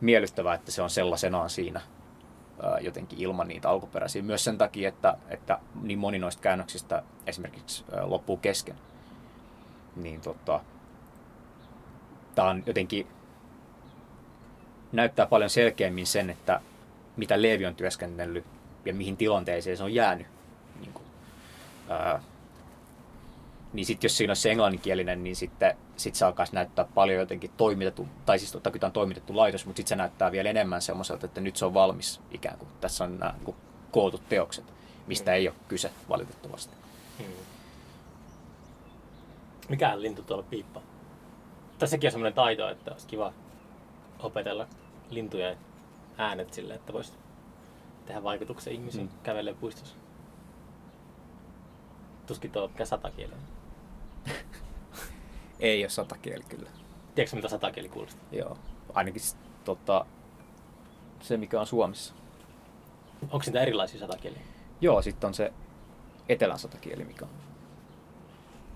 miellyttävää, 0.01 0.53
että 0.53 0.71
se 0.71 0.81
on 0.81 0.89
sellaisenaan 0.89 1.49
siinä 1.49 1.81
jotenkin 2.81 3.19
ilman 3.19 3.47
niitä 3.47 3.69
alkuperäisiä. 3.69 4.21
Myös 4.21 4.43
sen 4.43 4.57
takia, 4.57 4.89
että, 4.89 5.17
että 5.29 5.59
niin 5.81 5.99
moni 5.99 6.19
noista 6.19 6.41
käännöksistä 6.41 7.03
esimerkiksi 7.27 7.85
loppuu 8.01 8.37
kesken. 8.37 8.75
Niin 9.95 10.21
tota, 10.21 10.59
tämä 12.35 12.49
on 12.49 12.63
jotenkin 12.65 13.07
näyttää 14.91 15.25
paljon 15.25 15.49
selkeämmin 15.49 16.07
sen, 16.07 16.29
että 16.29 16.61
mitä 17.17 17.41
Leevi 17.41 17.65
on 17.65 17.75
työskennellyt 17.75 18.45
ja 18.85 18.93
mihin 18.93 19.17
tilanteeseen 19.17 19.77
se 19.77 19.83
on 19.83 19.93
jäänyt. 19.93 20.27
Niin, 20.79 20.93
kuin, 20.93 21.05
ää, 21.89 22.21
niin 23.77 23.85
sitten 23.85 24.05
jos 24.07 24.17
siinä 24.17 24.31
olisi 24.31 24.41
se 24.41 24.51
englanninkielinen, 24.51 25.23
niin 25.23 25.35
sitten 25.35 25.77
sit 25.97 26.15
se 26.15 26.25
alkaisi 26.25 26.55
näyttää 26.55 26.85
paljon 26.93 27.19
jotenkin 27.19 27.51
toimitettu, 27.57 28.07
tai 28.25 28.39
siis 28.39 28.51
totta 28.51 28.71
tämä 28.71 28.87
on 28.87 28.91
toimitettu 28.91 29.37
laitos, 29.37 29.65
mutta 29.65 29.77
sitten 29.77 29.89
se 29.89 29.95
näyttää 29.95 30.31
vielä 30.31 30.49
enemmän 30.49 30.81
semmoiselta, 30.81 31.25
että 31.25 31.41
nyt 31.41 31.55
se 31.55 31.65
on 31.65 31.73
valmis 31.73 32.21
ikään 32.31 32.57
kuin. 32.57 32.69
Tässä 32.81 33.03
on 33.03 33.19
nämä 33.19 33.33
niin 33.45 33.55
kootut 33.91 34.29
teokset, 34.29 34.65
mistä 35.07 35.31
Mm. 35.31 35.35
ei 35.35 35.47
ole 35.47 35.55
kyse 35.67 35.91
valitettavasti. 36.09 36.75
Hmm. 37.17 37.33
Mikähän 39.69 40.01
lintu 40.01 40.23
tuolla 40.23 40.43
piippaa? 40.49 40.83
Tai 41.79 41.87
sekin 41.87 42.07
on 42.07 42.11
semmoinen 42.11 42.33
taito, 42.33 42.69
että 42.69 42.91
olisi 42.91 43.07
kiva 43.07 43.33
opetella 44.19 44.67
lintujen 45.09 45.57
äänet 46.17 46.53
sille, 46.53 46.73
että 46.73 46.93
voisi 46.93 47.13
tehdä 48.05 48.23
vaikutuksen 48.23 48.73
ihmisiin 48.73 49.05
Mm. 49.05 49.11
mm. 49.11 49.19
kävelee 49.23 49.53
puistossa. 49.53 49.95
Tuskin 52.27 52.51
tuo 52.51 52.67
mikä 52.67 52.85
satakielinen. 52.85 53.56
Ei 55.59 55.83
ole 55.83 55.89
satakieli 55.89 56.43
kyllä. 56.43 56.69
Tiedätkö 57.15 57.35
mitä 57.35 57.49
satakieli 57.49 57.89
kuulostaa? 57.89 58.23
Joo. 58.31 58.57
Ainakin 58.93 59.21
tota, 59.65 60.05
se, 61.21 61.37
mikä 61.37 61.59
on 61.59 61.67
Suomessa. 61.67 62.13
Onko 63.21 63.39
niitä 63.45 63.61
erilaisia 63.61 63.99
satakieliä? 63.99 64.41
Joo, 64.81 65.01
sitten 65.01 65.27
on 65.27 65.33
se 65.33 65.53
etelän 66.29 66.59
satakieli, 66.59 67.03
mikä 67.05 67.25
on, 67.25 67.31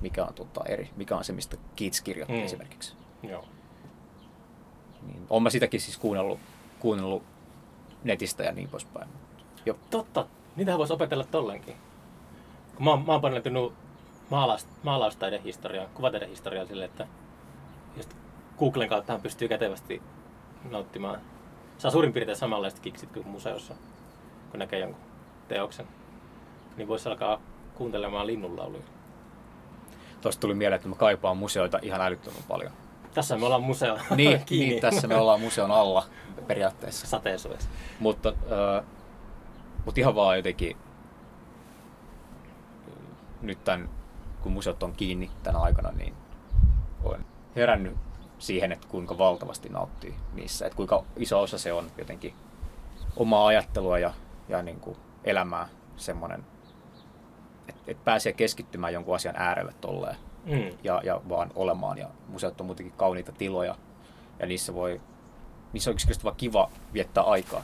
mikä 0.02 0.26
on 0.26 0.34
tota, 0.34 0.62
eri. 0.66 0.90
Mikä 0.96 1.16
on 1.18 1.24
se, 1.24 1.34
mistä 1.34 1.58
Keats 1.76 2.02
kirjoitti 2.02 2.34
Mm. 2.38 2.44
esimerkiksi. 2.44 2.94
Joo. 3.24 3.46
Niin, 5.08 5.26
olen 5.30 5.44
mä 5.44 5.50
sitäkin 5.50 5.82
siis 5.82 5.98
kuunnellut, 5.98 6.40
kuunnellut 6.80 7.24
netistä 8.04 8.44
ja 8.44 8.52
niin 8.52 8.70
poispäin. 8.70 9.10
Jo, 9.66 9.78
Totta, 9.90 10.28
niitähän 10.56 10.78
voisi 10.80 10.94
opetella 10.94 11.24
tollenkin. 11.24 11.76
Kun 12.76 12.84
mä, 12.86 12.90
oon- 12.92 13.06
mä 13.06 13.12
oon 13.12 13.22
maalaus, 14.32 14.68
maalaustaidehistoriaan, 14.84 15.90
kuvataidehistoriaan 15.94 16.68
sille, 16.68 16.86
että 16.86 17.08
just 17.98 18.14
Googlen 18.60 18.90
kautta 18.90 19.20
pystyy 19.20 19.48
kätevästi 19.48 20.02
nauttimaan. 20.72 21.20
Saa 21.78 21.92
suurin 21.92 22.14
piirtein 22.14 22.38
samanlaiset 22.38 22.80
kiksit 22.80 23.12
kuin 23.12 23.28
museossa, 23.28 23.74
kun 24.52 24.60
näkee 24.60 24.80
jonkun 24.80 25.02
teoksen. 25.48 25.88
Niin 26.78 26.88
voisi 26.88 27.10
alkaa 27.10 27.42
kuuntelemaan 27.76 28.28
linnunlauluja. 28.28 28.84
Tuosta 30.22 30.42
tuli 30.42 30.54
mieleen, 30.54 30.76
että 30.76 30.90
mä 30.90 30.96
kaipaan 30.96 31.38
museoita 31.38 31.80
ihan 31.82 32.02
älyttömän 32.02 32.44
paljon. 32.48 32.72
Tässä 33.14 33.38
me 33.38 33.46
ollaan 33.46 33.64
museo 33.64 33.98
Niin, 34.16 34.42
niin, 34.50 34.82
tässä 34.82 35.08
me 35.08 35.16
ollaan 35.16 35.42
museon 35.42 35.72
alla 35.72 36.06
periaatteessa. 36.48 37.08
sateisuudessa. 37.08 37.70
Mutta, 38.00 38.30
äh, 38.30 38.86
mutta 39.86 40.02
ihan 40.02 40.16
vaan 40.16 40.38
jotenkin 40.38 40.78
nyt 43.42 43.64
tämän, 43.64 43.90
kun 44.44 44.52
museot 44.52 44.84
on 44.84 44.94
kiinni 44.94 45.32
tänä 45.44 45.60
aikana, 45.60 45.92
niin 45.92 46.14
olen 47.04 47.26
herännyt 47.56 47.98
siihen, 48.40 48.72
että 48.72 48.88
kuinka 48.88 49.18
valtavasti 49.18 49.70
nauttii 49.70 50.16
niissä. 50.34 50.66
Että 50.66 50.76
kuinka 50.78 51.04
iso 51.18 51.42
osa 51.42 51.58
se 51.58 51.74
on 51.74 51.92
jotenkin 51.98 52.34
omaa 53.16 53.48
ajattelua 53.48 54.00
ja, 54.00 54.14
ja 54.50 54.62
niin 54.62 54.80
kuin 54.80 54.98
elämää 55.24 55.68
semmoinen, 55.98 56.46
että, 57.68 57.82
että 57.88 58.04
pääsee 58.06 58.34
keskittymään 58.34 58.94
jonkun 58.94 59.16
asian 59.16 59.36
äärelle 59.38 59.74
tolleen 59.82 60.16
Mm. 60.46 60.78
ja, 60.84 61.02
ja 61.04 61.22
vaan 61.30 61.52
olemaan. 61.56 61.98
Ja 61.98 62.10
museot 62.28 62.62
on 62.62 62.66
muutenkin 62.66 62.94
kauniita 62.98 63.32
tiloja 63.32 63.76
ja 64.40 64.46
niissä 64.46 64.74
voi, 64.74 65.02
niissä 65.74 65.90
on 65.90 65.94
yksinkertaisesti 65.94 66.24
vaan 66.24 66.36
kiva 66.36 66.70
viettää 66.94 67.24
aikaa. 67.24 67.64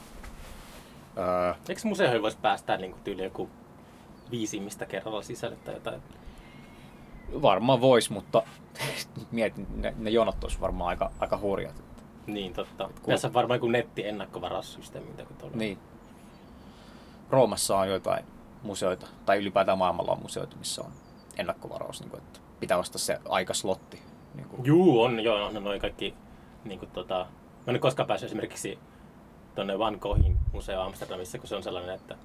Öö, 1.18 1.54
Eikö 1.68 1.80
museoihin 1.84 2.22
voisi 2.22 2.38
päästää 2.42 2.76
niin 2.76 2.94
tyyli 3.04 3.24
joku 3.24 3.50
viisi 4.30 4.56
ihmistä 4.56 4.86
kerralla 4.86 5.22
sisälle 5.22 5.56
tai 5.56 5.74
jotain? 5.74 6.02
Varmaan 7.42 7.80
vois, 7.80 8.10
mutta 8.10 8.42
mietin, 9.32 9.66
ne, 9.76 9.94
ne 9.98 10.10
jonot 10.10 10.44
olisi 10.44 10.60
varmaan 10.60 10.88
aika, 10.88 11.10
aika 11.20 11.38
hurjat. 11.38 11.82
Niin, 12.26 12.52
totta. 12.52 12.90
kun- 13.02 13.12
Tässä 13.12 13.28
on 13.28 13.34
varmaan 13.34 13.56
joku 13.56 13.68
netti 13.68 14.06
ennakkovaraussysteemi, 14.08 15.10
mitä 15.10 15.24
kuin 15.24 15.36
tuolla. 15.38 15.56
Niin. 15.56 15.78
Roomassa 17.30 17.78
on 17.78 17.88
jotain 17.88 18.24
museoita, 18.62 19.06
tai 19.26 19.38
ylipäätään 19.38 19.78
maailmalla 19.78 20.12
on 20.12 20.22
museoita, 20.22 20.56
missä 20.56 20.82
on 20.82 20.90
ennakkovaraus, 21.36 22.00
niin 22.00 22.10
kuin, 22.10 22.22
että 22.22 22.40
pitää 22.60 22.78
ostaa 22.78 22.98
se 22.98 23.18
aikaslotti. 23.28 24.02
Niin 24.34 24.48
kuin. 24.48 24.64
Juu, 24.64 25.02
on, 25.02 25.20
joo, 25.20 25.44
on 25.46 25.64
noin 25.64 25.80
kaikki, 25.80 26.14
niin 26.64 26.78
kuin, 26.78 26.90
tota, 26.90 27.26
mä 27.66 27.72
en 27.72 27.80
koskaan 27.80 28.06
päässyt 28.06 28.26
esimerkiksi 28.28 28.78
tuonne 29.54 29.78
Van 29.78 29.98
Goghin 30.00 30.38
museo 30.52 30.80
Amsterdamissa, 30.82 31.38
kun 31.38 31.48
se 31.48 31.56
on 31.56 31.62
sellainen, 31.62 31.94
että 31.94 32.16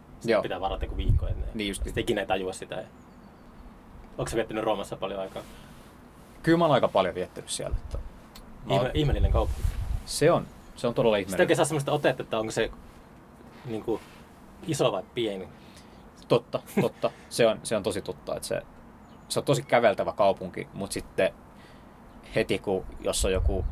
pitää 0.41 0.59
varata 0.61 0.85
joku 0.85 0.97
viikko 0.97 1.27
ennen. 1.27 1.49
Niin 1.53 1.67
just. 1.67 1.83
Sitten 1.83 2.01
ikinä 2.01 2.21
ei 2.21 2.27
tajua 2.27 2.53
sitä. 2.53 2.83
Onko 4.17 4.29
sä 4.29 4.35
viettänyt 4.35 4.63
Roomassa 4.63 4.95
paljon 4.95 5.19
aikaa? 5.19 5.43
Kyllä 6.43 6.57
mä 6.57 6.63
oon 6.65 6.73
aika 6.73 6.87
paljon 6.87 7.15
viettänyt 7.15 7.49
siellä. 7.49 7.75
Että 7.83 7.97
mä 8.65 8.73
oon, 8.73 8.81
Ihme, 8.81 8.91
ihmeellinen 8.93 9.31
kaupunki. 9.31 9.61
se, 10.05 10.31
on, 10.31 10.47
se 10.75 10.87
on 10.87 10.93
todella 10.93 11.17
Sitten 11.17 11.25
ihmeellinen. 11.27 11.43
oikein 11.43 11.57
saa 11.57 11.65
sellaista 11.65 11.91
otetta, 11.91 12.23
että 12.23 12.39
onko 12.39 12.51
se 12.51 12.71
niin 13.65 13.83
kuin, 13.83 14.01
iso 14.67 14.91
vai 14.91 15.03
pieni. 15.13 15.47
Totta, 16.27 16.59
totta. 16.81 17.11
Se 17.29 17.47
on, 17.47 17.59
se 17.63 17.75
on 17.75 17.83
tosi 17.83 18.01
totta, 18.01 18.35
että 18.35 18.47
se, 18.47 18.61
se 19.29 19.39
on 19.39 19.45
tosi 19.45 19.63
käveltävä 19.63 20.11
kaupunki, 20.11 20.67
mutta 20.73 20.93
sitten 20.93 21.33
heti 22.35 22.59
kun, 22.59 22.85
jos 22.99 23.25
on 23.25 23.31
joku, 23.31 23.65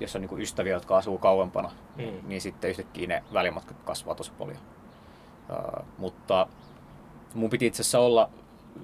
jos 0.00 0.14
on 0.14 0.20
niinku 0.20 0.38
ystäviä, 0.38 0.72
jotka 0.72 0.96
asuu 0.96 1.18
kauempana, 1.18 1.70
mm. 1.96 2.28
niin 2.28 2.40
sitten 2.40 2.70
yhtäkkiä 2.70 3.06
ne 3.06 3.24
välimatkat 3.32 3.76
kasvaa 3.84 4.14
tosi 4.14 4.32
paljon. 4.38 4.58
Uh, 5.50 5.84
mutta 5.98 6.46
mun 7.34 7.50
piti 7.50 7.66
itse 7.66 7.82
asiassa 7.82 7.98
olla 7.98 8.30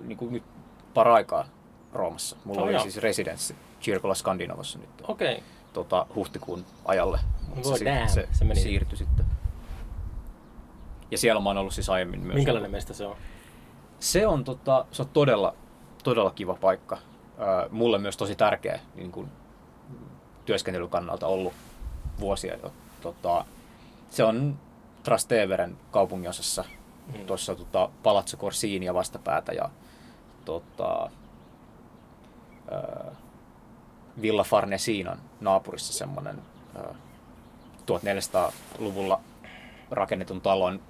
niin 0.04 0.18
kuin 0.18 0.32
nyt 0.32 0.42
paraikaa 0.94 1.44
Roomassa. 1.92 2.36
Mulla 2.44 2.58
Oh, 2.60 2.62
oh, 2.62 2.64
oli 2.68 2.72
joo. 2.74 2.82
siis 2.82 2.96
residenssi 2.96 3.56
Circola 3.80 4.14
Scandinavassa 4.14 4.78
nyt. 4.78 4.88
Okay. 5.08 5.36
tota, 5.72 6.06
huhtikuun 6.14 6.64
ajalle, 6.84 7.20
mutta 7.54 7.68
Voi 7.68 7.78
se, 7.78 7.84
damn, 7.84 8.08
se, 8.08 8.28
se 8.32 8.44
meni. 8.44 8.60
siirtyi 8.60 8.98
sitten. 8.98 9.26
Ja 11.10 11.18
siellä 11.18 11.40
mä 11.40 11.48
oon 11.50 11.58
ollut 11.58 11.74
siis 11.74 11.90
aiemmin 11.90 12.20
myös. 12.20 12.34
Minkälainen 12.34 12.70
mesta 12.70 12.94
se 12.94 13.06
on? 13.06 13.16
Se 14.00 14.26
on, 14.26 14.44
tota, 14.44 14.86
se 14.92 15.02
on 15.02 15.08
todella, 15.12 15.54
todella 16.04 16.30
kiva 16.30 16.54
paikka. 16.54 16.98
Mulle 17.70 17.98
myös 17.98 18.16
tosi 18.16 18.34
tärkeä 18.36 18.80
niin 18.94 19.12
kuin, 19.12 19.28
työskentelyn 20.44 20.88
kannalta 20.88 21.26
ollut 21.26 21.52
vuosia 22.20 22.56
jo. 22.62 22.72
Tota, 23.02 23.44
se 24.10 24.24
on 24.24 24.58
Trasteveren 25.02 25.76
kaupunginosassa, 25.90 26.64
Mm. 27.06 27.26
tuossa 27.26 27.54
tota, 27.54 27.88
Palazzo 28.02 28.36
Corsinia 28.36 28.94
vastapäätä 28.94 29.52
ja 29.52 29.70
tota, 30.46 31.10
ää, 32.70 33.10
Villa 34.22 34.44
Farnesinan 34.44 35.18
naapurissa 35.40 35.92
semmoinen 35.92 36.42
1400-luvulla 37.86 39.20
rakennetun 39.90 40.40
talon 40.40 40.80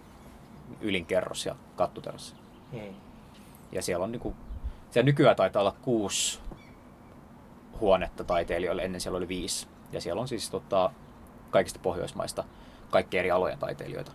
ylinkerros 0.80 1.46
ja 1.46 1.56
kattoterassi. 1.76 2.34
Ja 3.72 3.82
siellä 3.82 4.04
on 4.04 4.12
niinku, 4.12 4.34
siellä 4.90 5.06
nykyään 5.06 5.36
taitaa 5.36 5.60
olla 5.60 5.76
kuusi 5.82 6.40
huonetta 7.80 8.24
taiteilijoille, 8.24 8.82
ennen 8.82 9.00
siellä 9.00 9.16
oli 9.16 9.28
viisi. 9.28 9.68
Ja 9.92 10.00
siellä 10.00 10.20
on 10.20 10.28
siis 10.28 10.50
tota, 10.50 10.90
kaikista 11.50 11.80
Pohjoismaista 11.82 12.44
kaikki 12.90 13.18
eri 13.18 13.30
alojen 13.30 13.58
taiteilijoita. 13.58 14.12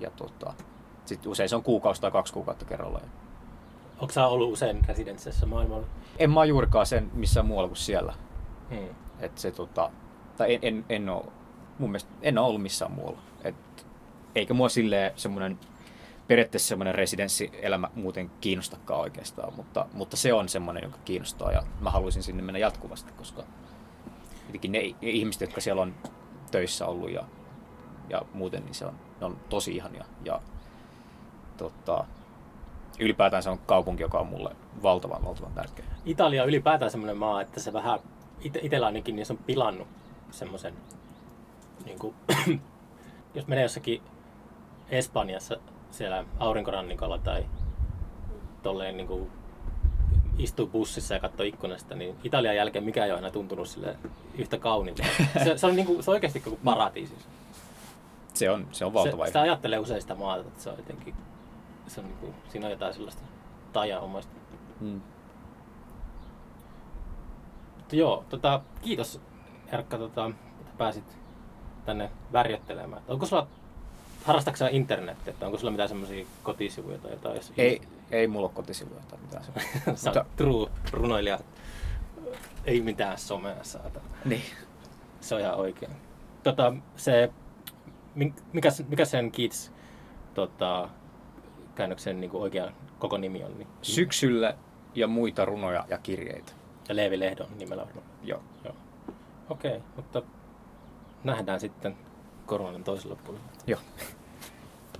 Ja 0.00 0.10
tota, 0.10 0.54
sitten 1.04 1.32
usein 1.32 1.48
se 1.48 1.56
on 1.56 1.62
kuukausi 1.62 2.00
tai 2.00 2.10
kaksi 2.10 2.32
kuukautta 2.32 2.64
kerrallaan. 2.64 3.10
Onko 3.98 4.12
sä 4.12 4.26
ollut 4.26 4.52
usein 4.52 4.84
residenssissä 4.88 5.46
maailmalla? 5.46 5.86
En 6.18 6.30
mä 6.30 6.44
juurikaan 6.44 6.86
sen 6.86 7.10
missään 7.14 7.46
muualla 7.46 7.68
kuin 7.68 7.76
siellä. 7.76 8.14
Mm. 8.70 8.88
Et 9.20 9.38
se, 9.38 9.50
tota, 9.50 9.90
tai 10.36 10.54
en, 10.54 10.60
en, 10.62 10.84
en 10.88 11.08
oo, 11.08 11.32
mun 11.78 11.90
mielestä 11.90 12.10
en 12.22 12.38
oo 12.38 12.46
ollut 12.46 12.62
missään 12.62 12.92
muualla. 12.92 13.18
Et, 13.44 13.86
eikä 14.34 14.54
mua 14.54 14.68
silleen 14.68 15.12
semmoinen 15.16 15.58
periaatteessa 16.28 16.68
semmoinen 16.68 16.94
residenssielämä 16.94 17.90
muuten 17.94 18.30
kiinnostakaan 18.40 19.00
oikeastaan, 19.00 19.54
mutta, 19.54 19.86
mutta 19.92 20.16
se 20.16 20.32
on 20.32 20.48
semmoinen, 20.48 20.82
joka 20.82 20.98
kiinnostaa 21.04 21.52
ja 21.52 21.62
mä 21.80 21.90
haluaisin 21.90 22.22
sinne 22.22 22.42
mennä 22.42 22.58
jatkuvasti, 22.58 23.12
koska 23.12 23.42
jotenkin 24.46 24.72
ne 24.72 24.94
ihmiset, 25.02 25.40
jotka 25.40 25.60
siellä 25.60 25.82
on 25.82 25.94
töissä 26.50 26.86
ollut 26.86 27.10
ja, 27.10 27.24
ja 28.08 28.22
muuten, 28.34 28.64
niin 28.64 28.74
se 28.74 28.86
on, 28.86 28.94
ne 29.20 29.26
on 29.26 29.36
tosi 29.48 29.76
ihania 29.76 30.04
ja 30.24 30.40
tota, 31.56 32.04
ylipäätään 32.98 33.42
se 33.42 33.50
on 33.50 33.58
kaupunki, 33.58 34.02
joka 34.02 34.18
on 34.18 34.26
mulle 34.26 34.56
valtavan, 34.82 35.24
valtavan 35.24 35.52
tärkeä. 35.52 35.84
Italia 36.04 36.42
on 36.42 36.48
ylipäätään 36.48 36.90
semmoinen 36.90 37.16
maa, 37.16 37.40
että 37.40 37.60
se 37.60 37.72
vähän, 37.72 38.00
ite, 38.40 38.60
itellä 38.62 38.86
ainakin, 38.86 39.16
niin 39.16 39.26
se 39.26 39.32
on 39.32 39.38
pilannut 39.46 39.88
semmoisen, 40.30 40.74
niin 41.84 41.98
kuin, 41.98 42.14
jos 43.34 43.46
menee 43.46 43.62
jossakin 43.62 44.02
Espanjassa 44.90 45.56
siellä 45.90 46.24
aurinkorannikolla 46.38 47.18
tai 47.18 47.46
tolleen 48.62 48.96
niin 48.96 49.06
kuin, 49.06 49.30
istuu 50.38 50.66
bussissa 50.66 51.14
ja 51.14 51.20
katsoo 51.20 51.46
ikkunasta, 51.46 51.94
niin 51.94 52.16
Italian 52.24 52.56
jälkeen 52.56 52.84
mikään 52.84 53.06
ei 53.06 53.12
ole 53.12 53.18
aina 53.18 53.30
tuntunut 53.30 53.68
sille 53.68 53.96
yhtä 54.38 54.58
kauniilta. 54.58 55.02
Se, 55.44 55.58
se, 55.58 55.66
on, 55.66 55.76
niin 55.76 55.86
kuin, 55.86 56.02
se 56.02 56.10
on 56.10 56.14
oikeasti 56.14 56.40
kuin 56.40 56.58
paratiisi. 56.64 57.14
Se 58.34 58.50
on, 58.50 58.68
se 58.72 58.84
on 58.84 58.92
Se, 58.92 58.94
valtava 58.94 59.26
sitä 59.26 59.40
ajattelee 59.40 59.78
usein 59.78 60.00
sitä 60.00 60.14
maata, 60.14 60.40
että 60.40 60.62
se 60.62 60.70
on 60.70 60.76
jotenkin, 60.76 61.14
se 61.86 62.00
on 62.00 62.06
niin 62.06 62.18
kuin, 62.18 62.34
siinä 62.48 62.66
on 62.66 62.72
jotain 62.72 62.94
sellaista 62.94 63.22
tajanomaista. 63.72 64.32
Mm. 64.80 65.00
Mutta 67.76 67.96
joo, 67.96 68.24
tota, 68.28 68.60
kiitos 68.82 69.20
Erkka, 69.72 69.98
tota, 69.98 70.30
että 70.60 70.72
pääsit 70.78 71.18
tänne 71.86 72.10
värjöttelemään. 72.32 73.02
Onko 73.08 73.26
sulla, 73.26 73.46
harrastatko 74.24 74.56
sä 74.56 74.68
internettiä, 74.68 75.30
että 75.32 75.46
onko 75.46 75.58
sulla 75.58 75.70
mitään 75.70 75.88
semmoisia 75.88 76.26
kotisivuja 76.42 76.98
tai 76.98 77.10
jotain? 77.10 77.36
Jos 77.36 77.52
Ei, 77.56 77.80
ei 78.10 78.26
mulla 78.26 78.46
ole 78.46 78.54
kotisivuja 78.54 79.00
tai 79.08 79.18
mitään 79.22 79.44
semmoista. 79.44 79.94
Sä 80.12 80.12
oot 80.12 80.36
true 80.36 80.70
runoilija. 80.90 81.38
Ei 82.64 82.80
mitään 82.80 83.18
somea 83.18 83.64
saata. 83.64 84.00
niin. 84.24 84.42
Se 85.20 85.34
on 85.34 85.40
ihan 85.40 85.54
oikein. 85.54 85.92
Tota, 86.42 86.74
se, 86.96 87.32
mikä, 88.52 88.68
mikä 88.88 89.04
sen 89.04 89.30
Keats 89.32 89.72
tota, 90.34 90.88
käännöksen 91.74 92.20
niin 92.20 92.30
oikea 92.34 92.72
koko 92.98 93.16
nimi 93.16 93.44
on? 93.44 93.58
Niin, 93.58 93.68
Syksyllä 93.82 94.54
ja 94.94 95.06
muita 95.06 95.44
runoja 95.44 95.84
ja 95.88 95.98
kirjeitä. 95.98 96.52
ja 96.88 96.96
Leevi 96.96 97.18
Lehdon 97.20 97.48
nimellä 97.58 97.84
varmaan. 97.84 98.06
Joo. 98.22 98.42
Joo. 98.64 98.74
Okei, 99.50 99.80
mutta 99.96 100.22
nähdään 101.24 101.60
sitten 101.60 101.96
koronan 102.46 102.84
toisella 102.84 103.16
puolella. 103.16 103.46
Joo. 103.66 103.80